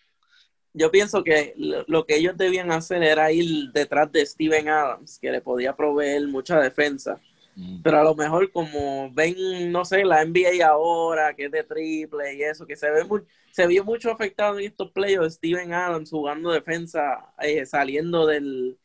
yo 0.75 0.91
pienso 0.91 1.23
que 1.23 1.55
lo, 1.57 2.05
que 2.05 2.17
ellos 2.17 2.37
debían 2.37 2.73
hacer 2.73 3.03
era 3.03 3.31
ir 3.31 3.71
detrás 3.73 4.11
de 4.11 4.27
Steven 4.27 4.69
Adams, 4.69 5.19
que 5.21 5.31
le 5.31 5.41
podía 5.41 5.75
proveer 5.75 6.27
mucha 6.27 6.61
defensa. 6.61 7.21
Mm. 7.55 7.83
Pero 7.83 8.01
a 8.01 8.03
lo 8.03 8.17
mejor 8.17 8.51
como 8.51 9.11
ven, 9.13 9.71
no 9.71 9.85
sé, 9.85 10.05
la 10.05 10.25
NBA 10.25 10.67
ahora, 10.67 11.35
que 11.35 11.45
es 11.45 11.53
de 11.53 11.63
triple 11.63 12.35
y 12.35 12.43
eso, 12.43 12.67
que 12.67 12.75
se 12.75 12.91
ve 12.91 13.05
muy, 13.05 13.23
se 13.53 13.69
vio 13.69 13.85
mucho 13.85 14.11
afectado 14.11 14.59
en 14.59 14.67
estos 14.67 14.91
playoffs, 14.91 15.35
Steven 15.35 15.73
Adams 15.73 16.11
jugando 16.11 16.51
defensa, 16.51 17.33
eh, 17.41 17.65
saliendo 17.65 18.27
del, 18.27 18.77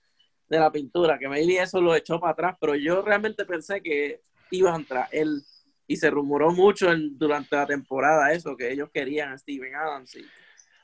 de 0.47 0.59
la 0.59 0.71
pintura, 0.71 1.17
que 1.17 1.27
maybe 1.27 1.59
eso 1.59 1.81
lo 1.81 1.95
echó 1.95 2.19
para 2.19 2.33
atrás, 2.33 2.57
pero 2.61 2.75
yo 2.75 3.01
realmente 3.01 3.45
pensé 3.45 3.81
que 3.81 4.21
iba 4.51 4.71
a 4.71 4.77
entrar 4.77 5.07
él, 5.11 5.43
y 5.87 5.95
se 5.95 6.11
rumoró 6.11 6.51
mucho 6.51 6.87
durante 7.13 7.55
la 7.55 7.65
temporada 7.65 8.31
eso, 8.31 8.55
que 8.55 8.71
ellos 8.71 8.91
querían 8.93 9.31
a 9.31 9.37
Steven 9.39 9.73
Adams. 9.73 10.15
Y, 10.15 10.25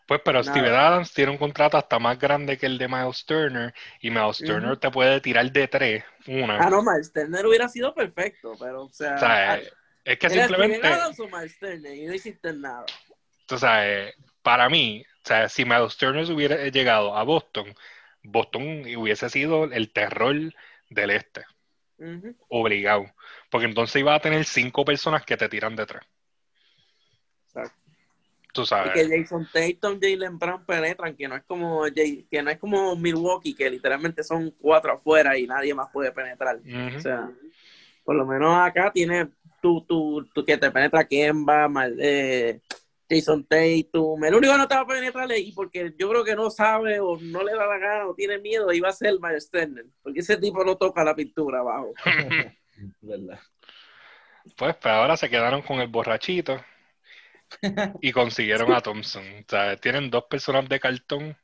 pues, 0.05 0.21
pero 0.23 0.43
Steven 0.43 0.73
Adams 0.73 1.13
tiene 1.13 1.31
un 1.31 1.37
contrato 1.37 1.77
hasta 1.77 1.97
más 1.97 2.19
grande 2.19 2.57
que 2.57 2.67
el 2.67 2.77
de 2.77 2.87
Miles 2.87 3.25
Turner 3.25 3.73
y 3.99 4.11
Miles 4.11 4.37
Turner 4.37 4.77
te 4.77 4.91
puede 4.91 5.19
tirar 5.21 5.51
de 5.51 5.67
tres, 5.67 6.03
una. 6.27 6.59
Ah, 6.59 6.69
no, 6.69 6.83
Miles 6.83 7.11
Turner 7.11 7.45
hubiera 7.45 7.67
sido 7.67 7.93
perfecto, 7.93 8.53
pero, 8.59 8.83
o 8.83 8.89
sea... 8.89 9.17
Ah, 9.19 9.59
es 10.03 10.19
que 10.19 10.29
simplemente... 10.29 10.77
Steven 10.77 10.93
Adams 10.93 11.19
o 11.19 11.27
Miles 11.27 11.57
Turner 11.59 11.95
y 11.95 12.05
no 12.05 12.13
hiciste 12.13 12.53
nada. 12.53 12.85
O 13.49 13.57
sea, 13.57 14.11
para 14.43 14.69
mí, 14.69 15.03
o 15.03 15.27
sea, 15.27 15.49
si 15.49 15.65
Miles 15.65 15.97
Turner 15.97 16.31
hubiera 16.31 16.67
llegado 16.67 17.17
a 17.17 17.23
Boston, 17.23 17.73
Boston 18.21 18.83
hubiese 18.97 19.29
sido 19.29 19.65
el 19.65 19.91
terror 19.91 20.35
del 20.89 21.09
este. 21.09 21.45
Obligado. 22.49 23.05
Porque 23.49 23.65
entonces 23.65 23.95
iba 23.95 24.13
a 24.13 24.19
tener 24.19 24.45
cinco 24.45 24.85
personas 24.85 25.25
que 25.25 25.37
te 25.37 25.49
tiran 25.49 25.75
de 25.75 25.85
tres. 25.85 26.01
Tú 28.55 28.65
sabes. 28.65 28.93
Que 28.93 29.05
Jason 29.05 29.45
Tatum, 29.51 29.99
Jalen 30.01 30.39
Brown 30.39 30.65
penetran, 30.65 31.13
que 31.13 31.27
no 31.27 31.35
es 31.35 31.43
como 31.43 31.83
que 31.93 32.41
no 32.41 32.49
es 32.49 32.57
como 32.57 32.95
Milwaukee, 32.95 33.53
que 33.53 33.69
literalmente 33.69 34.23
son 34.23 34.49
cuatro 34.51 34.93
afuera 34.93 35.37
y 35.37 35.45
nadie 35.45 35.73
más 35.73 35.89
puede 35.91 36.13
penetrar. 36.13 36.61
O 36.95 36.99
sea, 37.01 37.29
por 38.05 38.15
lo 38.15 38.25
menos 38.25 38.55
acá 38.57 38.93
tiene 38.93 39.27
tú, 39.61 39.83
tú, 39.85 40.25
tú 40.33 40.45
que 40.45 40.57
te 40.57 40.71
penetra 40.71 41.05
Kemba, 41.05 41.69
eh, 41.99 42.61
Jason 43.09 43.43
Tatum. 43.43 44.23
El 44.23 44.35
único 44.35 44.53
que 44.53 44.57
no 44.57 44.67
te 44.69 44.75
va 44.75 44.81
a 44.81 44.87
penetrar 44.87 45.29
y 45.37 45.51
porque 45.51 45.93
yo 45.99 46.07
creo 46.07 46.23
que 46.23 46.35
no 46.37 46.49
sabe 46.49 47.01
o 47.01 47.17
no 47.19 47.43
le 47.43 47.51
da 47.51 47.67
la 47.67 47.77
gana 47.77 48.07
o 48.07 48.15
tiene 48.15 48.37
miedo, 48.39 48.71
iba 48.71 48.87
a 48.87 48.93
ser 48.93 49.15
Miles 49.21 49.51
Turner, 49.51 49.85
porque 50.01 50.21
ese 50.21 50.37
tipo 50.37 50.63
no 50.63 50.77
toca 50.77 51.03
la 51.03 51.13
pintura 51.13 51.59
abajo. 51.59 51.91
¿Verdad? 53.01 53.39
Pues, 54.55 54.77
pero 54.81 54.95
ahora 54.95 55.17
se 55.17 55.29
quedaron 55.29 55.61
con 55.61 55.81
el 55.81 55.89
borrachito 55.89 56.57
y 58.01 58.11
consiguieron 58.11 58.73
a 58.73 58.81
Thompson. 58.81 59.23
O 59.23 59.45
sea, 59.47 59.77
tienen 59.77 60.09
dos 60.09 60.25
personas 60.29 60.67
de 60.69 60.79
cartón 60.79 61.37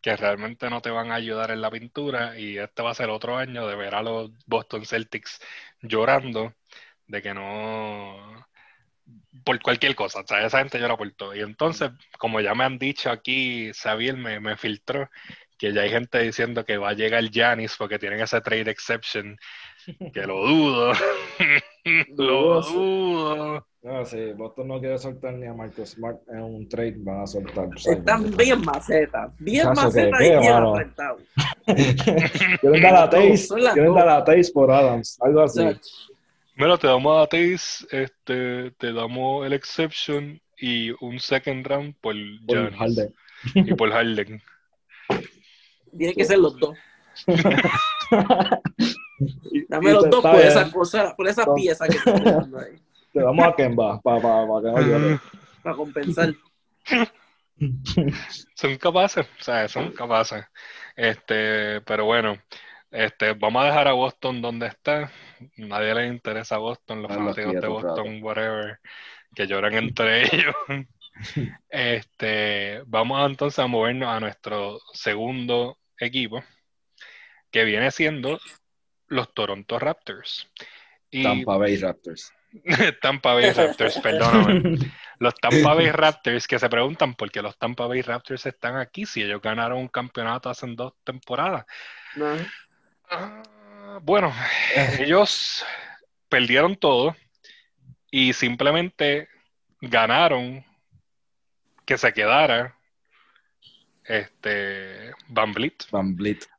que 0.00 0.16
realmente 0.16 0.70
no 0.70 0.80
te 0.80 0.90
van 0.90 1.10
a 1.10 1.16
ayudar 1.16 1.50
en 1.50 1.60
la 1.60 1.70
pintura 1.70 2.38
y 2.38 2.58
este 2.58 2.82
va 2.82 2.90
a 2.90 2.94
ser 2.94 3.10
otro 3.10 3.36
año 3.36 3.66
de 3.66 3.76
ver 3.76 3.94
a 3.94 4.02
los 4.02 4.30
Boston 4.46 4.86
Celtics 4.86 5.40
llorando 5.82 6.54
de 7.06 7.22
que 7.22 7.34
no 7.34 8.46
por 9.44 9.60
cualquier 9.62 9.94
cosa, 9.94 10.20
o 10.20 10.26
sea, 10.26 10.44
esa 10.44 10.58
gente 10.58 10.78
llora 10.78 10.96
por 10.96 11.10
todo. 11.12 11.34
Y 11.34 11.40
entonces, 11.40 11.90
como 12.18 12.40
ya 12.40 12.54
me 12.54 12.64
han 12.64 12.78
dicho 12.78 13.10
aquí, 13.10 13.70
Xavier 13.72 14.16
me, 14.16 14.40
me 14.40 14.56
filtró 14.56 15.08
que 15.58 15.72
ya 15.72 15.82
hay 15.82 15.90
gente 15.90 16.20
diciendo 16.20 16.64
que 16.64 16.78
va 16.78 16.90
a 16.90 16.94
llegar 16.94 17.24
Janis 17.32 17.76
porque 17.76 17.98
tienen 17.98 18.20
ese 18.20 18.40
trade 18.40 18.70
exception, 18.70 19.36
que 20.12 20.22
lo 20.22 20.46
dudo. 20.46 20.92
lo 22.16 22.62
dudo. 22.62 23.66
No, 23.80 24.04
sí, 24.04 24.32
Boston 24.32 24.68
no 24.68 24.80
quiere 24.80 24.98
soltar 24.98 25.34
ni 25.34 25.46
a 25.46 25.54
Marcus 25.54 25.90
Smart 25.90 26.18
en 26.28 26.42
un 26.42 26.68
trade, 26.68 26.96
van 26.98 27.22
a 27.22 27.26
soltar. 27.26 27.68
Están 27.76 28.36
bien 28.36 28.60
macetas, 28.62 29.32
bien 29.38 29.68
macetas 29.68 30.20
y 30.20 30.30
bien 30.30 30.52
afrentados. 30.52 31.22
quieren 32.60 32.82
dar 32.82 32.92
la 32.92 33.10
taste, 33.10 33.54
quieren 33.72 33.94
dar 33.94 34.06
la 34.06 34.24
taste 34.24 34.52
por 34.52 34.70
Adams, 34.70 35.16
algo 35.20 35.42
así. 35.42 35.64
Mira, 36.58 36.76
te 36.76 36.88
damos 36.88 37.22
a 37.22 37.28
Taze, 37.28 37.86
este, 37.92 38.72
te 38.72 38.92
damos 38.92 39.46
el 39.46 39.52
exception 39.52 40.40
y 40.58 40.90
un 41.00 41.20
second 41.20 41.64
round 41.64 41.94
por, 42.00 42.16
por 42.48 42.74
Harden. 42.74 43.14
Y 43.54 43.74
por 43.74 43.92
Harden. 43.92 44.42
Tiene 45.96 46.14
que 46.14 46.24
ser 46.24 46.38
los 46.38 46.58
dos. 46.58 46.76
Dame 49.68 49.92
los 49.92 50.10
dos 50.10 50.20
por 50.20 50.40
esa, 50.40 50.68
cosa, 50.68 51.14
por 51.14 51.28
esa 51.28 51.54
pieza 51.54 51.86
que 51.86 51.98
dando 52.04 52.58
ahí. 52.58 52.82
Te 53.18 53.24
damos 53.24 53.44
a 53.44 53.56
Kemba 53.56 54.00
para 54.00 54.22
pa, 54.22 54.46
pa, 54.46 54.62
que 54.62 55.18
Para 55.60 55.74
compensar. 55.74 56.34
son 58.54 58.76
capaces, 58.76 59.26
o 59.26 59.42
sea, 59.42 59.66
son 59.66 59.90
capaces. 59.90 60.44
Este, 60.94 61.80
pero 61.80 62.04
bueno, 62.04 62.38
este, 62.92 63.32
vamos 63.32 63.62
a 63.62 63.66
dejar 63.66 63.88
a 63.88 63.92
Boston 63.92 64.40
donde 64.40 64.68
está 64.68 65.10
nadie 65.56 65.94
le 65.96 66.06
interesa 66.06 66.54
a 66.54 66.58
Boston, 66.58 67.02
los 67.02 67.12
fanáticos 67.12 67.54
de 67.54 67.66
Boston, 67.66 68.22
whatever, 68.22 68.78
que 69.34 69.48
lloran 69.48 69.74
entre 69.74 70.22
ellos. 70.32 70.54
este, 71.68 72.82
vamos 72.86 73.28
entonces 73.28 73.58
a 73.58 73.66
movernos 73.66 74.10
a 74.10 74.20
nuestro 74.20 74.78
segundo 74.92 75.76
equipo, 75.98 76.44
que 77.50 77.64
viene 77.64 77.90
siendo 77.90 78.38
los 79.08 79.34
Toronto 79.34 79.76
Raptors. 79.80 80.48
Tampa 81.10 81.56
Bay 81.56 81.76
Raptors. 81.78 82.32
Tampa 83.02 83.34
Bay 83.34 83.52
Raptors, 83.52 83.98
perdóname. 84.00 84.78
Los 85.20 85.34
Tampa 85.34 85.74
Bay 85.74 85.90
Raptors 85.90 86.46
que 86.46 86.58
se 86.58 86.68
preguntan 86.68 87.14
por 87.14 87.30
qué 87.32 87.42
los 87.42 87.58
Tampa 87.58 87.88
Bay 87.88 88.02
Raptors 88.02 88.46
están 88.46 88.76
aquí 88.76 89.04
si 89.04 89.20
ellos 89.20 89.42
ganaron 89.42 89.78
un 89.78 89.88
campeonato 89.88 90.48
hace 90.48 90.64
dos 90.68 90.92
temporadas. 91.02 91.66
No. 92.14 92.36
Ah, 93.10 93.98
bueno, 94.02 94.32
ellos 95.00 95.66
perdieron 96.28 96.76
todo 96.76 97.16
y 98.12 98.32
simplemente 98.32 99.28
ganaron 99.80 100.64
que 101.84 101.98
se 101.98 102.12
quedara 102.12 102.76
este 104.04 105.12
Van 105.28 105.52
Vliet. 105.52 105.84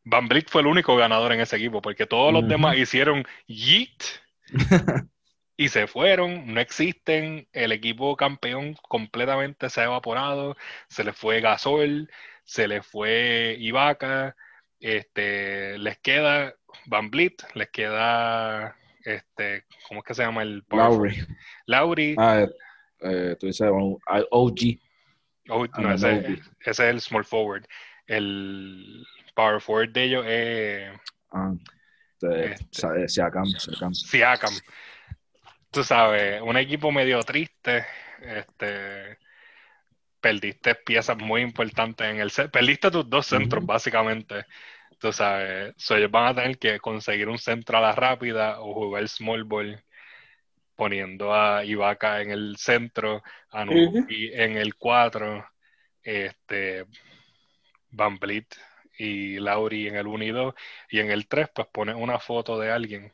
Van 0.03 0.27
Vliet 0.27 0.49
fue 0.49 0.61
el 0.61 0.67
único 0.67 0.97
ganador 0.97 1.31
en 1.31 1.39
ese 1.39 1.55
equipo 1.55 1.81
porque 1.81 2.05
todos 2.05 2.33
los 2.33 2.45
demás 2.45 2.77
hicieron 2.77 3.25
yeet 3.47 4.03
y 5.59 5.67
se 5.67 5.87
fueron, 5.87 6.53
no 6.53 6.61
existen, 6.61 7.45
el 7.51 7.73
equipo 7.73 8.15
campeón 8.15 8.77
completamente 8.87 9.69
se 9.69 9.81
ha 9.81 9.85
evaporado, 9.85 10.55
se 10.87 11.03
le 11.03 11.11
fue 11.11 11.41
Gasol, 11.41 12.09
se 12.45 12.65
le 12.69 12.81
fue 12.81 13.57
Ibaka, 13.59 14.37
este, 14.79 15.77
les 15.77 15.97
queda 15.97 16.55
Van 16.85 17.09
Vliet, 17.09 17.45
les 17.55 17.69
queda, 17.71 18.73
este, 19.03 19.65
¿cómo 19.85 19.99
es 19.99 20.05
que 20.05 20.13
se 20.13 20.23
llama 20.23 20.43
el 20.43 20.63
Lowry. 20.69 21.27
Lowry. 21.65 22.15
Ah, 22.17 22.47
eh, 23.01 23.35
tú 23.37 23.47
dices 23.47 23.69
OG. 23.69 24.59
no, 25.45 25.93
ese, 25.93 26.39
es 26.61 26.79
el 26.79 27.01
small 27.01 27.25
forward. 27.25 27.67
El 28.07 29.05
power 29.35 29.59
forward 29.59 29.91
de 29.91 30.03
ellos 30.05 30.25
es... 30.25 30.89
Ah, 31.33 31.51
de, 32.21 32.53
este, 32.53 33.09
Siakam, 33.09 33.45
Siakam. 33.45 34.53
Tú 35.71 35.83
sabes, 35.83 36.41
un 36.41 36.57
equipo 36.57 36.91
medio 36.91 37.21
triste, 37.21 37.85
este 38.21 39.17
perdiste 40.19 40.75
piezas 40.75 41.17
muy 41.17 41.41
importantes 41.41 42.07
en 42.07 42.19
el 42.19 42.31
set. 42.31 42.51
Perdiste 42.51 42.91
tus 42.91 43.09
dos 43.09 43.25
centros, 43.27 43.65
básicamente. 43.65 44.45
Tú 44.99 45.13
sabes, 45.13 45.73
ellos 45.91 46.11
van 46.11 46.27
a 46.27 46.35
tener 46.35 46.57
que 46.57 46.79
conseguir 46.79 47.29
un 47.29 47.37
centro 47.37 47.77
a 47.77 47.81
la 47.81 47.91
rápida 47.93 48.59
o 48.59 48.73
jugar 48.73 49.07
small 49.07 49.43
ball 49.45 49.83
poniendo 50.75 51.33
a 51.33 51.63
Ibaka 51.65 52.21
en 52.21 52.31
el 52.31 52.55
centro, 52.57 53.21
a 53.49 53.65
Nuki 53.65 54.31
en 54.33 54.57
el 54.57 54.75
4, 54.75 55.45
este, 56.03 56.85
Van 57.91 58.17
Vliet 58.17 58.55
y 58.97 59.39
Lauri 59.39 59.87
en 59.87 59.95
el 59.95 60.07
1 60.07 60.23
y 60.23 60.31
2, 60.31 60.53
y 60.89 60.99
en 60.99 61.11
el 61.11 61.27
3 61.27 61.49
pues 61.53 61.67
pone 61.71 61.93
una 61.93 62.19
foto 62.19 62.59
de 62.59 62.71
alguien. 62.71 63.13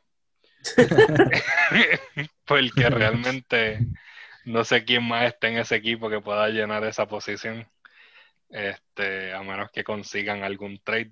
Porque 2.46 2.90
realmente 2.90 3.80
no 4.46 4.64
sé 4.64 4.84
quién 4.84 5.04
más 5.04 5.26
está 5.26 5.48
en 5.50 5.58
ese 5.58 5.76
equipo 5.76 6.10
que 6.10 6.22
pueda 6.22 6.50
llenar 6.50 6.84
esa 6.84 7.08
posición. 7.08 7.68
Este, 8.50 9.34
a 9.34 9.42
menos 9.42 9.72
que 9.72 9.84
consigan 9.84 10.44
algún 10.44 10.80
trade. 10.84 11.12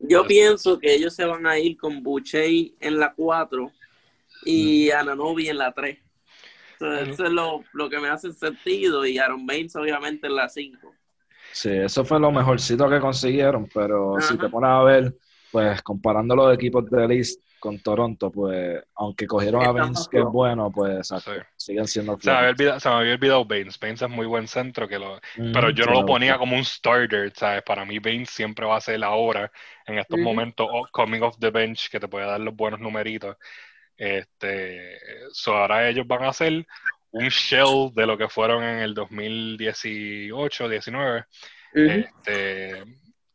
Yo 0.00 0.26
pienso 0.26 0.78
que 0.78 0.94
ellos 0.94 1.14
se 1.14 1.24
van 1.24 1.46
a 1.46 1.58
ir 1.58 1.76
con 1.76 2.02
Boucher 2.02 2.50
en 2.80 2.98
la 2.98 3.12
4 3.14 3.72
y 4.44 4.90
Ananobi 4.90 5.48
en 5.48 5.58
la 5.58 5.72
3. 5.72 5.98
eso 6.80 7.24
es 7.24 7.32
lo, 7.32 7.64
que 7.88 7.98
me 7.98 8.08
hace 8.08 8.32
sentido. 8.32 9.06
Y 9.06 9.18
Aaron 9.18 9.46
Baines, 9.46 9.74
obviamente, 9.76 10.26
en 10.26 10.36
la 10.36 10.48
5. 10.48 10.94
Sí, 11.52 11.70
eso 11.70 12.04
fue 12.04 12.20
lo 12.20 12.30
mejorcito 12.30 12.88
que 12.88 13.00
consiguieron. 13.00 13.68
Pero 13.72 14.16
si 14.20 14.36
te 14.36 14.48
pones 14.48 14.70
a 14.70 14.82
ver, 14.82 15.14
pues 15.50 15.82
comparando 15.82 16.36
los 16.36 16.54
equipos 16.54 16.88
de 16.90 17.08
list 17.08 17.42
con 17.58 17.78
Toronto, 17.80 18.30
pues, 18.30 18.82
aunque 18.94 19.26
cogieron 19.26 19.64
a 19.66 19.72
Baines, 19.72 20.08
que 20.08 20.18
es 20.18 20.24
bueno, 20.24 20.70
pues 20.70 21.10
siguen 21.56 21.86
siendo 21.88 22.18
se 22.20 22.30
me, 22.30 22.36
había 22.36 22.78
se 22.78 22.88
me 22.88 22.94
había 22.94 23.14
olvidado 23.14 23.44
Baines. 23.44 23.78
Baines 23.78 24.02
es 24.02 24.08
muy 24.08 24.26
buen 24.26 24.46
centro, 24.46 24.86
que 24.86 24.98
lo, 24.98 25.16
mm, 25.36 25.52
pero 25.52 25.70
yo 25.70 25.84
no 25.86 25.92
lo 25.92 26.06
ponía 26.06 26.38
como 26.38 26.56
un 26.56 26.64
starter, 26.64 27.32
¿sabes? 27.34 27.62
Para 27.62 27.84
mí 27.84 27.98
Baines 27.98 28.30
siempre 28.30 28.66
va 28.66 28.76
a 28.76 28.80
ser 28.80 29.00
la 29.00 29.10
hora, 29.10 29.50
en 29.86 29.98
estos 29.98 30.18
momentos, 30.18 30.68
coming 30.92 31.20
off 31.20 31.36
the 31.38 31.50
bench, 31.50 31.90
que 31.90 31.98
te 31.98 32.08
puede 32.08 32.26
dar 32.26 32.40
los 32.40 32.54
buenos 32.54 32.80
numeritos. 32.80 33.36
Este, 33.96 34.96
so 35.32 35.56
ahora 35.56 35.88
ellos 35.88 36.06
van 36.06 36.22
a 36.22 36.28
hacer 36.28 36.64
un 37.10 37.28
shell 37.28 37.92
de 37.94 38.06
lo 38.06 38.16
que 38.16 38.28
fueron 38.28 38.62
en 38.62 38.78
el 38.78 38.94
2018, 38.94 40.68
19. 40.68 41.24
Este, 41.74 42.84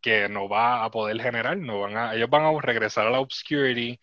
que 0.03 0.27
no 0.29 0.49
va 0.49 0.83
a 0.83 0.91
poder 0.91 1.19
generar, 1.21 1.57
no 1.57 1.79
van 1.79 1.97
a, 1.97 2.13
ellos 2.13 2.29
van 2.29 2.43
a 2.45 2.61
regresar 2.61 3.07
a 3.07 3.09
la 3.09 3.21
obscurity, 3.21 3.99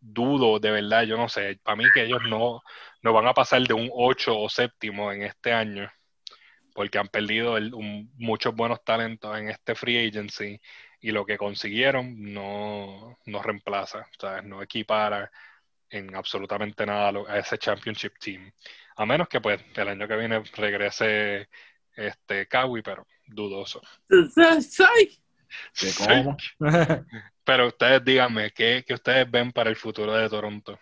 dudo 0.00 0.58
de 0.58 0.70
verdad, 0.72 1.04
yo 1.04 1.16
no 1.16 1.28
sé, 1.28 1.60
para 1.62 1.76
mí 1.76 1.84
que 1.94 2.04
ellos 2.04 2.22
no, 2.28 2.62
no 3.02 3.12
van 3.12 3.28
a 3.28 3.34
pasar 3.34 3.62
de 3.62 3.74
un 3.74 3.90
8 3.92 4.36
o 4.36 4.48
séptimo 4.48 5.12
en 5.12 5.22
este 5.22 5.52
año, 5.52 5.92
porque 6.74 6.98
han 6.98 7.08
perdido 7.08 7.58
muchos 8.16 8.54
buenos 8.54 8.82
talentos 8.82 9.38
en 9.38 9.50
este 9.50 9.74
free 9.74 10.08
agency 10.08 10.58
y 11.00 11.10
lo 11.12 11.26
que 11.26 11.36
consiguieron 11.36 12.32
no, 12.32 13.18
no 13.26 13.42
reemplaza, 13.42 14.08
o 14.22 14.42
no 14.42 14.62
equipara 14.62 15.30
en 15.90 16.16
absolutamente 16.16 16.86
nada 16.86 17.12
a 17.28 17.38
ese 17.38 17.58
championship 17.58 18.14
team. 18.18 18.50
A 18.96 19.04
menos 19.04 19.28
que 19.28 19.40
pues 19.40 19.62
el 19.74 19.88
año 19.88 20.08
que 20.08 20.16
viene 20.16 20.42
regrese 20.54 21.48
este 21.94 22.46
Kawi, 22.48 22.80
pero 22.82 23.06
dudoso. 23.26 23.82
Pero 27.44 27.68
ustedes 27.68 28.04
díganme, 28.04 28.50
¿qué, 28.52 28.84
ustedes 28.92 29.30
ven 29.30 29.52
para 29.52 29.70
el 29.70 29.76
futuro 29.76 30.12
de 30.14 30.28
Toronto? 30.28 30.78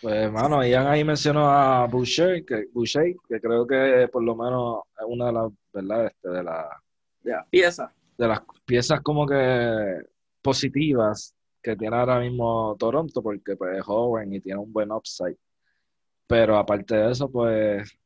Pues, 0.00 0.14
hermano, 0.14 0.64
Ian 0.64 0.88
ahí 0.88 1.04
mencionó 1.04 1.48
a 1.48 1.86
Boucher, 1.86 2.44
que, 2.44 2.66
Boucher, 2.72 3.14
que 3.28 3.40
creo 3.40 3.66
que 3.66 4.08
por 4.12 4.22
lo 4.22 4.34
menos 4.34 4.80
es 4.98 5.04
una 5.06 5.26
de 5.26 5.32
las, 5.32 5.52
¿verdad? 5.72 6.06
Este, 6.06 6.28
de 6.28 6.42
las 6.42 6.66
piezas. 7.48 7.90
De 8.18 8.28
las 8.28 8.40
piezas 8.64 9.00
como 9.00 9.26
que 9.26 10.02
positivas 10.42 11.34
que 11.62 11.76
tiene 11.76 11.96
ahora 11.96 12.18
mismo 12.18 12.76
Toronto, 12.78 13.22
porque 13.22 13.56
pues, 13.56 13.78
es 13.78 13.84
joven 13.84 14.34
y 14.34 14.40
tiene 14.40 14.58
un 14.58 14.72
buen 14.72 14.90
upside. 14.90 15.36
Pero 16.26 16.56
aparte 16.56 16.96
de 16.96 17.12
eso, 17.12 17.30
pues, 17.30 17.96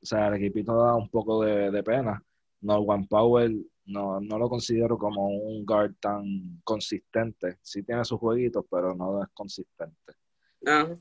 o 0.00 0.06
sea, 0.06 0.28
el 0.28 0.34
equipito 0.34 0.76
da 0.76 0.94
un 0.94 1.08
poco 1.08 1.44
de, 1.44 1.70
de 1.70 1.82
pena. 1.82 2.22
No, 2.60 2.78
One 2.78 3.06
Power 3.10 3.50
no, 3.86 4.20
no 4.20 4.38
lo 4.38 4.48
considero 4.48 4.96
como 4.96 5.28
un 5.28 5.64
guard 5.64 5.94
tan 6.00 6.60
consistente. 6.64 7.58
Sí 7.62 7.82
tiene 7.82 8.04
sus 8.04 8.18
jueguitos, 8.18 8.64
pero 8.70 8.94
no 8.94 9.22
es 9.22 9.28
consistente. 9.34 10.14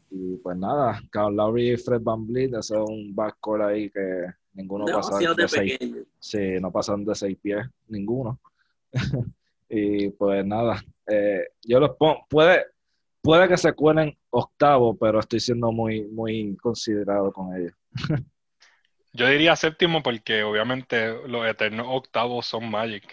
Y 0.10 0.38
pues 0.38 0.58
nada, 0.58 1.00
Carl 1.12 1.36
Lowry 1.36 1.74
y 1.74 1.78
Fred 1.78 2.02
Van 2.02 2.26
Vliet, 2.26 2.54
ese 2.56 2.74
es 2.74 2.82
un 2.82 3.14
backcourt 3.14 3.62
ahí 3.62 3.92
que 3.92 4.26
ninguno 4.54 4.86
pasa 4.86 5.20
de, 5.20 5.48
seis, 5.48 5.80
sí, 6.20 6.60
no 6.60 6.72
pasan 6.72 7.06
de 7.06 7.14
seis 7.14 7.38
pies, 7.40 7.68
ninguno. 7.88 8.40
y 9.70 10.10
pues 10.10 10.46
nada, 10.46 10.82
eh, 11.06 11.48
yo 11.64 11.80
los 11.80 11.96
pongo, 11.96 12.26
puede, 12.28 12.66
puede 13.22 13.48
que 13.48 13.58
se 13.58 13.74
cuelen 13.74 14.18
octavo, 14.32 14.98
pero 14.98 15.20
estoy 15.20 15.40
siendo 15.40 15.72
muy, 15.72 16.06
muy 16.08 16.56
considerado 16.58 17.32
con 17.32 17.56
ellos. 17.56 17.74
Yo 19.14 19.28
diría 19.28 19.56
séptimo 19.56 20.02
porque 20.02 20.44
obviamente 20.44 21.28
los 21.28 21.46
eternos 21.46 21.88
octavos 21.90 22.46
son 22.46 22.70
Magic. 22.70 23.04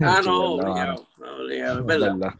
Ah, 0.00 0.20
no, 0.24 0.54
obligado, 0.54 1.08
obligado, 1.18 1.80
es 1.80 1.86
verdad. 1.86 2.34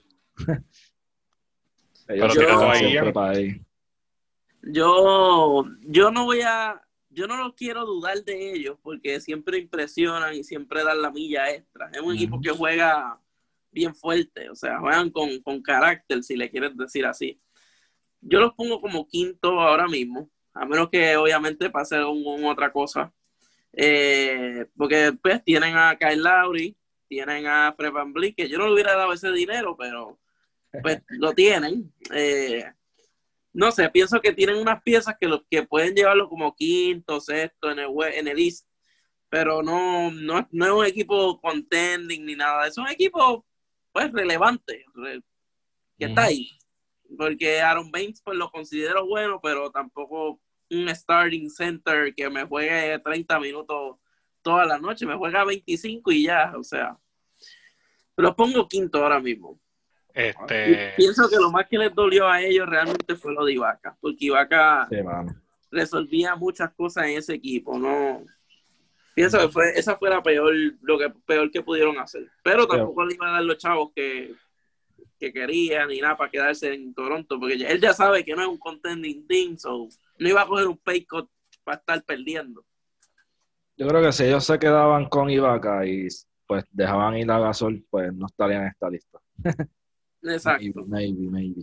Pero 2.06 2.30
se 2.30 2.46
ahí, 2.46 2.96
¿eh? 2.96 3.60
Yo, 4.62 5.64
yo 5.82 6.10
no 6.10 6.24
voy 6.24 6.40
a, 6.40 6.82
yo 7.10 7.26
no 7.26 7.36
los 7.36 7.54
quiero 7.54 7.86
dudar 7.86 8.24
de 8.24 8.52
ellos 8.54 8.78
porque 8.82 9.20
siempre 9.20 9.58
impresionan 9.58 10.34
y 10.34 10.42
siempre 10.42 10.82
dan 10.84 11.02
la 11.02 11.10
milla 11.10 11.50
extra. 11.50 11.90
Es 11.92 12.00
un 12.00 12.14
equipo 12.14 12.40
que 12.40 12.50
juega 12.50 13.20
bien 13.70 13.94
fuerte, 13.94 14.50
o 14.50 14.54
sea, 14.54 14.78
juegan 14.80 15.10
con, 15.10 15.40
con 15.42 15.62
carácter, 15.62 16.22
si 16.22 16.36
le 16.36 16.50
quieres 16.50 16.76
decir 16.76 17.06
así. 17.06 17.40
Yo 18.20 18.40
los 18.40 18.54
pongo 18.54 18.80
como 18.80 19.06
quinto 19.06 19.60
ahora 19.60 19.86
mismo, 19.86 20.30
a 20.54 20.64
menos 20.64 20.88
que 20.90 21.16
obviamente 21.16 21.68
pase 21.70 22.02
un, 22.04 22.22
un 22.26 22.44
otra 22.46 22.72
cosa. 22.72 23.12
Eh, 23.72 24.66
porque 24.76 25.12
pues 25.20 25.42
tienen 25.44 25.76
a 25.76 25.96
Kyle 25.98 26.22
Lowry, 26.22 26.76
tienen 27.08 27.46
a 27.46 27.74
Fred 27.76 27.90
Van 27.92 28.12
Vliet, 28.12 28.34
que 28.36 28.48
yo 28.48 28.58
no 28.58 28.66
le 28.68 28.74
hubiera 28.74 28.94
dado 28.96 29.12
ese 29.12 29.30
dinero, 29.32 29.76
pero 29.76 30.18
pues 30.82 31.02
lo 31.08 31.32
tienen. 31.32 31.92
Eh, 32.12 32.64
no 33.52 33.70
sé, 33.72 33.88
pienso 33.90 34.20
que 34.20 34.32
tienen 34.32 34.56
unas 34.56 34.82
piezas 34.82 35.16
que, 35.20 35.28
lo, 35.28 35.44
que 35.48 35.62
pueden 35.64 35.94
llevarlo 35.94 36.28
como 36.28 36.54
quinto, 36.56 37.20
sexto 37.20 37.70
en 37.70 37.78
el, 37.80 37.88
en 38.14 38.28
el 38.28 38.38
East, 38.38 38.66
pero 39.28 39.62
no, 39.62 40.10
no, 40.10 40.48
no 40.52 40.64
es 40.66 40.70
un 40.72 40.84
equipo 40.86 41.40
contending 41.40 42.24
ni 42.24 42.34
nada. 42.36 42.66
Es 42.66 42.78
un 42.78 42.88
equipo 42.88 43.44
pues 43.92 44.10
relevante, 44.12 44.84
re- 44.94 45.22
que 45.98 46.06
está 46.06 46.24
ahí. 46.24 46.48
Porque 47.16 47.60
Aaron 47.60 47.90
Baines 47.90 48.20
pues 48.22 48.36
lo 48.36 48.50
considero 48.50 49.06
bueno, 49.06 49.40
pero 49.42 49.70
tampoco 49.70 50.40
un 50.70 50.88
starting 50.88 51.50
center 51.50 52.14
que 52.14 52.28
me 52.30 52.44
juegue 52.44 52.98
30 52.98 53.40
minutos 53.40 53.96
toda 54.42 54.64
la 54.66 54.78
noche, 54.78 55.06
me 55.06 55.16
juega 55.16 55.44
25 55.44 56.12
y 56.12 56.24
ya, 56.24 56.52
o 56.56 56.62
sea. 56.62 56.98
Los 58.16 58.34
pongo 58.34 58.68
quinto 58.68 59.02
ahora 59.02 59.18
mismo. 59.18 59.58
Y 60.14 60.20
Este, 60.20 60.92
pienso 60.96 61.28
que 61.28 61.36
lo 61.36 61.50
más 61.50 61.66
que 61.68 61.76
les 61.76 61.92
dolió 61.92 62.28
a 62.28 62.40
ellos 62.40 62.68
realmente 62.68 63.16
fue 63.16 63.34
lo 63.34 63.44
de 63.44 63.54
Ibaka, 63.54 63.96
porque 64.00 64.26
Ibaka 64.26 64.86
Sí, 64.88 64.96
resolvía 65.72 66.36
muchas 66.36 66.72
cosas 66.74 67.06
en 67.06 67.18
ese 67.18 67.34
equipo, 67.34 67.76
no 67.78 68.24
pienso 69.14 69.38
que 69.38 69.48
fue 69.48 69.70
esa 69.76 69.96
fue 69.96 70.10
la 70.10 70.22
peor 70.22 70.54
lo 70.82 70.98
que 70.98 71.10
peor 71.26 71.50
que 71.50 71.62
pudieron 71.62 71.98
hacer, 71.98 72.30
pero 72.42 72.66
tampoco 72.66 73.04
le 73.04 73.14
iban 73.14 73.30
a 73.30 73.32
dar 73.32 73.44
los 73.44 73.58
chavos 73.58 73.90
que, 73.94 74.34
que 75.26 75.32
querían 75.32 75.88
ni 75.88 76.00
nada 76.00 76.16
para 76.16 76.30
quedarse 76.30 76.72
en 76.74 76.94
Toronto, 76.94 77.38
porque 77.38 77.54
él 77.54 77.80
ya 77.80 77.92
sabe 77.94 78.24
que 78.24 78.34
no 78.34 78.42
es 78.42 78.48
un 78.48 78.58
contending 78.58 79.26
team, 79.26 79.56
so 79.58 79.88
no 80.18 80.28
iba 80.28 80.42
a 80.42 80.46
coger 80.46 80.66
un 80.68 80.78
pay 80.78 81.04
cut 81.04 81.28
para 81.64 81.78
estar 81.78 82.02
perdiendo. 82.04 82.64
Yo 83.76 83.88
creo 83.88 84.02
que 84.02 84.12
si 84.12 84.24
ellos 84.24 84.44
se 84.44 84.58
quedaban 84.58 85.06
con 85.08 85.30
Ibaka 85.30 85.84
y 85.86 86.06
pues 86.46 86.64
dejaban 86.70 87.16
ir 87.16 87.30
a 87.30 87.38
Gasol, 87.38 87.84
pues 87.90 88.12
no 88.12 88.26
estarían 88.26 88.62
en 88.62 88.68
esta 88.68 88.90
lista. 88.90 89.18
Exacto. 90.22 90.84
Maybe, 90.86 91.12
maybe, 91.12 91.30
maybe. 91.30 91.62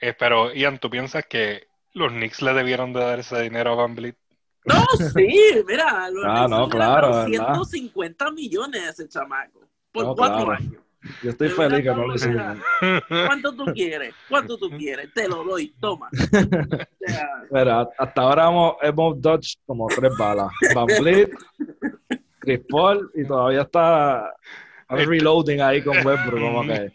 eh, 0.00 0.14
pero 0.18 0.52
Ian, 0.54 0.78
¿tú 0.78 0.88
piensas 0.90 1.26
que 1.26 1.66
los 1.94 2.10
Knicks 2.12 2.42
le 2.42 2.54
debieron 2.54 2.92
de 2.92 3.00
dar 3.00 3.18
ese 3.20 3.40
dinero 3.42 3.72
a 3.72 3.74
Van 3.76 3.94
Vliet? 3.94 4.16
No, 4.64 4.84
sí, 4.96 5.28
mira, 5.66 6.08
los 6.10 6.24
Ah, 6.26 6.46
Knicks 6.46 6.50
no, 6.50 6.64
le 6.64 6.70
claro, 6.70 7.08
dieron 7.26 7.30
¿verdad? 7.30 7.54
150 7.54 8.30
millones 8.30 8.82
a 8.82 8.90
ese 8.90 9.08
chamaco 9.08 9.60
por 9.92 10.06
No, 10.06 10.14
cuatro 10.16 10.46
claro. 10.46 10.52
años. 10.52 10.81
Yo 11.22 11.30
estoy 11.30 11.48
De 11.48 11.54
feliz 11.54 11.80
que 11.82 11.88
no 11.90 11.96
lo 11.96 12.06
no, 12.08 12.14
hicieron. 12.14 12.62
¿Cuánto 13.08 13.52
tú 13.54 13.64
quieres? 13.74 14.14
¿Cuánto 14.28 14.56
tú 14.56 14.70
quieres? 14.70 15.12
Te 15.12 15.28
lo 15.28 15.42
doy, 15.44 15.74
toma. 15.80 16.08
O 16.12 17.06
sea, 17.06 17.28
Mira, 17.50 17.88
hasta 17.98 18.22
ahora 18.22 18.48
hemos, 18.48 18.74
hemos 18.82 19.20
dodged 19.20 19.58
como 19.66 19.86
tres 19.88 20.12
balas. 20.16 20.48
Van 20.74 20.86
Vliet, 20.86 21.30
Chris 22.38 22.60
Paul 22.68 23.10
y 23.14 23.24
todavía 23.26 23.62
está 23.62 24.32
reloading 24.88 25.60
ahí 25.60 25.82
con 25.82 25.96
Westbrook. 26.06 26.40
Como 26.40 26.62
que 26.66 26.92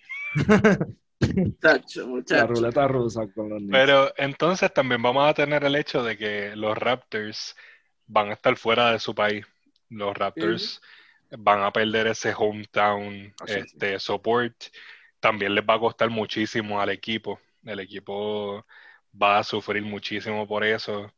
muchacho, 1.35 2.01
la 2.01 2.07
muchacho. 2.07 2.47
ruleta 2.47 2.87
rusa 2.87 3.27
con 3.33 3.49
los 3.49 3.59
Knicks. 3.59 3.71
Pero 3.71 4.13
entonces 4.17 4.73
también 4.73 5.01
vamos 5.01 5.29
a 5.29 5.33
tener 5.33 5.63
el 5.63 5.75
hecho 5.75 6.03
de 6.03 6.17
que 6.17 6.55
los 6.55 6.77
Raptors 6.77 7.55
van 8.05 8.29
a 8.29 8.33
estar 8.33 8.55
fuera 8.57 8.91
de 8.91 8.99
su 8.99 9.13
país. 9.15 9.45
Los 9.89 10.15
Raptors 10.15 10.81
van 11.31 11.61
a 11.63 11.71
perder 11.71 12.07
ese 12.07 12.33
hometown 12.37 13.33
Ah, 13.41 13.47
sí. 13.47 13.59
este, 13.59 13.99
support. 13.99 14.55
También 15.19 15.55
les 15.55 15.63
va 15.65 15.75
a 15.75 15.79
costar 15.79 16.09
muchísimo 16.09 16.81
al 16.81 16.89
equipo. 16.89 17.39
El 17.63 17.79
equipo 17.79 18.65
va 19.21 19.39
a 19.39 19.43
sufrir 19.43 19.83
muchísimo 19.83 20.47
por 20.47 20.63
eso. 20.63 21.11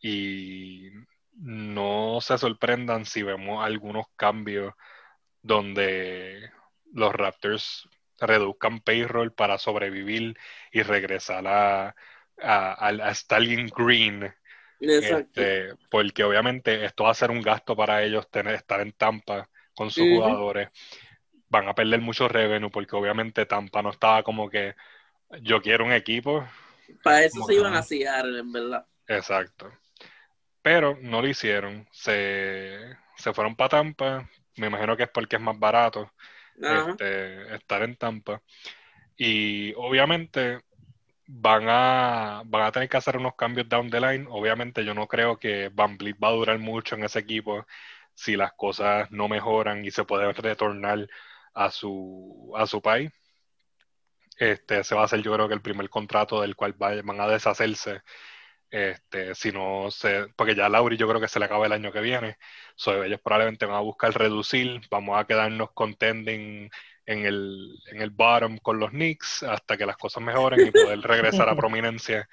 Y 0.00 0.90
no 1.34 2.20
se 2.22 2.38
sorprendan 2.38 3.04
si 3.06 3.22
vemos 3.22 3.64
algunos 3.64 4.06
cambios 4.16 4.74
donde 5.42 6.50
los 6.92 7.12
Raptors 7.14 7.88
reduzcan 8.20 8.80
payroll 8.80 9.32
para 9.32 9.58
sobrevivir 9.58 10.36
y 10.72 10.82
regresar 10.82 11.46
a, 11.46 11.88
a, 11.88 11.94
a- 12.42 12.88
a 12.88 13.10
Stalin 13.12 13.68
Green. 13.68 14.34
Exacto. 14.80 15.40
Este, 15.40 15.74
porque 15.90 16.24
obviamente 16.24 16.84
esto 16.84 17.04
va 17.04 17.10
a 17.10 17.14
ser 17.14 17.30
un 17.30 17.42
gasto 17.42 17.74
para 17.76 18.02
ellos 18.02 18.30
tener, 18.30 18.54
estar 18.54 18.80
en 18.80 18.92
Tampa 18.92 19.48
con 19.74 19.90
sus 19.90 20.04
jugadores. 20.04 20.68
Van 21.48 21.68
a 21.68 21.74
perder 21.74 22.00
mucho 22.00 22.28
revenue 22.28 22.70
porque 22.70 22.96
obviamente 22.96 23.46
Tampa 23.46 23.82
no 23.82 23.90
estaba 23.90 24.22
como 24.22 24.48
que 24.50 24.74
yo 25.40 25.60
quiero 25.60 25.84
un 25.84 25.92
equipo. 25.92 26.46
Para 27.02 27.24
eso 27.24 27.42
se 27.44 27.54
iban 27.54 27.74
a 27.74 27.82
Seattle, 27.82 28.38
en 28.40 28.52
verdad. 28.52 28.86
Exacto. 29.06 29.70
Pero 30.62 30.98
no 31.00 31.22
lo 31.22 31.28
hicieron. 31.28 31.86
Se, 31.92 32.78
se 33.16 33.32
fueron 33.32 33.56
para 33.56 33.70
Tampa. 33.70 34.28
Me 34.56 34.66
imagino 34.66 34.96
que 34.96 35.04
es 35.04 35.10
porque 35.10 35.36
es 35.36 35.42
más 35.42 35.58
barato 35.58 36.12
este, 36.60 37.54
estar 37.54 37.82
en 37.82 37.96
Tampa. 37.96 38.42
Y 39.16 39.72
obviamente 39.74 40.60
van 41.28 41.68
a, 41.68 42.42
van 42.46 42.62
a 42.62 42.72
tener 42.72 42.88
que 42.88 42.96
hacer 42.96 43.16
unos 43.18 43.34
cambios 43.36 43.68
down 43.68 43.90
the 43.90 44.00
line. 44.00 44.26
Obviamente 44.30 44.84
yo 44.84 44.94
no 44.94 45.06
creo 45.06 45.38
que 45.38 45.68
Van 45.70 45.98
va 45.98 46.28
a 46.28 46.32
durar 46.32 46.58
mucho 46.58 46.96
en 46.96 47.04
ese 47.04 47.20
equipo 47.20 47.66
si 48.14 48.36
las 48.36 48.52
cosas 48.54 49.10
no 49.10 49.28
mejoran 49.28 49.84
y 49.84 49.90
se 49.90 50.04
puede 50.04 50.32
retornar 50.32 51.08
a 51.54 51.70
su, 51.70 52.52
a 52.56 52.66
su 52.66 52.82
país. 52.82 53.12
Este, 54.38 54.80
ese 54.80 54.94
va 54.94 55.04
a 55.04 55.08
ser 55.08 55.22
yo 55.22 55.34
creo 55.34 55.48
que 55.48 55.54
el 55.54 55.60
primer 55.62 55.90
contrato 55.90 56.40
del 56.40 56.56
cual 56.56 56.74
van 56.78 57.20
a 57.20 57.28
deshacerse. 57.28 58.02
Este, 58.70 59.34
si 59.34 59.52
no 59.52 59.90
se, 59.90 60.28
porque 60.36 60.54
ya 60.54 60.68
Lauri 60.68 60.96
yo 60.96 61.08
creo 61.08 61.20
que 61.20 61.28
se 61.28 61.38
le 61.38 61.46
acaba 61.46 61.66
el 61.66 61.72
año 61.72 61.92
que 61.92 62.00
viene. 62.00 62.38
So, 62.76 63.02
ellos 63.04 63.20
probablemente 63.22 63.66
van 63.66 63.76
a 63.76 63.80
buscar 63.80 64.12
reducir, 64.14 64.80
vamos 64.90 65.18
a 65.18 65.26
quedarnos 65.26 65.72
contending 65.72 66.70
en 67.08 67.24
el, 67.24 67.80
en 67.86 68.02
el 68.02 68.10
bottom 68.10 68.58
con 68.58 68.78
los 68.78 68.90
Knicks 68.90 69.42
hasta 69.42 69.78
que 69.78 69.86
las 69.86 69.96
cosas 69.96 70.22
mejoren 70.22 70.66
y 70.66 70.70
poder 70.70 71.00
regresar 71.00 71.48
a 71.48 71.56
prominencia. 71.56 72.28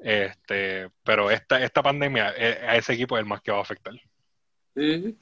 Este, 0.00 0.90
pero 1.04 1.30
esta, 1.30 1.62
esta 1.62 1.80
pandemia 1.80 2.34
eh, 2.36 2.58
a 2.66 2.76
ese 2.76 2.94
equipo 2.94 3.16
es 3.16 3.20
el 3.20 3.26
más 3.28 3.40
que 3.40 3.52
va 3.52 3.58
a 3.58 3.62
afectar. 3.62 3.94
Ujú. 4.74 5.16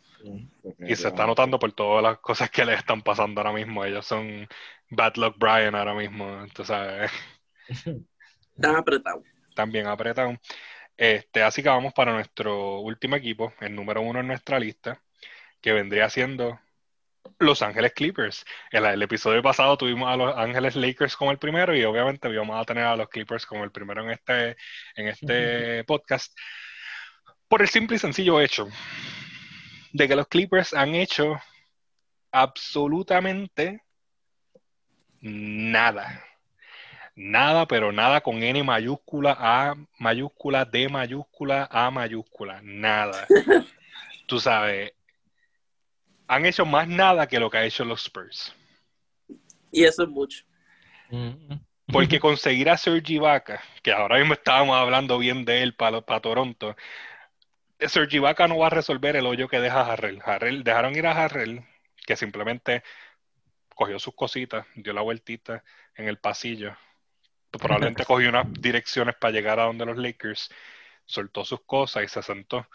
Y 0.78 0.96
se 0.96 1.08
está 1.08 1.26
notando 1.26 1.58
por 1.58 1.70
todas 1.72 2.02
las 2.02 2.18
cosas 2.18 2.48
que 2.50 2.64
le 2.64 2.72
están 2.72 3.02
pasando 3.02 3.42
ahora 3.42 3.52
mismo. 3.52 3.84
Ellos 3.84 4.06
son 4.06 4.48
Bad 4.88 5.16
Luck 5.16 5.36
Brian 5.38 5.74
ahora 5.74 5.94
mismo. 5.94 6.42
Entonces, 6.42 7.10
Están 8.56 8.76
apretados. 8.76 9.22
están 9.50 9.70
bien 9.70 9.86
apretados. 9.86 10.38
Este, 10.96 11.42
así 11.42 11.62
que 11.62 11.68
vamos 11.68 11.92
para 11.92 12.14
nuestro 12.14 12.78
último 12.80 13.16
equipo, 13.16 13.52
el 13.60 13.74
número 13.74 14.00
uno 14.00 14.20
en 14.20 14.28
nuestra 14.28 14.58
lista, 14.58 15.02
que 15.60 15.72
vendría 15.72 16.08
siendo 16.08 16.58
Los 17.38 17.62
Ángeles 17.62 17.92
Clippers. 17.92 18.44
En 18.70 18.84
el 18.84 19.02
episodio 19.02 19.42
pasado 19.42 19.76
tuvimos 19.76 20.08
a 20.12 20.16
Los 20.16 20.37
Ángeles 20.37 20.76
Lakers 20.76 21.16
como 21.16 21.30
el 21.30 21.38
primero 21.38 21.74
y 21.76 21.85
obviamente 21.85 22.28
íbamos 22.28 22.60
a 22.60 22.64
tener 22.64 22.85
a 22.85 22.96
los 22.96 23.08
Clippers 23.08 23.46
como 23.46 23.64
el 23.64 23.70
primero 23.70 24.02
en 24.02 24.10
este, 24.10 24.56
en 24.96 25.08
este 25.08 25.85
podcast. 25.85 26.37
Por 27.48 27.62
el 27.62 27.68
simple 27.68 27.96
y 27.96 27.98
sencillo 27.98 28.40
hecho 28.40 28.68
de 29.92 30.08
que 30.08 30.16
los 30.16 30.26
Clippers 30.26 30.74
han 30.74 30.94
hecho 30.94 31.40
absolutamente 32.32 33.80
nada. 35.20 36.24
Nada, 37.16 37.66
pero 37.66 37.92
nada 37.92 38.20
con 38.20 38.42
N 38.42 38.64
mayúscula, 38.64 39.37
A 39.38 39.76
mayúscula, 40.00 40.64
D 40.64 40.88
mayúscula, 40.88 41.68
A 41.70 41.90
mayúscula. 41.92 42.60
Nada. 42.62 43.26
Tú 44.26 44.40
sabes, 44.40 44.93
han 46.27 46.46
hecho 46.46 46.64
más 46.64 46.88
nada 46.88 47.27
que 47.27 47.38
lo 47.38 47.50
que 47.50 47.58
ha 47.58 47.64
hecho 47.64 47.85
los 47.85 48.02
Spurs. 48.04 48.54
Y 49.70 49.85
eso 49.85 50.04
es 50.04 50.08
mucho. 50.08 50.44
Porque 51.87 52.20
conseguir 52.20 52.70
a 52.70 52.77
Serge 52.77 53.14
Ibaka, 53.14 53.62
que 53.83 53.92
ahora 53.92 54.18
mismo 54.18 54.35
estábamos 54.35 54.77
hablando 54.77 55.18
bien 55.18 55.44
de 55.44 55.62
él 55.62 55.75
para, 55.75 56.00
para 56.00 56.20
Toronto, 56.20 56.77
Serge 57.81 58.16
Ibaka 58.16 58.48
no 58.48 58.58
va 58.58 58.68
a 58.68 58.70
resolver 58.70 59.16
el 59.16 59.27
hoyo 59.27 59.48
que 59.48 59.60
deja 59.60 59.81
Harrell. 59.81 60.20
Harrell 60.25 60.64
dejaron 60.64 60.96
ir 60.96 61.06
a 61.06 61.25
Harrell, 61.25 61.64
que 62.06 62.16
simplemente 62.16 62.83
cogió 63.75 63.98
sus 63.98 64.14
cositas, 64.14 64.66
dio 64.77 64.92
la 64.92 65.02
vueltita 65.02 65.64
en 65.96 66.08
el 66.08 66.18
pasillo, 66.18 66.77
probablemente 67.50 68.04
cogió 68.06 68.29
unas 68.29 68.52
direcciones 68.52 69.16
para 69.16 69.33
llegar 69.33 69.60
a 69.60 69.64
donde 69.64 69.87
los 69.87 69.96
Lakers, 69.96 70.50
soltó 71.06 71.44
sus 71.44 71.60
cosas 71.62 72.04
y 72.04 72.08
se 72.08 72.22
sentó. 72.22 72.66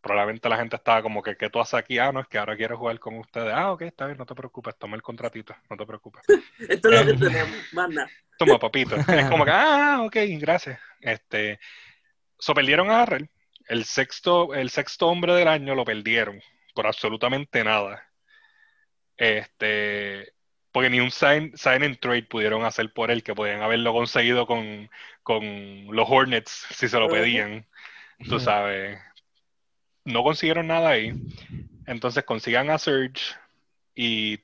Probablemente 0.00 0.48
la 0.48 0.56
gente 0.56 0.76
estaba 0.76 1.02
como 1.02 1.22
que, 1.22 1.36
¿qué 1.36 1.50
tú 1.50 1.60
haces 1.60 1.74
aquí? 1.74 1.98
Ah, 1.98 2.12
no, 2.12 2.20
es 2.20 2.28
que 2.28 2.38
ahora 2.38 2.56
quiero 2.56 2.78
jugar 2.78 2.98
con 2.98 3.18
ustedes. 3.18 3.52
Ah, 3.54 3.72
ok, 3.72 3.82
está 3.82 4.06
bien, 4.06 4.18
no 4.18 4.26
te 4.26 4.34
preocupes, 4.34 4.76
toma 4.78 4.96
el 4.96 5.02
contratito, 5.02 5.54
no 5.68 5.76
te 5.76 5.86
preocupes. 5.86 6.22
Esto 6.68 6.90
es 6.90 7.06
lo 7.06 7.12
que 7.12 7.18
tenemos, 7.18 7.56
manda. 7.72 8.08
Toma, 8.38 8.58
papito. 8.58 8.94
es 8.94 9.28
como 9.28 9.44
que, 9.44 9.50
ah, 9.50 10.02
ok, 10.02 10.16
gracias. 10.38 10.78
Este, 11.00 11.58
so 12.38 12.54
perdieron 12.54 12.90
a 12.90 13.02
Harrell. 13.02 13.28
El 13.66 13.84
sexto, 13.84 14.54
el 14.54 14.70
sexto 14.70 15.08
hombre 15.08 15.34
del 15.34 15.48
año 15.48 15.74
lo 15.74 15.84
perdieron 15.84 16.40
por 16.74 16.86
absolutamente 16.86 17.64
nada. 17.64 18.08
Este, 19.16 20.32
porque 20.70 20.90
ni 20.90 21.00
un 21.00 21.10
sign, 21.10 21.56
sign 21.56 21.82
and 21.82 21.98
trade 21.98 22.22
pudieron 22.22 22.64
hacer 22.64 22.92
por 22.92 23.10
él, 23.10 23.24
que 23.24 23.34
podían 23.34 23.62
haberlo 23.62 23.92
conseguido 23.92 24.46
con, 24.46 24.88
los 25.90 26.08
Hornets 26.08 26.66
si 26.70 26.88
se 26.88 26.98
lo 26.98 27.08
pedían. 27.08 27.66
Tú 28.28 28.38
sabes. 28.38 28.98
No 30.08 30.22
consiguieron 30.22 30.66
nada 30.66 30.90
ahí. 30.90 31.12
Entonces 31.86 32.24
consigan 32.24 32.70
a 32.70 32.78
Surge 32.78 33.34
y 33.94 34.38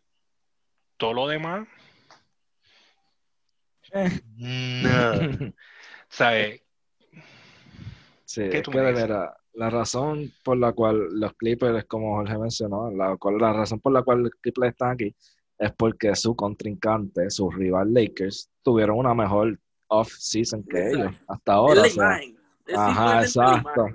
todo 0.97 1.15
lo 1.15 1.29
demás. 1.29 1.67
Eh. 3.93 4.21
No. 4.37 5.53
¿Sabes? 6.09 6.63
Sí, 8.25 8.43
es 8.43 8.63
que 8.69 9.09
la 9.55 9.71
razón 9.71 10.33
por 10.43 10.59
la 10.59 10.73
cual 10.73 11.09
los 11.13 11.33
Clippers, 11.35 11.85
como 11.87 12.17
Jorge 12.17 12.37
mencionó, 12.37 12.91
la, 12.91 13.17
la 13.39 13.53
razón 13.53 13.81
por 13.81 13.93
la 13.93 14.03
cual 14.03 14.25
los 14.25 14.33
Clippers 14.41 14.73
están 14.73 14.91
aquí 14.93 15.15
es 15.59 15.73
porque 15.73 16.15
su 16.17 16.35
contrincante, 16.35 17.31
su 17.31 17.51
rival 17.51 17.95
Lakers, 17.95 18.51
tuvieron 18.63 18.99
una 18.99 19.15
mejor 19.15 19.59
off-season 19.89 20.65
que 20.65 20.91
ellos 20.91 21.15
hasta 21.29 21.53
ahora. 21.53 21.83
ajá, 22.77 23.23
exacto. 23.23 23.87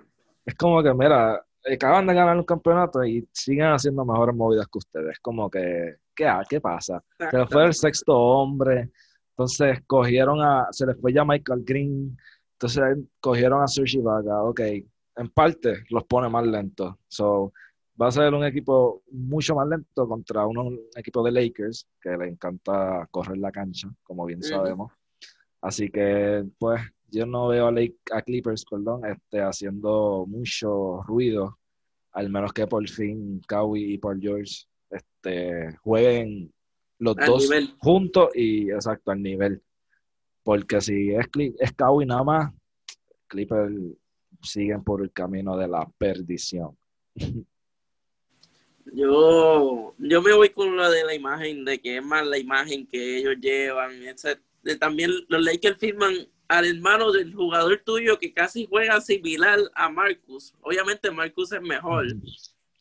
Es 0.45 0.55
como 0.55 0.81
que, 0.81 0.93
mira, 0.93 1.45
acaban 1.65 2.07
de 2.07 2.13
ganar 2.13 2.37
un 2.37 2.43
campeonato 2.43 3.03
y 3.03 3.27
siguen 3.31 3.67
haciendo 3.67 4.05
mejores 4.05 4.35
movidas 4.35 4.67
que 4.67 4.77
ustedes. 4.77 5.19
Como 5.19 5.49
que, 5.49 5.97
¿qué, 6.15 6.31
qué 6.49 6.61
pasa? 6.61 7.03
Se 7.17 7.37
les 7.37 7.49
fue 7.49 7.65
el 7.65 7.73
sexto 7.73 8.15
hombre, 8.17 8.89
entonces 9.31 9.79
cogieron 9.87 10.41
a, 10.41 10.67
se 10.71 10.85
les 10.85 10.99
fue 10.99 11.13
ya 11.13 11.23
Michael 11.23 11.63
Green, 11.65 12.17
entonces 12.53 12.97
cogieron 13.19 13.63
a 13.63 13.67
Sergi 13.67 13.99
Vaga, 13.99 14.43
ok, 14.43 14.59
en 14.61 15.29
parte 15.33 15.83
los 15.89 16.03
pone 16.05 16.29
más 16.29 16.45
lentos. 16.45 16.95
So, 17.07 17.53
va 18.01 18.07
a 18.07 18.11
ser 18.11 18.33
un 18.33 18.45
equipo 18.45 19.03
mucho 19.11 19.55
más 19.55 19.67
lento 19.67 20.07
contra 20.07 20.45
un 20.45 20.79
equipo 20.95 21.23
de 21.23 21.31
Lakers 21.31 21.87
que 22.01 22.11
le 22.17 22.29
encanta 22.29 23.07
correr 23.11 23.37
la 23.37 23.51
cancha, 23.51 23.89
como 24.03 24.25
bien 24.25 24.41
sabemos. 24.41 24.91
Así 25.61 25.89
que, 25.89 26.45
pues, 26.57 26.81
yo 27.11 27.25
no 27.25 27.47
veo 27.47 27.67
a, 27.67 27.71
Lake, 27.71 27.97
a 28.11 28.21
Clippers, 28.21 28.65
perdón, 28.65 29.05
este, 29.05 29.41
haciendo 29.41 30.25
mucho 30.27 31.01
ruido, 31.03 31.57
al 32.11 32.29
menos 32.29 32.53
que 32.53 32.67
por 32.67 32.87
fin 32.87 33.41
Kawhi 33.47 33.93
y 33.93 33.97
Paul 33.97 34.19
George 34.21 34.65
este, 34.89 35.77
jueguen 35.83 36.53
los 36.99 37.15
dos 37.15 37.49
juntos 37.79 38.29
y 38.35 38.69
exacto 38.71 39.11
al 39.11 39.21
nivel. 39.21 39.61
Porque 40.43 40.81
si 40.81 41.11
es, 41.11 41.27
es 41.59 41.73
Kawhi 41.73 42.05
nada 42.05 42.23
más, 42.23 42.53
Clippers 43.27 43.73
siguen 44.41 44.83
por 44.83 45.01
el 45.01 45.11
camino 45.11 45.57
de 45.57 45.67
la 45.67 45.89
perdición. 45.97 46.77
Yo, 48.91 49.93
yo 49.99 50.21
me 50.21 50.33
voy 50.33 50.49
con 50.49 50.75
lo 50.75 50.89
de 50.89 51.03
la 51.03 51.13
imagen, 51.13 51.63
de 51.63 51.79
que 51.79 51.97
es 51.97 52.03
más 52.03 52.25
la 52.25 52.39
imagen 52.39 52.87
que 52.87 53.17
ellos 53.17 53.35
llevan. 53.39 53.91
también 54.79 55.11
los 55.27 55.43
Lakers 55.43 55.77
firman 55.77 56.15
al 56.49 56.65
hermano 56.65 57.11
del 57.11 57.33
jugador 57.33 57.81
tuyo 57.85 58.17
que 58.17 58.33
casi 58.33 58.65
juega 58.65 58.99
similar 58.99 59.59
a 59.75 59.87
Marcus. 59.87 60.55
Obviamente 60.61 61.11
Marcus 61.11 61.51
es 61.51 61.61
mejor, 61.61 62.07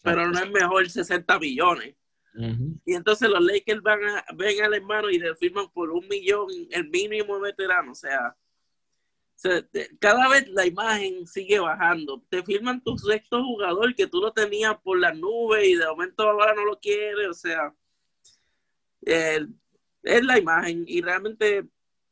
pero 0.02 0.26
no 0.26 0.38
es 0.38 0.50
mejor 0.50 0.88
60 0.88 1.38
millones. 1.38 1.94
Y 2.86 2.94
entonces 2.94 3.28
los 3.28 3.42
Lakers 3.42 3.82
van 3.82 4.02
a, 4.04 4.24
ven 4.34 4.62
al 4.62 4.72
hermano 4.72 5.10
y 5.10 5.18
le 5.18 5.34
firman 5.34 5.68
por 5.70 5.90
un 5.90 6.06
millón 6.08 6.46
el 6.70 6.88
mínimo 6.88 7.38
veterano. 7.40 7.92
O 7.92 7.94
sea, 7.94 8.36
cada 9.98 10.28
vez 10.28 10.48
la 10.48 10.64
imagen 10.64 11.26
sigue 11.26 11.58
bajando. 11.58 12.24
Te 12.30 12.42
firman 12.42 12.82
tu 12.82 12.96
sexto 12.96 13.42
jugador 13.44 13.94
que 13.94 14.06
tú 14.06 14.20
lo 14.20 14.32
tenías 14.32 14.76
por 14.82 14.98
la 14.98 15.12
nube 15.12 15.66
y 15.66 15.74
de 15.74 15.86
momento 15.86 16.22
ahora 16.22 16.54
no 16.54 16.64
lo 16.64 16.78
quieres. 16.78 17.28
O 17.28 17.34
sea, 17.34 17.74
es 19.02 20.24
la 20.24 20.38
imagen. 20.38 20.84
Y 20.86 21.02
realmente 21.02 21.68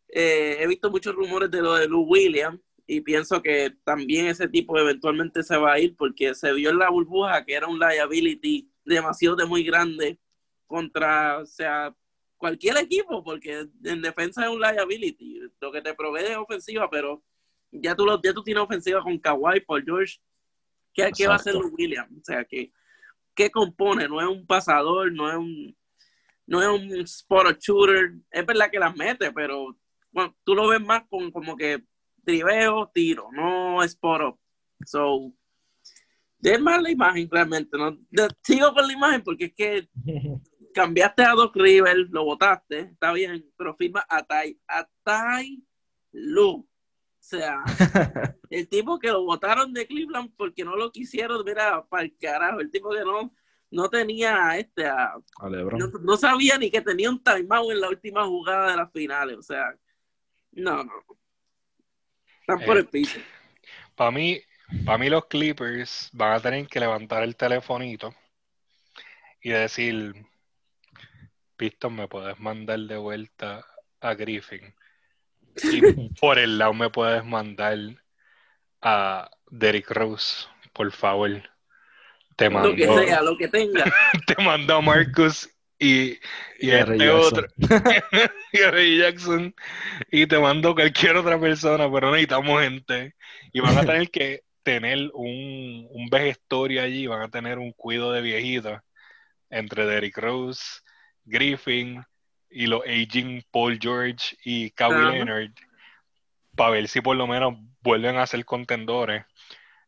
eh, 0.08 0.58
he 0.60 0.66
visto 0.66 0.90
muchos 0.90 1.14
rumores 1.14 1.50
de 1.50 1.62
lo 1.62 1.74
de 1.74 1.88
Lou 1.88 2.02
Williams 2.02 2.60
y 2.86 3.00
pienso 3.00 3.42
que 3.42 3.74
también 3.84 4.26
ese 4.26 4.48
tipo 4.48 4.78
eventualmente 4.78 5.42
se 5.42 5.56
va 5.56 5.72
a 5.72 5.78
ir 5.80 5.96
porque 5.96 6.34
se 6.34 6.52
vio 6.52 6.70
en 6.70 6.78
la 6.78 6.90
burbuja 6.90 7.44
que 7.44 7.54
era 7.54 7.66
un 7.66 7.78
liability 7.78 8.70
demasiado 8.84 9.36
de 9.36 9.44
muy 9.44 9.64
grande 9.64 10.18
contra, 10.66 11.38
o 11.38 11.46
sea, 11.46 11.94
cualquier 12.36 12.76
equipo, 12.78 13.22
porque 13.24 13.68
en 13.84 14.02
defensa 14.02 14.44
es 14.44 14.50
un 14.50 14.60
liability. 14.60 15.40
Lo 15.60 15.72
que 15.72 15.82
te 15.82 15.94
provee 15.94 16.24
es 16.24 16.36
ofensiva, 16.36 16.88
pero 16.90 17.22
ya 17.70 17.94
tú, 17.94 18.04
lo, 18.04 18.20
ya 18.22 18.32
tú 18.32 18.42
tienes 18.42 18.62
ofensiva 18.62 19.02
con 19.02 19.18
Kawhi, 19.18 19.60
Paul 19.60 19.84
George. 19.84 20.18
¿Qué, 20.92 21.10
¿qué 21.16 21.26
va 21.26 21.34
a 21.34 21.36
hacer 21.36 21.56
Williams? 21.56 22.10
O 22.20 22.24
sea, 22.24 22.44
que 22.44 22.72
¿qué 23.34 23.50
compone? 23.50 24.08
No 24.08 24.20
es 24.20 24.26
un 24.26 24.46
pasador, 24.46 25.12
no 25.12 25.30
es 25.30 25.36
un, 25.36 25.76
no 26.46 26.62
es 26.62 26.68
un 26.68 27.00
spot 27.02 27.58
shooter. 27.60 28.14
Es 28.30 28.46
verdad 28.46 28.70
que 28.70 28.78
las 28.78 28.96
mete, 28.96 29.30
pero 29.30 29.76
bueno, 30.10 30.36
tú 30.44 30.54
lo 30.54 30.68
ves 30.68 30.80
más 30.80 31.04
con 31.08 31.30
como 31.30 31.56
que 31.56 31.84
triveo, 32.24 32.90
tiro, 32.92 33.28
no 33.32 33.82
spot 33.82 34.22
up. 34.22 34.40
So, 34.84 35.32
es 36.42 36.60
más 36.60 36.82
la 36.82 36.90
imagen 36.90 37.28
realmente. 37.30 37.76
¿no? 37.78 37.96
Sigo 38.42 38.72
con 38.74 38.86
la 38.86 38.92
imagen 38.92 39.22
porque 39.22 39.46
es 39.46 39.54
que 39.54 39.88
cambiaste 40.74 41.22
a 41.22 41.32
Doc 41.32 41.56
River, 41.56 41.96
lo 42.10 42.24
votaste, 42.24 42.80
está 42.80 43.12
bien, 43.12 43.44
pero 43.56 43.74
firma 43.74 44.04
a 44.08 44.22
Tai, 44.22 44.58
a 44.68 44.88
Tai 45.02 45.62
Lu. 46.12 46.68
O 47.26 47.28
sea, 47.28 47.64
el 48.50 48.68
tipo 48.68 48.98
que 48.98 49.08
lo 49.08 49.24
votaron 49.24 49.72
de 49.72 49.86
Cleveland 49.86 50.32
porque 50.36 50.64
no 50.64 50.76
lo 50.76 50.92
quisieron, 50.92 51.42
mira, 51.44 51.84
para 51.88 52.04
el 52.04 52.16
carajo, 52.16 52.60
el 52.60 52.70
tipo 52.70 52.90
que 52.90 53.00
no, 53.00 53.34
no 53.70 53.88
tenía 53.88 54.56
este, 54.58 54.86
a, 54.86 55.14
no, 56.02 56.16
sabía 56.16 56.56
ni 56.56 56.70
que 56.70 56.80
tenía 56.80 57.10
un 57.10 57.22
timeout 57.22 57.72
en 57.72 57.80
la 57.80 57.88
última 57.88 58.24
jugada 58.24 58.70
de 58.70 58.76
las 58.76 58.92
finales, 58.92 59.38
o 59.38 59.42
sea, 59.42 59.76
no, 60.56 60.84
no. 60.84 60.92
Están 62.40 62.64
por 62.64 62.76
el 62.76 62.84
eh, 62.84 62.88
piso. 62.90 63.18
Para 63.94 64.10
mí, 64.10 64.40
para 64.84 64.98
mí 64.98 65.08
los 65.08 65.26
Clippers 65.26 66.10
van 66.12 66.32
a 66.32 66.40
tener 66.40 66.66
que 66.66 66.80
levantar 66.80 67.22
el 67.22 67.36
telefonito 67.36 68.14
y 69.40 69.50
decir, 69.50 70.14
Piston, 71.56 71.94
me 71.94 72.08
puedes 72.08 72.38
mandar 72.38 72.78
de 72.80 72.96
vuelta 72.96 73.64
a 74.00 74.14
Griffin. 74.14 74.74
Y 75.62 75.80
por 76.20 76.38
el 76.38 76.58
lado 76.58 76.74
me 76.74 76.90
puedes 76.90 77.24
mandar 77.24 77.78
a 78.82 79.30
Derrick 79.50 79.90
Rose, 79.90 80.46
por 80.72 80.90
favor. 80.92 81.42
Te 82.36 82.50
mando, 82.50 82.70
lo 82.70 82.76
que 82.76 83.06
sea, 83.06 83.22
lo 83.22 83.36
que 83.36 83.48
tenga. 83.48 83.84
te 84.26 84.42
mando 84.42 84.76
a 84.76 84.80
Marcus 84.80 85.50
y, 85.78 86.18
y, 86.58 86.70
este 86.70 87.10
otro. 87.10 87.46
y 88.52 88.62
a 88.62 88.70
Ray 88.70 88.98
Jackson. 88.98 89.54
Y 90.10 90.26
te 90.26 90.38
mando 90.38 90.74
cualquier 90.74 91.16
otra 91.16 91.38
persona, 91.38 91.90
pero 91.92 92.10
necesitamos 92.10 92.62
gente. 92.62 93.14
Y 93.52 93.60
van 93.60 93.78
a 93.78 93.80
tener 93.86 94.10
que 94.10 94.42
tener 94.62 95.10
un, 95.14 95.86
un 95.90 96.08
vejestorio 96.10 96.82
allí, 96.82 97.06
van 97.06 97.22
a 97.22 97.28
tener 97.28 97.58
un 97.58 97.72
cuido 97.72 98.12
de 98.12 98.20
viejita 98.20 98.82
entre 99.50 99.86
Derrick 99.86 100.18
Rose 100.18 100.80
Griffin 101.24 102.04
y 102.50 102.66
los 102.66 102.82
aging 102.84 103.44
Paul 103.50 103.78
George 103.80 104.36
y 104.44 104.70
Kawhi 104.70 105.12
Leonard 105.12 105.52
para 106.54 106.70
ver 106.70 106.88
si 106.88 107.00
por 107.00 107.16
lo 107.16 107.26
menos 107.26 107.54
vuelven 107.82 108.16
a 108.16 108.26
ser 108.26 108.44
contendores. 108.44 109.24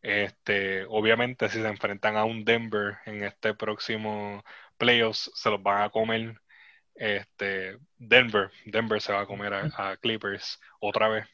Este, 0.02 0.84
obviamente 0.84 1.48
si 1.48 1.60
se 1.60 1.66
enfrentan 1.66 2.16
a 2.16 2.24
un 2.24 2.44
Denver 2.44 2.98
en 3.06 3.24
este 3.24 3.54
próximo 3.54 4.44
playoffs 4.78 5.30
se 5.34 5.50
los 5.50 5.62
van 5.62 5.82
a 5.82 5.90
comer. 5.90 6.40
Este, 6.94 7.78
Denver, 7.96 8.50
Denver 8.64 9.00
se 9.00 9.12
va 9.12 9.20
a 9.20 9.26
comer 9.26 9.54
a, 9.54 9.96
Clippers 9.98 10.60
otra 10.80 11.08
vez. 11.08 11.26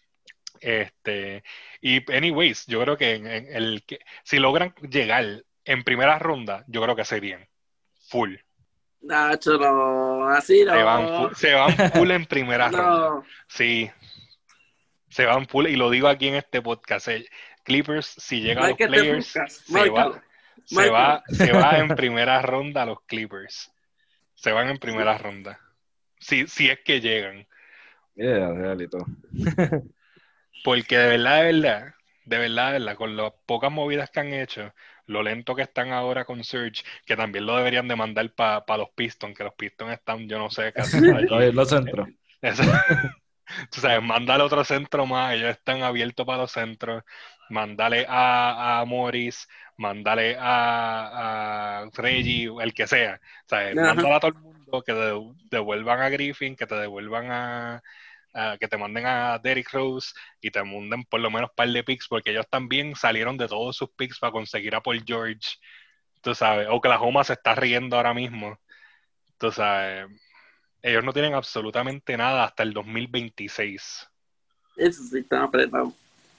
Este, 0.61 1.43
y 1.81 2.11
anyways, 2.13 2.67
yo 2.67 2.81
creo 2.83 2.97
que 2.97 3.15
en, 3.15 3.27
el 3.27 3.83
que 3.87 3.99
si 4.23 4.39
logran 4.39 4.75
llegar 4.89 5.45
en 5.65 5.85
primera 5.85 6.19
ronda, 6.19 6.65
yo 6.69 6.83
creo 6.83 6.97
que 6.97 7.05
serían 7.05 7.49
full. 8.09 8.37
Nacho, 9.01 9.59
no, 9.59 10.29
así 10.29 10.65
no. 10.65 10.73
Se 10.73 10.83
van, 10.83 11.35
se 11.35 11.55
van 11.55 11.93
full 11.93 12.11
en 12.11 12.27
primera 12.27 12.69
ronda. 12.71 13.27
Sí. 13.49 13.91
Se 15.09 15.27
van 15.27 15.47
full, 15.47 15.67
y 15.67 15.77
lo 15.77 15.91
digo 15.91 16.09
aquí 16.09 16.29
en 16.29 16.35
este 16.35 16.61
podcast. 16.61 17.09
Eh, 17.09 17.27
Clippers, 17.65 18.07
si 18.07 18.41
llegan 18.41 18.69
los 18.69 18.77
players, 18.77 19.27
se 19.27 19.91
va, 19.91 20.23
se 20.65 20.91
va, 20.91 21.23
se 21.29 21.53
va 21.53 21.79
en 21.79 21.89
primera 21.89 22.41
ronda 22.43 22.83
a 22.83 22.87
los 22.87 23.01
Clippers. 23.03 23.73
Se 24.35 24.53
van 24.53 24.69
en 24.69 24.79
primera 24.79 25.17
ronda. 25.19 25.61
Si, 26.19 26.47
si 26.47 26.69
es 26.69 26.81
que 26.81 27.01
llegan. 27.01 27.47
Yeah, 28.15 28.53
realito. 28.53 28.99
Porque 30.65 30.97
de 30.97 31.09
verdad, 31.09 31.43
de 31.43 31.53
verdad, 31.53 31.95
de 32.25 32.39
verdad, 32.39 32.67
de 32.73 32.79
verdad, 32.79 32.97
con 32.97 33.17
las 33.17 33.33
pocas 33.47 33.71
movidas 33.71 34.11
que 34.11 34.21
han 34.21 34.33
hecho, 34.33 34.73
lo 35.07 35.23
lento 35.23 35.55
que 35.55 35.63
están 35.63 35.93
ahora 35.93 36.25
con 36.25 36.43
Surge, 36.45 36.83
que 37.05 37.17
también 37.17 37.47
lo 37.47 37.57
deberían 37.57 37.89
de 37.89 37.97
mandar 37.97 38.31
para 38.33 38.77
los 38.79 38.91
Pistons, 38.91 39.37
que 39.37 39.45
los 39.45 39.55
Pistons 39.55 39.93
están, 39.93 40.29
yo 40.29 40.39
no 40.39 40.51
sé, 40.51 40.73
casi 40.75 41.01
los 41.01 41.69
centros. 41.69 42.09
Tú 43.71 43.81
sabes, 43.81 44.03
mándale 44.03 44.43
otro 44.43 44.65
centro 44.65 45.05
más, 45.05 45.35
ellos 45.35 45.51
están 45.51 45.83
abiertos 45.83 46.25
para 46.25 46.39
los 46.39 46.53
centros. 46.53 47.05
Mándale 47.51 48.07
a, 48.09 48.81
a 48.81 48.85
Morris, 48.85 49.47
mándale 49.77 50.37
a, 50.39 51.83
a 51.83 51.91
Reggie, 51.95 52.51
el 52.61 52.73
que 52.75 52.87
sea. 52.87 53.21
¿sabes? 53.49 53.77
Ajá. 53.79 53.95
Mándale 53.95 54.15
a 54.15 54.21
todo 54.21 54.29
el 54.29 54.39
mundo 54.39 54.83
que 54.83 54.93
de- 54.93 55.33
devuelvan 55.51 56.01
a 56.01 56.09
Griffin, 56.09 56.57
que 56.57 56.67
te 56.67 56.75
devuelvan 56.75 57.31
a, 57.31 57.83
a- 58.33 58.57
que 58.59 58.69
te 58.69 58.77
manden 58.79 59.07
a 59.07 59.39
Derrick 59.39 59.71
Rose 59.73 60.13
y 60.41 60.51
te 60.51 60.63
manden 60.65 61.05
por 61.05 61.21
lo 61.21 61.31
menos 61.31 61.51
un 61.51 61.57
par 61.57 61.69
de 61.69 61.85
picks, 61.85 62.09
porque 62.09 62.31
ellos 62.31 62.47
también 62.51 62.95
salieron 62.97 63.37
de 63.37 63.49
todos 63.49 63.77
sus 63.77 63.91
picks 63.91 64.19
para 64.19 64.33
conseguir 64.33 64.75
a 64.75 64.81
Paul 64.83 65.03
George. 65.07 65.57
Tú 66.23 66.35
sabes, 66.35 66.67
Oklahoma 66.71 67.23
se 67.25 67.35
está 67.35 67.55
riendo 67.55 67.97
ahora 67.97 68.15
mismo. 68.15 68.59
Tú 69.39 69.53
sabes, 69.53 70.07
ellos 70.83 71.05
no 71.05 71.13
tienen 71.13 71.35
absolutamente 71.35 72.17
nada 72.17 72.45
hasta 72.45 72.63
el 72.63 72.73
2026. 72.73 74.09
Eso 74.77 75.03
sí, 75.05 75.19
está 75.19 75.43
apretado. 75.45 75.93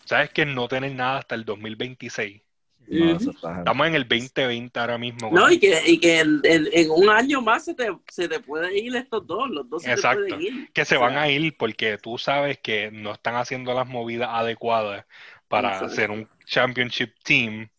¿Sabes 0.06 0.30
que 0.32 0.46
no 0.46 0.68
tienen 0.68 0.96
nada 0.98 1.20
hasta 1.20 1.36
el 1.36 1.46
2026? 1.46 2.42
No, 2.88 3.18
Estamos 3.18 3.88
en 3.88 3.96
el 3.96 4.08
2020 4.08 4.80
ahora 4.80 4.98
mismo. 4.98 5.32
No, 5.32 5.50
y 5.52 5.60
que, 5.60 5.82
y 5.88 6.00
que 6.00 6.20
en, 6.20 6.42
en- 6.44 6.68
en 6.72 6.92
un 6.92 7.10
año 7.10 7.42
más 7.42 7.66
se 7.66 7.74
te, 7.74 7.88
se 8.10 8.28
te 8.28 8.40
pueden 8.40 8.76
ir 8.78 8.96
estos 8.96 9.26
dos, 9.26 9.50
los 9.50 9.68
dos 9.70 9.82
se 9.84 9.90
Exacto. 9.92 10.22
te 10.22 10.30
pueden 10.36 10.42
ir. 10.42 10.70
que 10.74 10.86
se 10.86 10.96
O 10.96 11.00
sea, 11.00 11.08
van 11.08 11.18
a 11.18 11.28
ir 11.30 11.58
porque 11.58 11.98
tú 11.98 12.18
sabes 12.18 12.60
que 12.60 12.92
no 12.92 13.14
están 13.14 13.36
haciendo 13.36 13.74
las 13.74 13.88
movidas 13.88 14.30
adecuadas 14.32 15.06
para 15.48 15.84
hacer 15.84 16.12
un 16.12 16.30
championship 16.46 17.14
team. 17.24 17.70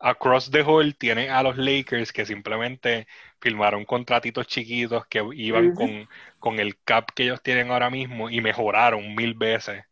Across 0.00 0.50
the 0.50 0.62
Hall 0.64 0.96
tiene 0.96 1.30
a 1.30 1.42
los 1.42 1.56
Lakers 1.58 2.12
que 2.12 2.26
simplemente 2.26 3.06
firmaron 3.40 3.84
contratitos 3.84 4.46
chiquitos 4.48 5.06
que 5.06 5.24
iban 5.34 5.70
con, 5.72 6.08
con 6.40 6.58
el 6.60 6.78
cap 6.84 7.10
que 7.14 7.24
ellos 7.24 7.42
tienen 7.42 7.70
ahora 7.70 7.90
mismo 7.90 8.28
y 8.30 8.40
mejoraron 8.40 9.14
mil 9.14 9.34
veces 9.34 9.84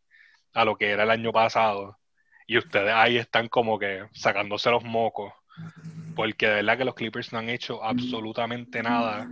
a 0.53 0.65
lo 0.65 0.77
que 0.77 0.91
era 0.91 1.05
el 1.05 1.11
año 1.11 1.33
pasado. 1.33 1.99
Y 2.47 2.59
ustedes 2.59 2.93
ahí 2.93 3.17
están 3.17 3.49
como 3.49 3.79
que 3.79 4.07
sacándose 4.13 4.71
los 4.71 4.85
mocos. 4.85 5.33
Porque 6.17 6.47
de 6.47 6.55
verdad 6.57 6.79
que 6.79 6.85
los 6.85 6.95
Clippers 6.95 7.33
no 7.33 7.39
han 7.39 7.49
hecho 7.49 7.83
absolutamente 7.85 8.83
nada 8.83 9.29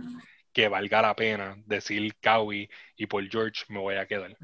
que 0.53 0.67
valga 0.67 1.01
la 1.01 1.15
pena 1.15 1.55
decir 1.65 2.15
Kawhi 2.19 2.69
y 2.95 3.05
por 3.05 3.27
George 3.29 3.65
me 3.69 3.79
voy 3.79 3.95
a 3.95 4.07
quedar. 4.07 4.35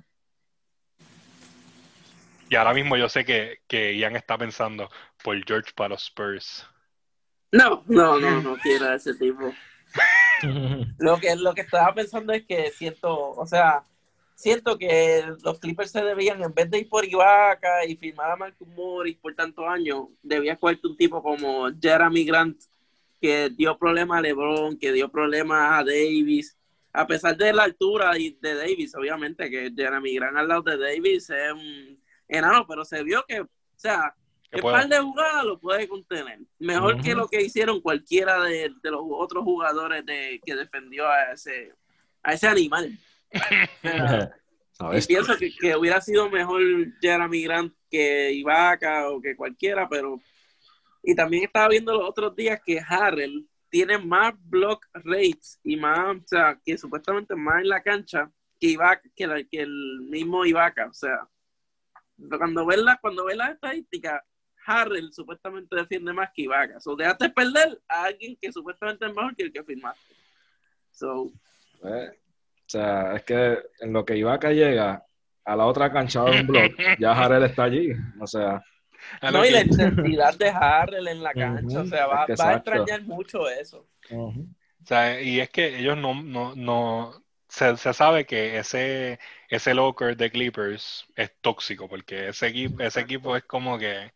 Y 2.50 2.56
ahora 2.56 2.74
mismo 2.74 2.96
yo 2.96 3.10
sé 3.10 3.26
que, 3.26 3.60
que 3.68 3.98
Ian 3.98 4.16
está 4.16 4.38
pensando 4.38 4.90
por 5.24 5.44
George 5.46 5.72
para 5.76 5.90
los 5.90 6.04
Spurs. 6.04 6.68
No, 7.52 7.84
no, 7.88 8.20
no, 8.20 8.42
no 8.42 8.58
quiero 8.58 8.90
a 8.90 8.96
ese 8.96 9.14
tipo. 9.16 9.54
Lo 11.00 11.18
que, 11.18 11.34
lo 11.38 11.54
que 11.54 11.62
estaba 11.62 11.94
pensando 11.94 12.34
es 12.34 12.46
que 12.46 12.70
siento, 12.72 13.32
o 13.32 13.48
sea, 13.48 13.84
siento 14.36 14.78
que 14.78 15.24
los 15.44 15.60
Clippers 15.60 15.92
se 15.92 16.04
debían, 16.04 16.44
en 16.44 16.54
vez 16.54 16.70
de 16.70 16.80
ir 16.80 16.90
por 16.90 17.06
Ibaka 17.06 17.86
y 17.86 17.96
firmar 17.96 18.32
a 18.32 18.36
Marcus 18.36 18.68
Morris 18.68 19.18
por 19.18 19.34
tantos 19.34 19.66
años, 19.68 20.08
debía 20.22 20.56
cogerte 20.58 20.88
un 20.88 20.98
tipo 20.98 21.24
como 21.24 21.68
Jeremy 21.82 22.26
Grant, 22.26 22.62
que 23.22 23.50
dio 23.50 23.78
problemas 23.78 24.20
a 24.20 24.22
LeBron, 24.22 24.78
que 24.78 24.92
dio 24.92 25.10
problemas 25.10 25.80
a 25.80 25.84
Davis, 25.84 26.58
a 26.94 27.08
pesar 27.08 27.36
de 27.36 27.52
la 27.54 27.64
altura 27.64 28.12
de 28.14 28.56
Davis, 28.56 28.94
obviamente, 28.96 29.50
que 29.50 29.72
Jeremy 29.76 30.16
Grant 30.16 30.38
al 30.38 30.48
lado 30.48 30.62
de 30.62 30.78
Davis 30.78 31.30
es 31.30 31.52
un 31.54 32.00
enano, 32.28 32.66
pero 32.68 32.86
se 32.86 33.04
vio 33.04 33.24
que, 33.28 33.42
o 33.42 33.50
sea, 33.76 34.14
Que 34.52 34.58
el 34.58 34.62
puede- 34.62 34.76
par 34.78 34.88
de 34.90 35.00
jugadas 35.00 35.44
lo 35.46 35.60
puede 35.60 35.88
contener. 35.88 36.40
Mejor 36.60 37.02
que 37.02 37.14
lo 37.16 37.28
que 37.28 37.42
hicieron 37.42 37.82
cualquiera 37.82 38.42
de, 38.44 38.72
de 38.82 38.92
los 38.92 39.02
otros 39.10 39.44
jugadores 39.44 40.06
de, 40.06 40.40
que 40.46 40.56
defendió 40.56 41.08
a 41.08 41.32
ese, 41.34 41.74
a 42.24 42.34
ese 42.34 42.48
animal. 42.48 42.98
Y 44.94 45.02
pienso 45.08 45.38
que, 45.38 45.52
que 45.56 45.76
hubiera 45.76 46.02
sido 46.02 46.30
mejor 46.30 46.62
Jeremy 47.02 47.44
Grant 47.44 47.74
que 47.90 48.32
Ibaka 48.34 49.10
o 49.10 49.22
que 49.22 49.36
cualquiera, 49.36 49.88
pero. 49.88 50.20
Y 51.02 51.16
también 51.16 51.44
estaba 51.46 51.70
viendo 51.70 51.94
los 51.94 52.10
otros 52.10 52.36
días 52.36 52.60
que 52.66 52.80
Harrell 52.80 53.48
tiene 53.70 53.98
más 53.98 54.34
block 54.38 54.86
rates 54.94 55.60
y 55.64 55.78
más, 55.78 56.18
o 56.18 56.24
sea, 56.28 56.60
que 56.66 56.78
supuestamente 56.78 57.36
más 57.36 57.62
en 57.62 57.70
la 57.70 57.82
cancha 57.84 58.30
que 58.60 58.68
Ibaka, 58.68 59.02
que, 59.16 59.28
la- 59.28 59.44
que 59.44 59.62
el 59.62 60.02
mismo 60.10 60.46
Ibaka. 60.46 60.88
O 60.88 60.94
sea, 60.94 61.26
cuando 62.38 62.66
ves 62.66 62.80
la, 62.80 62.98
cuando 62.98 63.26
ves 63.26 63.38
las 63.38 63.52
estadísticas, 63.52 64.22
Harrell 64.66 65.14
supuestamente 65.14 65.76
defiende 65.76 66.12
más 66.12 66.32
que 66.36 66.42
Ibaka. 66.44 66.80
So, 66.82 66.96
dejaste 66.96 67.30
perder 67.30 67.80
a 67.88 68.06
alguien 68.06 68.36
que 68.42 68.52
supuestamente 68.52 69.06
es 69.06 69.14
mejor 69.14 69.36
que 69.36 69.44
el 69.44 69.54
que 69.54 69.64
firmaste. 69.64 70.16
So, 70.92 71.32
Eh, 71.84 72.20
O 72.66 72.70
sea, 72.70 73.16
es 73.16 73.24
que 73.24 73.60
en 73.80 73.94
lo 73.94 74.04
que 74.04 74.18
Ibaka 74.18 74.52
llega 74.52 75.06
a 75.44 75.56
la 75.56 75.66
otra 75.66 75.92
cancha 75.92 76.24
de 76.24 76.42
un 76.42 76.48
blog, 76.48 76.72
ya 77.00 77.12
Harrell 77.12 77.44
está 77.44 77.66
allí. 77.66 77.92
O 78.20 78.26
sea, 78.26 78.64
a 79.22 79.32
lo 79.32 79.40
no, 79.40 79.46
y 79.46 79.52
la 79.52 79.62
intensidad 79.62 80.36
de 80.36 80.50
Harrell 80.50 81.08
en 81.08 81.22
la 81.22 81.34
cancha, 81.34 81.82
o 81.82 81.86
sea, 81.86 82.08
va, 82.08 82.22
es 82.22 82.28
que 82.28 82.44
va 82.44 82.50
a 82.50 82.56
extrañar 82.56 83.04
mucho 83.04 83.48
eso. 83.50 83.88
o 84.12 84.34
sea, 84.84 85.22
y 85.22 85.40
es 85.40 85.50
que 85.50 85.80
ellos 85.80 85.98
no, 85.98 86.22
no, 86.24 86.56
no 86.56 87.24
se, 87.48 87.78
se 87.78 87.94
sabe 87.94 88.26
que 88.26 88.58
ese, 88.58 89.20
ese 89.50 89.74
locker 89.74 90.18
de 90.18 90.32
Clippers 90.32 91.06
es 91.16 91.32
tóxico, 91.42 91.88
porque 91.88 92.30
ese 92.30 92.48
equipo, 92.48 92.82
ese 92.82 93.02
equipo 93.02 93.36
es 93.36 93.44
como 93.44 93.78
que 93.78 94.12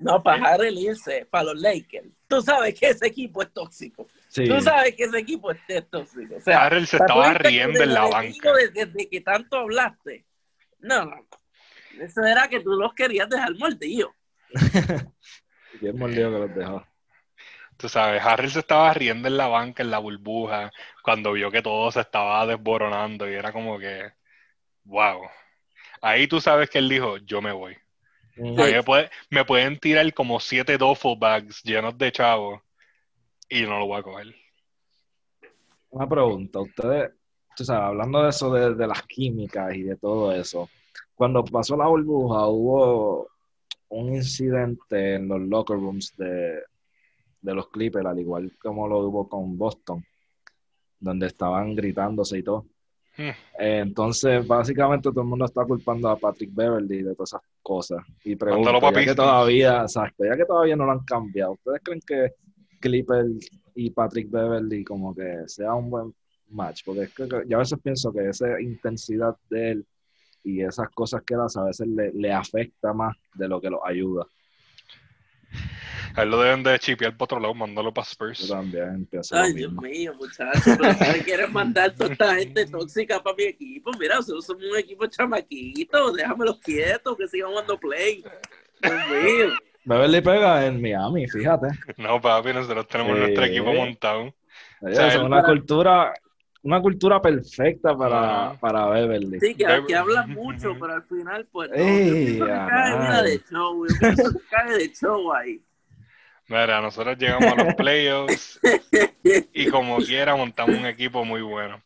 No, 0.00 0.22
para 0.22 0.54
Harrell 0.54 0.78
irse, 0.78 1.26
para 1.30 1.44
los 1.44 1.60
Lakers. 1.60 2.08
Tú 2.28 2.40
sabes 2.40 2.78
que 2.78 2.90
ese 2.90 3.06
equipo 3.06 3.42
es 3.42 3.52
tóxico. 3.52 4.06
sí. 4.28 4.44
Tú 4.46 4.60
sabes 4.60 4.94
que 4.94 5.04
ese 5.04 5.18
equipo 5.18 5.50
es, 5.50 5.58
es 5.68 5.88
tóxico. 5.90 6.36
O 6.36 6.40
sea, 6.40 6.64
Harrell 6.64 6.86
se 6.86 6.96
estaba 6.96 7.34
riendo 7.34 7.82
en 7.82 7.94
la 7.94 8.06
banca. 8.06 8.52
Desde 8.52 8.86
de 8.86 9.08
que 9.08 9.20
tanto 9.20 9.56
hablaste. 9.56 10.24
No, 10.80 11.04
no. 11.04 11.26
Eso 12.00 12.22
era 12.22 12.48
que 12.48 12.60
tú 12.60 12.70
los 12.70 12.94
querías 12.94 13.28
dejar 13.28 13.54
mordidos. 13.56 14.12
Bien 15.80 15.98
mordido 15.98 16.30
que 16.30 16.38
los 16.38 16.54
dejó. 16.54 16.86
Tú 17.76 17.88
sabes, 17.88 18.20
Harrell 18.22 18.50
se 18.50 18.58
estaba 18.58 18.92
riendo 18.92 19.28
en 19.28 19.36
la 19.36 19.46
banca, 19.46 19.82
en 19.82 19.90
la 19.90 19.98
burbuja, 19.98 20.72
cuando 21.02 21.32
vio 21.32 21.50
que 21.50 21.62
todo 21.62 21.90
se 21.92 22.00
estaba 22.00 22.44
desboronando 22.44 23.30
y 23.30 23.34
era 23.34 23.52
como 23.52 23.78
que, 23.78 24.12
wow. 24.84 25.22
Ahí 26.02 26.26
tú 26.26 26.40
sabes 26.40 26.70
que 26.70 26.78
él 26.78 26.88
dijo, 26.88 27.18
yo 27.18 27.40
me 27.40 27.52
voy. 27.52 27.76
Ujú. 28.38 28.62
A 28.62 28.66
mí 28.66 28.72
me, 28.72 28.82
puede- 28.82 29.10
me 29.30 29.44
pueden 29.44 29.78
tirar 29.78 30.12
como 30.14 30.38
siete 30.40 30.78
duffel 30.78 31.16
bags 31.18 31.62
llenos 31.62 31.96
de 31.98 32.12
chavos 32.12 32.60
y 33.48 33.62
no 33.62 33.78
lo 33.78 33.86
voy 33.86 33.98
a 33.98 34.02
coger. 34.02 34.34
Una 35.90 36.06
pregunta, 36.08 36.60
ustedes, 36.60 37.12
tú 37.56 37.64
sabes, 37.64 37.82
hablando 37.84 38.22
de 38.22 38.28
eso 38.30 38.52
de, 38.52 38.74
de 38.74 38.86
las 38.86 39.02
químicas 39.04 39.74
y 39.74 39.82
de 39.82 39.96
todo 39.96 40.32
eso, 40.32 40.68
cuando 41.14 41.44
pasó 41.44 41.76
la 41.76 41.86
burbuja 41.86 42.46
hubo 42.46 43.28
un 43.88 44.14
incidente 44.14 45.14
en 45.14 45.28
los 45.28 45.40
locker 45.40 45.76
rooms 45.76 46.14
de, 46.16 46.60
de 47.40 47.54
los 47.54 47.68
Clippers, 47.70 48.04
al 48.06 48.18
igual 48.18 48.52
como 48.60 48.86
lo 48.86 48.98
hubo 48.98 49.28
con 49.28 49.56
Boston, 49.56 50.04
donde 51.00 51.26
estaban 51.28 51.74
gritándose 51.74 52.38
y 52.38 52.42
todo. 52.42 52.66
Eh, 53.18 53.34
entonces, 53.58 54.46
básicamente 54.46 55.10
todo 55.10 55.22
el 55.22 55.26
mundo 55.26 55.44
está 55.44 55.64
culpando 55.64 56.08
a 56.08 56.16
Patrick 56.16 56.50
Beverly 56.54 57.02
de 57.02 57.14
todas 57.14 57.30
esas 57.30 57.42
cosas. 57.62 58.04
Y 58.24 58.36
pregunto, 58.36 58.70
ya 58.80 59.04
que 59.04 59.14
todavía, 59.14 59.82
exacto, 59.82 60.24
ya 60.24 60.36
que 60.36 60.44
todavía 60.44 60.76
no 60.76 60.86
lo 60.86 60.92
han 60.92 61.04
cambiado, 61.04 61.52
¿ustedes 61.52 61.80
creen 61.82 62.00
que 62.06 62.34
Clippers 62.80 63.50
y 63.74 63.90
Patrick 63.90 64.30
Beverly 64.30 64.84
como 64.84 65.14
que 65.14 65.42
sea 65.46 65.74
un 65.74 65.90
buen 65.90 66.14
match? 66.50 66.82
Porque 66.84 67.02
es 67.02 67.14
que 67.14 67.28
yo 67.46 67.56
a 67.56 67.60
veces 67.60 67.78
pienso 67.82 68.12
que 68.12 68.28
esa 68.28 68.60
intensidad 68.60 69.36
de 69.50 69.70
él 69.72 69.86
y 70.44 70.62
esas 70.62 70.88
cosas 70.90 71.22
que 71.26 71.34
él 71.34 71.40
hace 71.40 71.58
a 71.58 71.64
veces 71.64 71.88
le, 71.88 72.12
le 72.12 72.32
afecta 72.32 72.92
más 72.92 73.16
de 73.34 73.48
lo 73.48 73.60
que 73.60 73.68
lo 73.68 73.84
ayuda. 73.84 74.26
A 76.18 76.22
él 76.22 76.30
lo 76.30 76.40
deben 76.40 76.62
de 76.64 76.78
chipear 76.78 77.16
por 77.16 77.26
otro 77.26 77.38
lado, 77.40 77.54
mandarlo 77.54 77.94
para 77.94 78.04
Yo 78.06 78.10
Spurs. 78.10 78.48
también 78.48 79.06
pienso 79.06 79.36
Ay, 79.36 79.50
lo 79.52 79.56
Dios 79.56 79.72
mismo. 79.72 79.82
mío, 79.82 80.14
muchachos, 80.14 80.62
¿sabes? 80.98 81.24
quieres 81.24 81.50
mandar 81.52 81.94
toda 81.94 82.10
esta 82.12 82.34
gente 82.38 82.66
tóxica 82.66 83.22
para 83.22 83.36
mi 83.36 83.44
equipo. 83.44 83.90
Mira, 83.98 84.16
nosotros 84.16 84.44
somos 84.46 84.64
un 84.64 84.76
equipo 84.78 85.06
chamaquito, 85.06 86.12
déjamelos 86.12 86.58
quietos, 86.60 87.16
que 87.16 87.28
sigan 87.28 87.50
jugando 87.50 87.78
play. 87.78 88.24
Dios 88.82 88.94
mío. 89.22 89.46
Beverly 89.84 90.20
pega 90.20 90.66
en 90.66 90.82
Miami, 90.82 91.28
fíjate. 91.28 91.68
No, 91.96 92.20
papi, 92.20 92.52
nosotros 92.52 92.86
tenemos 92.88 93.14
Sí. 93.14 93.20
nuestro 93.20 93.44
equipo 93.44 93.72
montado. 93.72 94.34
Oye, 94.82 94.94
sea, 94.96 95.08
es 95.08 95.16
una 95.16 95.36
para- 95.40 95.48
cultura, 95.48 96.14
una 96.62 96.82
cultura 96.82 97.22
perfecta 97.22 97.96
para, 97.96 98.46
Ajá. 98.48 98.58
para 98.60 98.86
Beverly. 98.88 99.38
Sí, 99.40 99.54
que, 99.54 99.64
que 99.86 99.94
hablas 99.96 100.26
mucho, 100.28 100.74
pero 100.80 100.94
al 100.94 101.04
final, 101.04 101.46
pues, 101.50 101.70
no. 101.70 101.76
Ey, 101.76 102.38
yo 102.38 102.44
pienso 102.44 102.44
que 102.44 102.50
cae, 102.50 102.98
mira, 102.98 103.22
de 103.22 103.40
show, 103.50 103.86
yo 103.86 103.94
pienso 104.00 104.32
que 104.32 104.38
cae 104.50 104.72
de 104.78 104.92
show 104.92 105.32
ahí. 105.32 105.62
Mira, 106.48 106.80
nosotros 106.80 107.18
llegamos 107.18 107.52
a 107.52 107.64
los 107.64 107.74
playoffs 107.76 108.58
y 109.52 109.68
como 109.68 109.98
quiera 109.98 110.34
montamos 110.34 110.78
un 110.78 110.86
equipo 110.86 111.24
muy 111.24 111.42
bueno. 111.42 111.82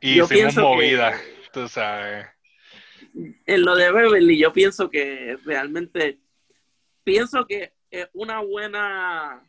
Y 0.00 0.16
Yo 0.16 0.24
hicimos 0.24 0.56
movidas, 0.56 1.20
tú 1.52 1.68
sabes. 1.68 2.26
en 3.46 3.62
lo 3.62 3.76
de 3.76 3.92
Beverly, 3.92 4.38
yo 4.38 4.52
pienso 4.52 4.90
que 4.90 5.36
realmente, 5.44 6.18
pienso 7.04 7.46
que 7.46 7.72
es 7.90 8.08
una 8.12 8.40
buena, 8.40 9.42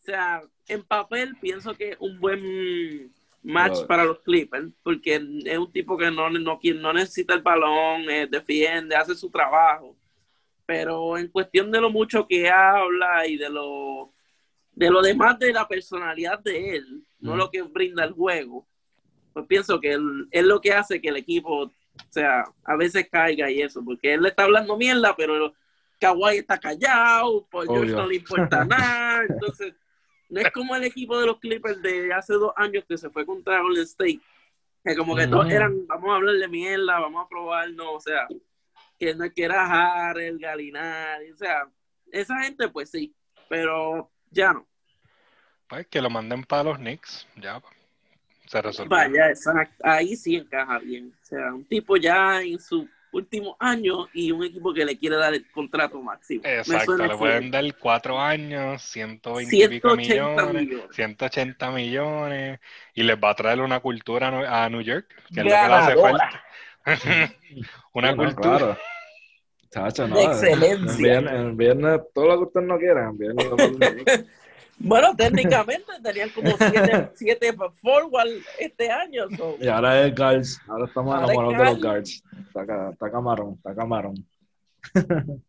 o 0.00 0.02
sea, 0.02 0.42
en 0.68 0.82
papel 0.82 1.36
pienso 1.40 1.74
que 1.74 1.90
es 1.90 1.96
un 2.00 2.18
buen 2.18 3.12
match 3.42 3.84
para 3.86 4.04
los 4.04 4.20
Clippers, 4.20 4.68
porque 4.82 5.16
es 5.44 5.58
un 5.58 5.70
tipo 5.70 5.96
que 5.96 6.10
no, 6.10 6.30
no, 6.30 6.58
no 6.62 6.92
necesita 6.92 7.34
el 7.34 7.42
balón, 7.42 8.08
eh, 8.08 8.26
defiende, 8.26 8.96
hace 8.96 9.14
su 9.14 9.30
trabajo, 9.30 9.95
pero 10.66 11.16
en 11.16 11.28
cuestión 11.28 11.70
de 11.70 11.80
lo 11.80 11.90
mucho 11.90 12.26
que 12.26 12.50
habla 12.50 13.26
y 13.26 13.36
de 13.36 13.48
lo, 13.48 14.12
de 14.72 14.90
lo 14.90 15.00
demás 15.00 15.38
de 15.38 15.52
la 15.52 15.66
personalidad 15.66 16.40
de 16.40 16.76
él, 16.76 17.02
no 17.20 17.36
lo 17.36 17.50
que 17.50 17.62
brinda 17.62 18.04
el 18.04 18.12
juego, 18.12 18.66
pues 19.32 19.46
pienso 19.46 19.80
que 19.80 19.92
él- 19.92 20.28
es 20.30 20.44
lo 20.44 20.60
que 20.60 20.72
hace 20.72 21.00
que 21.00 21.08
el 21.08 21.16
equipo 21.16 21.62
o 21.64 21.72
sea, 22.10 22.44
a 22.64 22.76
veces 22.76 23.08
caiga 23.10 23.50
y 23.50 23.62
eso, 23.62 23.82
porque 23.82 24.12
él 24.14 24.22
le 24.22 24.28
está 24.28 24.42
hablando 24.44 24.76
mierda, 24.76 25.14
pero 25.16 25.54
Kawhi 25.98 26.36
está 26.38 26.58
callado, 26.58 27.46
Paul 27.50 27.66
George 27.68 27.84
Obvio. 27.92 27.96
no 27.96 28.06
le 28.08 28.16
importa 28.16 28.64
nada, 28.66 29.24
entonces 29.26 29.74
no 30.28 30.40
es 30.40 30.50
como 30.50 30.76
el 30.76 30.84
equipo 30.84 31.18
de 31.18 31.26
los 31.26 31.38
Clippers 31.38 31.80
de 31.80 32.12
hace 32.12 32.34
dos 32.34 32.52
años 32.56 32.84
que 32.86 32.98
se 32.98 33.08
fue 33.08 33.24
contra 33.24 33.62
Golden 33.62 33.84
State, 33.84 34.20
que 34.84 34.94
como 34.96 35.16
que 35.16 35.26
todos 35.26 35.46
eran, 35.50 35.86
vamos 35.86 36.10
a 36.10 36.16
hablarle 36.16 36.48
mierda, 36.48 37.00
vamos 37.00 37.24
a 37.24 37.28
probarnos, 37.28 37.86
o 37.90 38.00
sea, 38.00 38.28
que 38.98 39.14
no 39.14 39.30
que 39.32 39.44
era 39.44 39.64
Harrell, 40.10 40.38
Galinari, 40.38 41.30
o 41.32 41.36
sea, 41.36 41.68
esa 42.12 42.40
gente 42.42 42.68
pues 42.68 42.90
sí, 42.90 43.14
pero 43.48 44.10
ya 44.30 44.52
no. 44.52 44.66
Pues 45.68 45.86
que 45.88 46.00
lo 46.00 46.10
manden 46.10 46.44
para 46.44 46.64
los 46.64 46.78
Knicks, 46.78 47.26
ya. 47.36 47.60
Se 48.46 48.62
resolvió. 48.62 48.90
Vaya, 48.96 49.28
exacto. 49.28 49.74
Ahí 49.82 50.14
sí 50.14 50.36
encaja 50.36 50.78
bien. 50.78 51.12
O 51.20 51.24
sea, 51.24 51.52
un 51.52 51.64
tipo 51.64 51.96
ya 51.96 52.40
en 52.40 52.60
su 52.60 52.88
último 53.10 53.56
año 53.58 54.06
y 54.12 54.30
un 54.30 54.44
equipo 54.44 54.72
que 54.72 54.84
le 54.84 54.96
quiere 54.96 55.16
dar 55.16 55.34
el 55.34 55.50
contrato 55.50 56.00
máximo. 56.00 56.42
Exacto, 56.44 56.96
le 56.96 57.16
pueden 57.16 57.50
dar 57.50 57.64
cuatro 57.78 58.20
años, 58.20 58.82
120 58.82 59.56
y 59.56 59.68
pico 59.68 59.96
180 59.96 60.42
millones, 60.44 60.62
millones. 60.62 60.94
180 60.94 61.70
millones, 61.72 62.60
y 62.94 63.02
les 63.02 63.16
va 63.16 63.30
a 63.30 63.34
traer 63.34 63.60
una 63.60 63.80
cultura 63.80 64.28
a 64.64 64.68
New- 64.68 64.82
York, 64.82 65.08
que 65.34 65.40
es 65.40 65.44
lo 65.44 65.44
que 65.44 65.48
le 65.50 65.56
hace 65.56 65.96
falta. 65.96 66.44
una 67.92 68.14
Bueno, 68.14 68.16
cultura. 68.34 68.58
claro. 68.58 68.78
Chacho, 69.70 70.08
no. 70.08 70.18
Excelencia. 70.20 71.18
Envíen, 71.18 71.28
envíen 71.28 71.80
todo 72.14 72.26
lo 72.26 72.38
que 72.38 72.44
ustedes 72.44 72.66
no 72.66 72.78
quieran. 72.78 73.16
Bueno, 74.78 75.16
técnicamente 75.16 75.90
tenían 76.02 76.28
como 76.28 76.50
siete, 76.58 77.10
siete 77.14 77.54
forward 77.80 78.28
este 78.58 78.90
año. 78.90 79.24
so. 79.34 79.56
Y 79.58 79.68
ahora 79.68 80.06
es 80.06 80.14
guards. 80.14 80.60
Ahora 80.68 80.84
estamos 80.84 81.14
Ahora 81.14 81.26
es 81.28 81.32
enamorados 81.32 81.66
de 81.66 81.72
los 81.72 81.82
guards. 81.82 82.22
Está, 82.46 82.90
está 82.90 83.10
camarón, 83.10 83.54
está 83.54 83.74
camarón. 83.74 84.14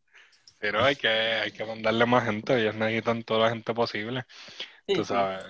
Pero 0.59 0.81
hay 0.83 0.95
que, 0.95 1.07
hay 1.09 1.51
que 1.51 1.65
mandarle 1.65 2.05
más 2.05 2.25
gente, 2.25 2.57
ellos 2.57 2.75
necesitan 2.75 3.21
toda 3.23 3.41
la 3.41 3.49
gente 3.49 3.73
posible, 3.73 4.25
Sí, 4.87 4.95
tú 4.95 5.03
sí. 5.03 5.09
sabes. 5.13 5.43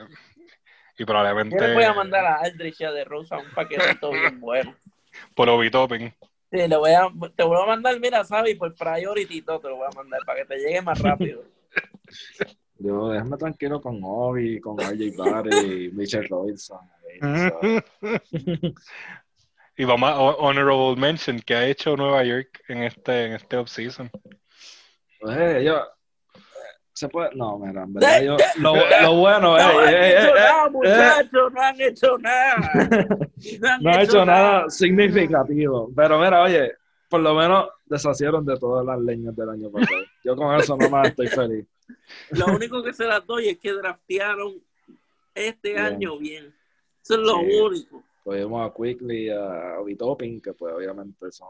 Y 0.97 1.01
Yo 1.01 1.05
probablemente 1.05 1.67
le 1.67 1.73
voy 1.75 1.83
a 1.83 1.93
mandar 1.93 2.25
a 2.25 2.35
Aldrich 2.37 2.81
y 2.81 2.83
a 2.83 2.91
De 2.91 3.05
Rosa 3.05 3.37
un 3.37 3.51
paquetito 3.53 4.09
bien 4.09 4.39
bueno. 4.39 4.75
Por 5.35 5.49
Obi 5.49 5.69
Toppin. 5.71 6.13
Sí, 6.51 6.67
le 6.67 6.77
voy 6.77 6.91
a, 6.91 7.09
te 7.35 7.43
voy 7.43 7.61
a 7.61 7.65
mandar, 7.65 7.99
mira, 7.99 8.23
Sabi, 8.23 8.55
por 8.55 8.73
priority 8.73 9.41
todo 9.41 9.59
te 9.59 9.67
lo 9.67 9.77
voy 9.77 9.87
a 9.91 9.95
mandar 9.95 10.21
para 10.25 10.39
que 10.39 10.45
te 10.45 10.57
llegue 10.57 10.81
más 10.81 10.99
rápido. 10.99 11.43
Yo, 12.79 13.09
déjame 13.09 13.37
tranquilo 13.37 13.81
con 13.81 13.99
Obi, 14.03 14.59
con 14.61 14.77
RJ 14.79 15.17
Barry, 15.17 15.91
Mitchell 15.91 16.27
Robinson. 16.27 16.79
Y 19.79 19.85
vamos 19.85 20.09
a 20.09 20.19
honorable 20.19 20.99
mention 20.99 21.39
que 21.39 21.53
ha 21.53 21.67
hecho 21.67 21.95
Nueva 21.95 22.23
York 22.23 22.63
en 22.67 22.81
este, 22.81 23.25
en 23.27 23.33
este 23.33 23.57
offseason. 23.57 24.09
Pues, 25.19 25.63
yo, 25.63 25.77
eh, 25.77 25.81
se 26.97 27.07
puede, 27.09 27.29
no, 27.35 27.59
mira, 27.59 27.83
en 27.83 27.93
verdad, 27.93 28.23
yo, 28.23 28.37
lo, 28.59 28.73
lo 28.73 29.15
bueno, 29.17 29.55
No 29.55 29.57
eh, 29.59 29.61
han 29.61 29.93
eh, 29.93 30.09
hecho 30.09 30.27
eh, 30.27 30.33
nada, 30.33 30.65
eh, 30.65 30.69
muchachos, 30.71 31.53
no 31.53 31.61
han 31.61 31.81
hecho 31.81 32.17
nada. 32.17 32.57
No 33.59 33.69
han 33.69 33.83
no 33.83 33.89
ha 33.91 34.01
hecho 34.01 34.25
nada 34.25 34.69
significativo. 34.71 35.91
Pero 35.95 36.17
mira, 36.19 36.41
oye, 36.41 36.73
por 37.07 37.19
lo 37.19 37.35
menos 37.35 37.67
deshacieron 37.85 38.43
de 38.47 38.57
todas 38.57 38.83
las 38.83 38.99
leñas 38.99 39.35
del 39.35 39.49
año 39.49 39.69
pasado. 39.69 40.01
Yo 40.23 40.35
con 40.35 40.55
eso 40.55 40.75
nomás 40.75 41.09
estoy 41.09 41.27
feliz. 41.27 41.67
Lo 42.31 42.47
único 42.47 42.81
que 42.81 42.93
se 42.93 43.05
las 43.05 43.23
doy 43.27 43.49
es 43.49 43.59
que 43.59 43.73
draftearon 43.73 44.55
este 45.35 45.73
Bien. 45.73 45.85
año 45.85 46.17
bien. 46.17 46.51
Eso 47.03 47.13
es 47.13 47.19
lo 47.19 47.35
Sí. 47.41 47.59
único. 47.61 48.03
Cogimos 48.23 48.67
a 48.67 48.73
Quickly 48.73 49.25
y 49.25 49.29
a 49.29 49.79
Obi 49.79 49.95
Toppin, 49.95 50.41
que 50.41 50.53
pues 50.53 50.73
obviamente 50.73 51.31
son 51.31 51.49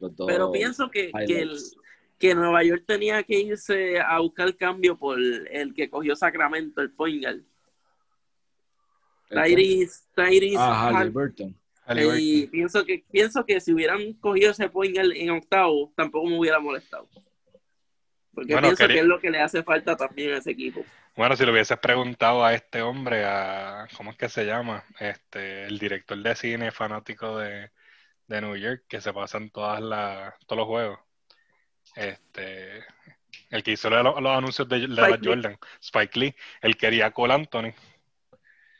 los 0.00 0.14
dos. 0.14 0.26
Pero 0.26 0.52
pienso 0.52 0.90
que, 0.90 1.10
que, 1.26 1.40
el-. 1.40 1.58
Que 2.18 2.34
Nueva 2.34 2.62
York 2.64 2.84
tenía 2.86 3.22
que 3.22 3.38
irse 3.38 4.00
a 4.00 4.18
buscar 4.20 4.56
cambio 4.56 4.96
por 4.96 5.18
el 5.20 5.74
que 5.74 5.90
cogió 5.90 6.16
Sacramento, 6.16 6.80
el 6.80 6.90
point 6.92 7.22
guard. 7.22 7.40
Tyrese, 9.28 10.04
Tyrese 10.14 10.56
Ah, 10.58 10.88
Hal- 10.88 10.96
Halliburton. 10.96 11.56
Y 12.20 12.46
pienso 12.48 12.84
que, 12.84 13.04
pienso 13.10 13.44
que 13.44 13.60
si 13.60 13.72
hubieran 13.72 14.14
cogido 14.14 14.50
ese 14.50 14.68
point 14.68 14.94
guard 14.96 15.12
en 15.14 15.30
octavo, 15.30 15.92
tampoco 15.96 16.26
me 16.28 16.38
hubiera 16.38 16.58
molestado. 16.58 17.08
Porque 18.34 18.52
Bueno, 18.52 18.68
pienso 18.68 18.82
quería- 18.82 18.94
que 18.96 19.00
es 19.00 19.06
lo 19.06 19.20
que 19.20 19.30
le 19.30 19.40
hace 19.40 19.62
falta 19.62 19.96
también 19.96 20.32
a 20.32 20.36
ese 20.38 20.50
equipo. 20.50 20.84
Bueno, 21.16 21.34
si 21.36 21.44
le 21.46 21.52
hubieses 21.52 21.78
preguntado 21.78 22.44
a 22.44 22.52
este 22.54 22.82
hombre, 22.82 23.24
a 23.24 23.86
¿cómo 23.96 24.10
es 24.10 24.16
que 24.18 24.28
se 24.28 24.44
llama? 24.44 24.84
Este, 25.00 25.64
el 25.64 25.78
director 25.78 26.18
de 26.18 26.34
cine 26.36 26.70
fanático 26.70 27.38
de, 27.38 27.70
de 28.26 28.40
New 28.42 28.56
York, 28.56 28.84
que 28.88 29.00
se 29.00 29.12
pasa 29.14 29.38
en 29.38 29.50
todas 29.50 29.80
las, 29.80 30.34
todos 30.46 30.58
los 30.58 30.66
juegos. 30.66 30.98
Este, 31.96 32.84
el 33.50 33.62
que 33.62 33.72
hizo 33.72 33.90
los, 33.90 34.20
los 34.20 34.32
anuncios 34.38 34.68
de, 34.68 34.80
de 34.80 34.88
la 34.88 35.02
Spike 35.08 35.22
Lee. 35.22 35.28
Jordan, 35.28 35.58
Spike 35.80 36.18
Lee, 36.20 36.34
él 36.60 36.76
quería 36.76 37.06
a 37.06 37.10
Cole 37.10 37.34
Anthony. 37.34 37.72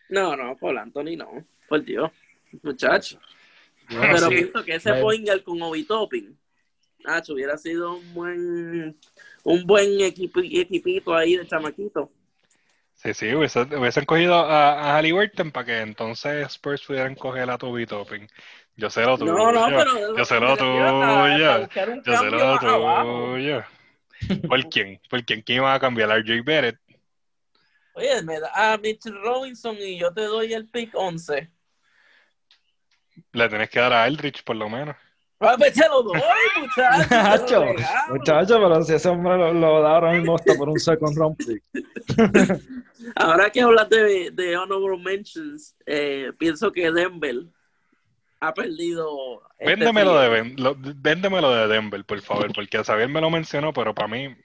No, 0.09 0.37
no, 0.37 0.57
Paul 0.57 0.79
Anthony 0.79 1.17
no. 1.17 1.45
Por 1.69 1.85
Dios, 1.85 2.13
muchacho. 2.63 3.19
Bueno, 3.91 4.13
Pero 4.15 4.29
sí. 4.29 4.35
pienso 4.35 4.65
que 4.65 4.75
ese 4.77 5.03
Bueno. 5.03 5.43
con 5.45 5.63
Obi 5.63 5.85
Toppin, 5.85 6.39
Nacho, 7.01 7.35
hubiera 7.35 7.57
sido 7.57 7.97
un 7.97 8.15
buen, 8.15 8.97
un 9.45 9.67
buen 9.67 9.91
equipi- 9.99 10.61
equipito 10.61 11.15
ahí 11.15 11.37
de 11.37 11.47
chamaquito. 11.47 12.11
Sí, 12.95 13.15
sí, 13.15 13.27
hubiese- 13.27 13.77
hubiesen 13.79 14.05
cogido 14.05 14.35
a, 14.35 14.91
a 14.93 14.97
Halliburton 14.97 15.51
para 15.53 15.67
que 15.67 15.81
entonces 15.81 16.47
Spurs 16.49 16.83
pudieran 16.85 17.15
coger 17.15 17.49
a 17.51 17.59
Toby 17.59 17.87
Topping. 17.87 18.27
Yo 18.77 18.91
sé 18.91 19.03
lo 19.03 19.17
tuyo. 19.17 19.33
No, 19.33 19.53
no, 19.53 19.67
pero 19.69 20.17
yo 20.17 20.25
sé 20.25 20.39
lo 20.39 20.49
a- 20.49 20.53
a 20.53 20.57
tuyo. 20.57 21.69
Yo 22.05 22.17
sé 22.19 22.31
lo 22.31 22.59
tuyo. 22.59 23.65
¿Por 24.49 24.69
quién? 24.69 25.01
¿Por 25.09 25.25
quién? 25.25 25.43
¿Quién 25.43 25.59
iba 25.59 25.73
a 25.75 25.81
cambiar? 25.81 26.11
¿RJ 26.11 26.43
Barrett? 26.45 26.79
Oye, 27.95 28.23
me 28.23 28.39
da 28.39 28.73
a 28.75 28.77
Mitchell 28.77 29.15
Robinson 29.23 29.77
y 29.81 29.99
yo 29.99 30.13
te 30.13 30.23
doy 30.23 30.53
el 30.53 30.69
pick 30.69 30.91
11. 30.95 31.51
Le 33.33 33.49
tenés 33.49 33.71
que 33.71 33.81
dar 33.81 33.93
a 33.95 34.07
Eldridge 34.07 34.43
por 34.45 34.57
lo 34.57 34.69
menos. 34.69 34.95
Ah, 35.41 35.55
pues 35.59 35.73
te 35.75 35.87
lo 35.89 36.03
doy, 36.03 36.21
muchacho. 36.61 37.65
Muchacho, 38.09 38.55
pero 38.59 38.83
si 38.83 38.95
ese 38.95 39.09
hombre 39.11 39.37
lo, 39.37 39.53
lo 39.53 39.83
da 39.83 39.91
ahora 39.97 40.13
mismo 40.13 40.35
hasta 40.35 40.55
por 40.55 40.69
un 40.69 40.79
second 40.81 41.17
round 41.17 41.37
pick. 41.37 41.63
Ahora 43.15 43.51
que 43.51 43.61
hablas 43.61 43.89
de, 43.91 44.31
de 44.33 44.57
Honorable 44.57 44.99
Mentions, 44.99 45.77
eh, 45.85 46.33
pienso 46.39 46.73
que 46.73 46.91
Denver 46.91 47.45
ha 48.41 48.53
perdido. 48.55 49.43
este 49.59 49.71
Véndemelo 49.75 50.19
de, 50.19 50.29
Ben- 50.29 50.55
lo- 50.59 50.77
véndemelo 50.79 51.51
de 51.51 51.69
Denver, 51.69 52.05
por 52.05 52.21
favor, 52.21 52.53
porque 52.53 52.83
Xavier 52.83 53.09
me 53.09 53.21
lo 53.21 53.31
mencionó, 53.31 53.73
pero 53.73 53.95
para 53.95 54.09
mí, 54.09 54.37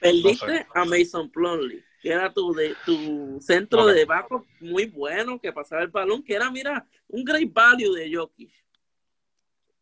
Perdiste 0.00 0.26
no 0.30 0.34
sé. 0.34 0.66
a 0.74 0.84
Mason 0.84 1.30
Plumlee, 1.30 1.84
que 2.00 2.10
era 2.10 2.32
tu, 2.32 2.52
de, 2.52 2.74
tu 2.84 3.38
centro 3.40 3.86
de 3.86 4.04
backup 4.04 4.44
muy 4.60 4.86
bueno, 4.86 5.40
que 5.40 5.52
pasaba 5.52 5.82
el 5.82 5.88
balón, 5.88 6.22
que 6.22 6.34
era, 6.34 6.50
mira, 6.50 6.86
un 7.08 7.24
great 7.24 7.52
value 7.52 7.92
de 7.94 8.12
Jokic. 8.14 8.52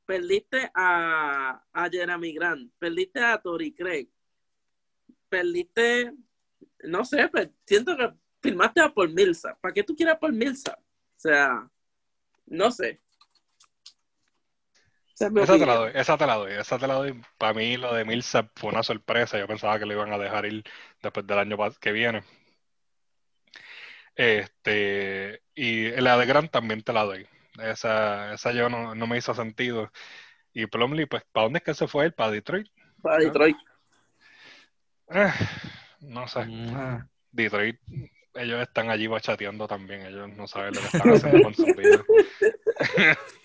Perdiste 0.05 0.71
a, 0.75 1.63
a 1.73 1.89
Jeremy 1.89 2.33
Grant, 2.35 2.73
perdiste 2.79 3.21
a 3.21 3.41
Tori 3.41 3.73
Craig, 3.73 4.09
perdiste, 5.29 6.13
no 6.85 7.05
sé, 7.05 7.29
pero 7.33 7.51
siento 7.65 7.97
que 7.97 8.11
firmaste 8.43 8.81
a 8.81 8.93
Paul 8.93 9.11
Millsap. 9.15 9.59
¿Para 9.61 9.73
qué 9.73 9.83
tú 9.85 9.95
quieres 9.95 10.15
a 10.17 10.19
Paul 10.19 10.33
Millsap? 10.33 10.79
O 10.79 10.85
sea, 11.21 11.71
no 12.47 12.71
sé. 12.73 13.01
Esa 15.21 15.27
es 15.27 15.33
mi 15.33 15.43
esa 15.43 15.59
te 15.59 15.67
la 15.67 15.75
doy, 15.75 15.93
esa 15.95 16.17
te 16.17 16.27
la 16.27 16.35
doy, 16.37 16.53
esa 16.53 16.79
te 16.79 16.87
la 16.87 16.95
doy. 16.95 17.23
Para 17.37 17.53
mí 17.53 17.77
lo 17.77 17.93
de 17.93 18.07
Millsap 18.07 18.49
fue 18.55 18.71
una 18.71 18.83
sorpresa, 18.83 19.39
yo 19.39 19.47
pensaba 19.47 19.79
que 19.79 19.85
lo 19.85 19.93
iban 19.93 20.11
a 20.15 20.17
dejar 20.17 20.47
ir 20.47 20.65
después 21.03 21.27
del 21.27 21.39
año 21.39 21.59
que 21.79 21.93
viene. 21.93 22.23
Este, 24.15 25.43
y 25.55 25.91
la 25.91 26.17
de 26.17 26.25
Grant 26.25 26.51
también 26.51 26.83
te 26.83 26.95
la 26.95 27.05
doy. 27.05 27.27
Esa, 27.59 28.33
esa 28.33 28.53
yo 28.53 28.71
no, 28.71 28.95
no 28.95 29.07
me 29.07 29.19
hizo 29.19 29.35
sentido. 29.35 29.93
Y 30.55 30.67
Plumlee, 30.69 31.07
pues, 31.07 31.23
¿para 31.31 31.45
dónde 31.45 31.59
es 31.59 31.65
que 31.65 31.75
se 31.75 31.87
fue 31.87 32.07
él? 32.07 32.15
¿Para 32.15 32.31
Detroit? 32.31 32.69
Para 33.03 33.19
Detroit. 33.19 33.59
Eh, 35.11 35.33
no 36.01 36.27
sé. 36.29 36.47
Mm. 36.47 37.07
Detroit, 37.31 37.79
ellos 38.37 38.63
están 38.63 38.89
allí 38.89 39.07
bachateando 39.07 39.69
también, 39.69 40.07
ellos 40.07 40.31
no 40.31 40.47
saben 40.47 40.73
lo 40.73 40.81
que 40.81 40.87
están 40.87 41.13
haciendo 41.13 41.43
con 41.43 41.55
su 41.55 41.67
vida. 41.75 42.03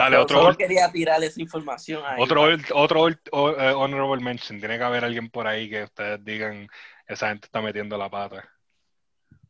Dale, 0.00 0.12
Pero 0.12 0.22
otro, 0.22 0.40
solo 0.40 0.56
quería 0.56 0.90
tirar 0.90 1.22
esa 1.22 1.42
información 1.42 2.02
ahí. 2.06 2.22
otro, 2.22 2.46
otro 2.74 3.08
eh, 3.08 3.14
honorable 3.30 4.22
mention. 4.22 4.58
Tiene 4.58 4.78
que 4.78 4.84
haber 4.84 5.04
alguien 5.04 5.28
por 5.28 5.46
ahí 5.46 5.68
que 5.68 5.84
ustedes 5.84 6.24
digan, 6.24 6.68
esa 7.06 7.28
gente 7.28 7.44
está 7.46 7.60
metiendo 7.60 7.98
la 7.98 8.08
pata. 8.08 8.48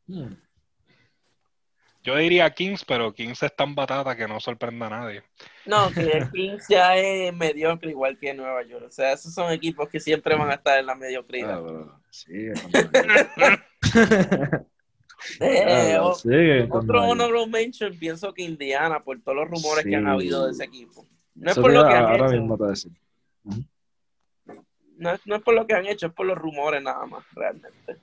Hmm. 0.07 0.33
Yo 2.03 2.17
diría 2.17 2.49
Kings, 2.49 2.83
pero 2.83 3.13
Kings 3.13 3.43
es 3.43 3.55
tan 3.55 3.75
batata 3.75 4.17
que 4.17 4.27
no 4.27 4.41
sorprenda 4.41 4.87
a 4.87 4.89
nadie. 4.89 5.23
No, 5.65 5.89
que 5.91 6.27
Kings 6.33 6.65
ya 6.67 6.97
es 6.97 7.33
mediocre 7.33 7.91
igual 7.91 8.17
que 8.19 8.33
Nueva 8.33 8.63
York. 8.63 8.87
O 8.87 8.91
sea, 8.91 9.13
esos 9.13 9.33
son 9.33 9.53
equipos 9.53 9.87
que 9.87 10.01
siempre 10.01 10.35
van 10.35 10.49
a 10.49 10.55
estar 10.55 10.79
en 10.79 10.87
la 10.87 10.95
mediocridad. 10.95 11.63
Ah, 11.65 11.97
sigue 12.09 12.51
Eh, 15.39 15.97
Ah, 15.99 16.67
con 16.69 16.83
otro 16.83 17.03
honorable 17.03 17.47
mention, 17.47 17.97
pienso 17.97 18.33
que 18.33 18.43
Indiana, 18.43 19.03
por 19.03 19.19
todos 19.21 19.37
los 19.37 19.49
rumores 19.49 19.83
que 19.85 19.95
han 19.95 20.03
Sí. 20.05 20.09
habido 20.09 20.45
de 20.45 20.51
ese 20.51 20.63
equipo. 20.65 21.05
No 21.35 21.51
es 21.51 21.57
Eso 21.57 21.61
por 21.61 21.73
lo 21.73 21.83
que 21.87 21.93
han 21.93 22.05
ahora 22.05 22.25
hecho. 22.27 22.35
mismo 22.41 22.55
te 22.57 22.63
voy 22.63 22.67
a 22.67 22.71
decir. 22.71 22.91
No, 24.97 25.11
es- 25.13 25.21
no 25.25 25.35
es 25.35 25.41
por 25.41 25.53
lo 25.55 25.65
que 25.65 25.73
han 25.73 25.85
hecho, 25.87 26.07
es 26.07 26.13
por 26.13 26.25
los 26.25 26.37
rumores 26.37 26.81
nada 26.83 27.05
más, 27.05 27.23
realmente. 27.33 27.97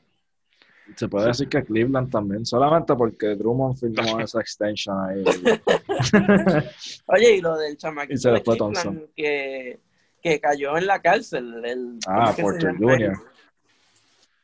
Se 0.96 1.06
puede 1.06 1.26
decir 1.26 1.48
que 1.48 1.62
Cleveland 1.62 2.10
también, 2.10 2.46
solamente 2.46 2.94
porque 2.94 3.34
Drummond 3.36 3.76
firmó 3.78 3.94
esa 4.20 4.40
extension 4.40 4.96
ahí. 5.04 5.22
Oye, 7.06 7.36
y 7.36 7.40
lo 7.40 7.56
del 7.58 7.76
chamaquito 7.76 8.32
de 8.32 8.42
Cleveland 8.42 9.08
que, 9.14 9.78
que 10.22 10.40
cayó 10.40 10.76
en 10.78 10.86
la 10.86 11.00
cárcel. 11.02 11.62
El, 11.64 11.98
Ah, 12.06 12.32
¿cómo 12.34 12.50
es 12.52 12.56
que 12.56 12.60
se 12.62 12.72
Porter? 12.72 12.76
Jr. 13.12 13.18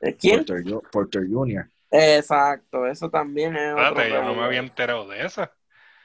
¿Eh, 0.01 0.17
¿Quién? 0.21 0.45
Porter, 0.45 0.65
Porter 0.93 1.27
Jr. 1.31 1.67
Exacto, 1.97 2.87
eso 2.89 3.09
también 3.09 3.55
es 3.57 3.73
otro 3.73 3.87
Espérate, 3.87 4.11
yo 4.11 4.23
no 4.25 4.35
me 4.35 4.43
había 4.43 4.59
enterado 4.59 5.07
de 5.09 5.25
eso. 5.25 5.49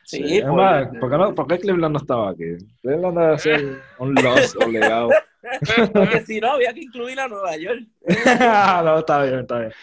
Sí, 0.04 0.24
Sí, 0.28 0.42
por- 0.42 0.54
más, 0.54 0.88
¿por, 1.00 1.10
qué 1.10 1.18
no, 1.18 1.36
por 1.36 1.48
qué 1.48 1.58
Cleveland 1.60 1.94
no 1.94 2.00
estaba 2.00 2.30
aquí? 2.30 2.58
Cleveland 2.82 3.18
debe 3.18 3.40
ser 3.40 3.82
un 3.98 4.14
loss 4.16 4.56
obligado. 4.64 5.10
Porque 5.94 6.22
si 6.22 6.40
no, 6.40 6.52
había 6.52 6.74
que 6.74 6.82
incluir 6.82 7.20
a 7.20 7.28
Nueva 7.28 7.56
York. 7.56 7.82
no, 8.84 9.00
está 9.00 9.24
bien, 9.24 9.40
está 9.40 9.60
bien. 9.60 9.74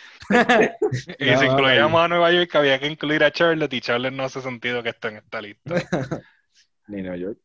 Y 1.18 1.30
No, 1.30 1.38
si 1.38 1.46
no, 1.46 1.52
incluíamos 1.52 2.00
a 2.04 2.08
Nueva 2.08 2.30
York, 2.30 2.54
había 2.54 2.78
que 2.78 2.86
incluir 2.86 3.24
a 3.24 3.32
Charlotte, 3.32 3.72
y 3.72 3.80
Charlotte 3.80 4.12
no 4.12 4.24
hace 4.24 4.40
sentido 4.40 4.82
que 4.82 4.90
esté 4.90 5.08
en 5.08 5.16
esta 5.16 5.40
lista. 5.40 5.74
Ni 6.88 7.02
New 7.02 7.14
York. 7.16 7.38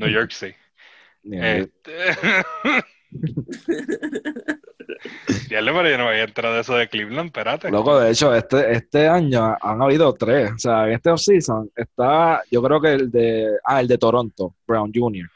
New 0.00 0.10
York 0.10 0.30
sí. 0.30 0.54
Ni 1.24 1.38
New 1.38 1.58
York. 1.58 1.72
Este... 1.86 2.44
Ya 5.50 5.60
le 5.60 5.72
pero 5.72 5.88
yo 5.88 5.98
no 5.98 6.04
me 6.04 6.10
había 6.10 6.24
enterado 6.24 6.54
de 6.54 6.60
eso 6.62 6.74
de 6.74 6.88
Cleveland, 6.88 7.26
espérate. 7.26 7.70
Loco, 7.70 7.98
de 7.98 8.10
hecho, 8.10 8.34
este, 8.34 8.72
este 8.72 9.06
año 9.08 9.56
han 9.60 9.82
habido 9.82 10.12
tres. 10.14 10.52
O 10.52 10.58
sea, 10.58 10.86
en 10.86 10.92
este 10.94 11.10
offseason 11.10 11.70
está, 11.76 12.42
yo 12.50 12.62
creo 12.62 12.80
que 12.80 12.92
el 12.92 13.10
de, 13.10 13.56
ah, 13.64 13.80
el 13.80 13.88
de 13.88 13.98
Toronto, 13.98 14.54
Brown 14.66 14.90
Jr., 14.94 15.28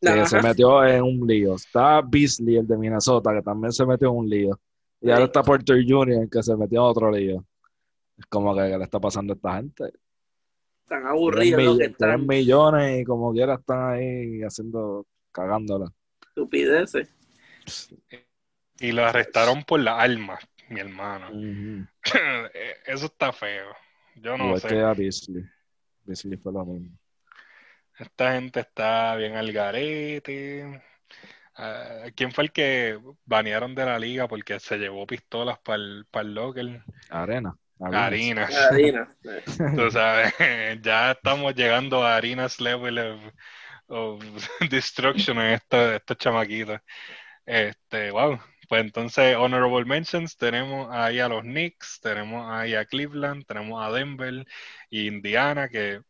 que 0.00 0.08
Ajá. 0.08 0.26
se 0.26 0.42
metió 0.42 0.84
en 0.84 1.02
un 1.02 1.26
lío. 1.26 1.54
Está 1.54 2.00
Beasley, 2.02 2.56
el 2.56 2.66
de 2.66 2.76
Minnesota, 2.76 3.32
que 3.34 3.42
también 3.42 3.72
se 3.72 3.84
metió 3.86 4.08
en 4.08 4.16
un 4.16 4.28
lío. 4.28 4.60
Y 5.00 5.10
ahora 5.10 5.24
está 5.24 5.42
Porter 5.42 5.82
Jr., 5.86 6.28
que 6.30 6.42
se 6.42 6.54
metió 6.56 6.80
en 6.80 6.84
otro 6.90 7.10
lío. 7.10 7.44
Es 8.18 8.26
como 8.26 8.54
que, 8.54 8.62
¿qué 8.68 8.78
le 8.78 8.84
está 8.84 9.00
pasando 9.00 9.32
a 9.32 9.36
esta 9.36 9.54
gente? 9.56 9.84
Tan 10.86 11.00
Tienen, 11.00 11.06
aburridos 11.08 11.62
los 11.64 11.76
mill- 11.76 11.78
que 11.78 11.92
están. 11.92 12.26
millones 12.26 13.00
y 13.00 13.04
como 13.04 13.32
quiera 13.32 13.54
están 13.54 13.94
ahí 13.94 14.42
haciendo, 14.42 15.06
cagándola. 15.32 15.90
Estupideces. 16.28 17.08
Y 18.78 18.92
lo 18.92 19.04
arrestaron 19.04 19.64
por 19.64 19.80
la 19.80 20.00
alma, 20.00 20.38
mi 20.68 20.80
hermano. 20.80 21.30
Eso 22.86 23.06
está 23.06 23.32
feo. 23.32 23.74
Yo 24.16 24.36
no 24.36 24.46
Igual 24.46 24.60
sé. 24.60 24.68
que 24.68 24.80
a 24.80 24.92
Beasley. 24.92 25.44
Beasley 26.04 26.36
fue 26.36 26.52
lo 26.52 26.64
mismo. 26.64 26.96
Esta 27.98 28.32
gente 28.34 28.60
está 28.60 29.16
bien 29.16 29.36
al 29.36 29.52
garete. 29.52 30.82
Ah, 31.54 32.04
¿Quién 32.14 32.32
fue 32.32 32.44
el 32.44 32.52
que 32.52 32.98
banearon 33.24 33.74
de 33.74 33.86
la 33.86 33.98
liga 33.98 34.28
porque 34.28 34.60
se 34.60 34.76
llevó 34.76 35.06
pistolas 35.06 35.58
para 35.58 35.76
el, 35.76 36.34
locker? 36.34 36.82
Arena. 37.08 37.56
Harina. 37.80 38.46
Harina. 38.70 39.08
Tú 39.76 39.90
sabes, 39.90 40.34
ya 40.82 41.12
estamos 41.12 41.54
llegando 41.54 42.02
a 42.04 42.16
harinas 42.16 42.60
level 42.60 42.98
of, 42.98 43.20
of 43.88 44.24
destruction 44.70 45.38
en 45.38 45.52
estos, 45.54 45.94
estos 45.94 46.16
chamaquitos. 46.18 46.80
Este, 47.46 48.10
wow. 48.10 48.38
Pues 48.68 48.80
entonces, 48.82 49.36
honorable 49.36 49.84
mentions, 49.84 50.36
tenemos 50.36 50.88
ahí 50.90 51.20
a 51.20 51.28
los 51.28 51.42
Knicks, 51.42 52.00
tenemos 52.00 52.50
ahí 52.50 52.74
a 52.74 52.84
Cleveland, 52.84 53.44
tenemos 53.46 53.84
a 53.84 53.92
Denver 53.92 54.44
y 54.90 55.06
Indiana, 55.06 55.68
que 55.68 56.00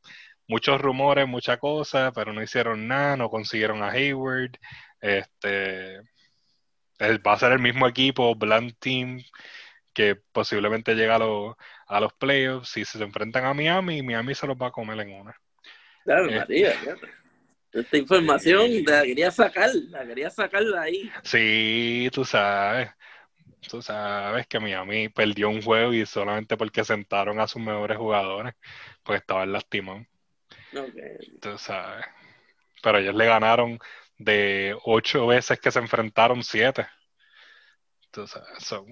muchos 0.48 0.80
rumores, 0.80 1.26
mucha 1.28 1.58
cosa, 1.58 2.12
pero 2.12 2.32
no 2.32 2.42
hicieron 2.42 2.86
nada, 2.88 3.16
no 3.16 3.28
consiguieron 3.30 3.82
a 3.82 3.90
Hayward. 3.90 4.52
Este, 5.00 5.96
el- 6.98 7.26
va 7.26 7.34
a 7.34 7.38
ser 7.38 7.52
el 7.52 7.58
mismo 7.58 7.86
equipo, 7.86 8.34
Bland 8.34 8.74
Team, 8.78 9.22
que 9.92 10.16
posiblemente 10.32 10.94
llega 10.94 11.16
a 11.16 11.18
los, 11.18 11.54
a 11.86 12.00
los 12.00 12.12
playoffs. 12.14 12.70
Si 12.70 12.84
se 12.84 13.02
enfrentan 13.02 13.44
a 13.44 13.54
Miami, 13.54 14.02
Miami 14.02 14.34
se 14.34 14.46
los 14.46 14.56
va 14.56 14.68
a 14.68 14.72
comer 14.72 15.00
en 15.00 15.12
una. 15.20 15.36
Claro, 16.04 16.28
Eh. 16.30 16.38
María. 16.38 16.70
fíjate. 16.72 17.08
Esta 17.76 17.96
información 17.98 18.84
la 18.84 19.02
quería 19.02 19.30
sacar, 19.30 19.70
la 19.90 20.06
quería 20.06 20.30
sacar 20.30 20.64
de 20.64 20.78
ahí. 20.78 21.12
Sí, 21.22 22.08
tú 22.12 22.24
sabes. 22.24 22.90
Tú 23.68 23.82
sabes 23.82 24.46
que 24.46 24.60
Miami 24.60 25.08
perdió 25.08 25.48
un 25.48 25.60
juego 25.60 25.92
y 25.92 26.06
solamente 26.06 26.56
porque 26.56 26.84
sentaron 26.84 27.40
a 27.40 27.48
sus 27.48 27.60
mejores 27.60 27.98
jugadores, 27.98 28.54
pues 29.02 29.20
estaban 29.20 29.52
lastimados. 29.52 30.06
Ok. 30.74 31.40
Tú 31.40 31.58
sabes. 31.58 32.06
Pero 32.82 32.98
ellos 32.98 33.14
le 33.14 33.26
ganaron 33.26 33.78
de 34.18 34.76
ocho 34.84 35.26
veces 35.26 35.58
que 35.60 35.70
se 35.70 35.78
enfrentaron 35.78 36.42
siete. 36.42 36.86
Tú 38.10 38.26
sabes, 38.26 38.48
so, 38.64 38.86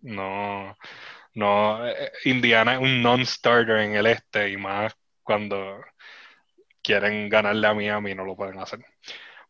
no, 0.00 0.76
no, 1.34 1.86
eh, 1.86 2.10
Indiana 2.24 2.74
es 2.74 2.80
un 2.80 3.02
non-starter 3.02 3.76
en 3.76 3.94
el 3.94 4.06
este 4.06 4.50
y 4.50 4.56
más 4.56 4.96
cuando 5.22 5.80
quieren 6.82 7.28
ganarle 7.28 7.66
a 7.66 7.74
Miami 7.74 8.14
no 8.14 8.24
lo 8.24 8.36
pueden 8.36 8.58
hacer. 8.58 8.84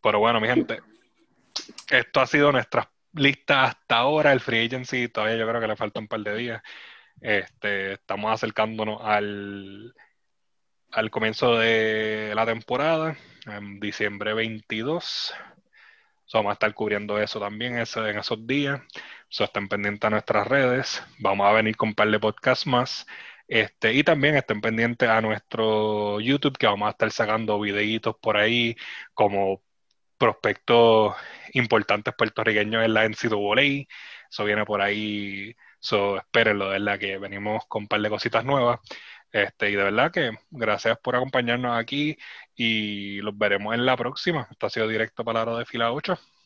Pero 0.03 0.19
bueno, 0.19 0.41
mi 0.41 0.49
gente, 0.49 0.81
esto 1.91 2.21
ha 2.21 2.27
sido 2.27 2.53
nuestra 2.53 2.91
lista 3.13 3.65
hasta 3.65 3.97
ahora. 3.97 4.33
El 4.33 4.41
free 4.41 4.67
agency 4.67 5.09
todavía 5.09 5.37
yo 5.37 5.49
creo 5.49 5.61
que 5.61 5.69
le 5.69 5.77
falta 5.77 6.01
un 6.01 6.09
par 6.09 6.21
de 6.21 6.37
días. 6.37 6.63
Este, 7.21 7.95
estamos 7.95 8.33
acercándonos 8.33 9.01
al, 9.03 9.95
al 10.91 11.11
comienzo 11.11 11.57
de 11.57 12.33
la 12.35 12.47
temporada, 12.47 13.17
en 13.47 13.79
diciembre 13.81 14.35
22. 14.35 15.35
So, 16.25 16.39
vamos 16.39 16.51
a 16.51 16.53
estar 16.55 16.73
cubriendo 16.75 17.19
eso 17.19 17.41
también 17.41 17.77
eso, 17.79 18.07
en 18.07 18.19
esos 18.19 18.47
días. 18.47 18.81
So, 19.29 19.45
estén 19.45 19.69
pendientes 19.69 20.07
a 20.07 20.11
nuestras 20.11 20.47
redes. 20.47 21.03
Vamos 21.19 21.47
a 21.47 21.53
venir 21.53 21.77
con 21.77 21.91
un 21.91 21.95
par 21.95 22.09
de 22.11 22.21
podcasts 22.21 22.67
más. 22.67 23.07
Este, 23.51 23.93
y 23.95 24.05
también 24.05 24.37
estén 24.37 24.61
pendientes 24.61 25.09
a 25.09 25.21
nuestro 25.21 26.21
YouTube, 26.21 26.57
que 26.57 26.67
vamos 26.69 26.87
a 26.87 26.91
estar 26.93 27.11
sacando 27.11 27.59
videitos 27.61 28.15
por 28.21 28.37
ahí, 28.37 28.77
como 29.13 29.63
prospectos 30.19 31.17
importantes 31.55 32.15
puertorriqueños 32.17 32.85
en 32.85 32.95
la 32.95 33.05
NCAA. 33.09 33.87
Eso 34.31 34.45
viene 34.45 34.65
por 34.65 34.81
ahí. 34.83 35.57
So, 35.81 36.19
espérenlo, 36.19 36.67
de 36.71 36.79
verdad, 36.79 36.99
que 37.01 37.19
venimos 37.19 37.65
con 37.69 37.85
un 37.85 37.89
par 37.89 38.01
de 38.03 38.11
cositas 38.11 38.45
nuevas. 38.45 38.81
Este, 39.33 39.71
y 39.71 39.77
de 39.77 39.85
verdad 39.85 40.13
que 40.13 40.33
gracias 40.51 40.99
por 40.99 41.17
acompañarnos 41.17 41.79
aquí 41.79 42.17
y 42.55 43.21
los 43.23 43.37
veremos 43.39 43.75
en 43.75 43.87
la 43.87 43.97
próxima. 43.97 44.49
Esto 44.51 44.67
ha 44.67 44.71
sido 44.71 44.89
directo 44.89 45.25
para 45.25 45.45
la 45.45 45.53
hora 45.53 45.59
de 45.61 45.67
fila 45.67 45.93
8. 45.93 46.19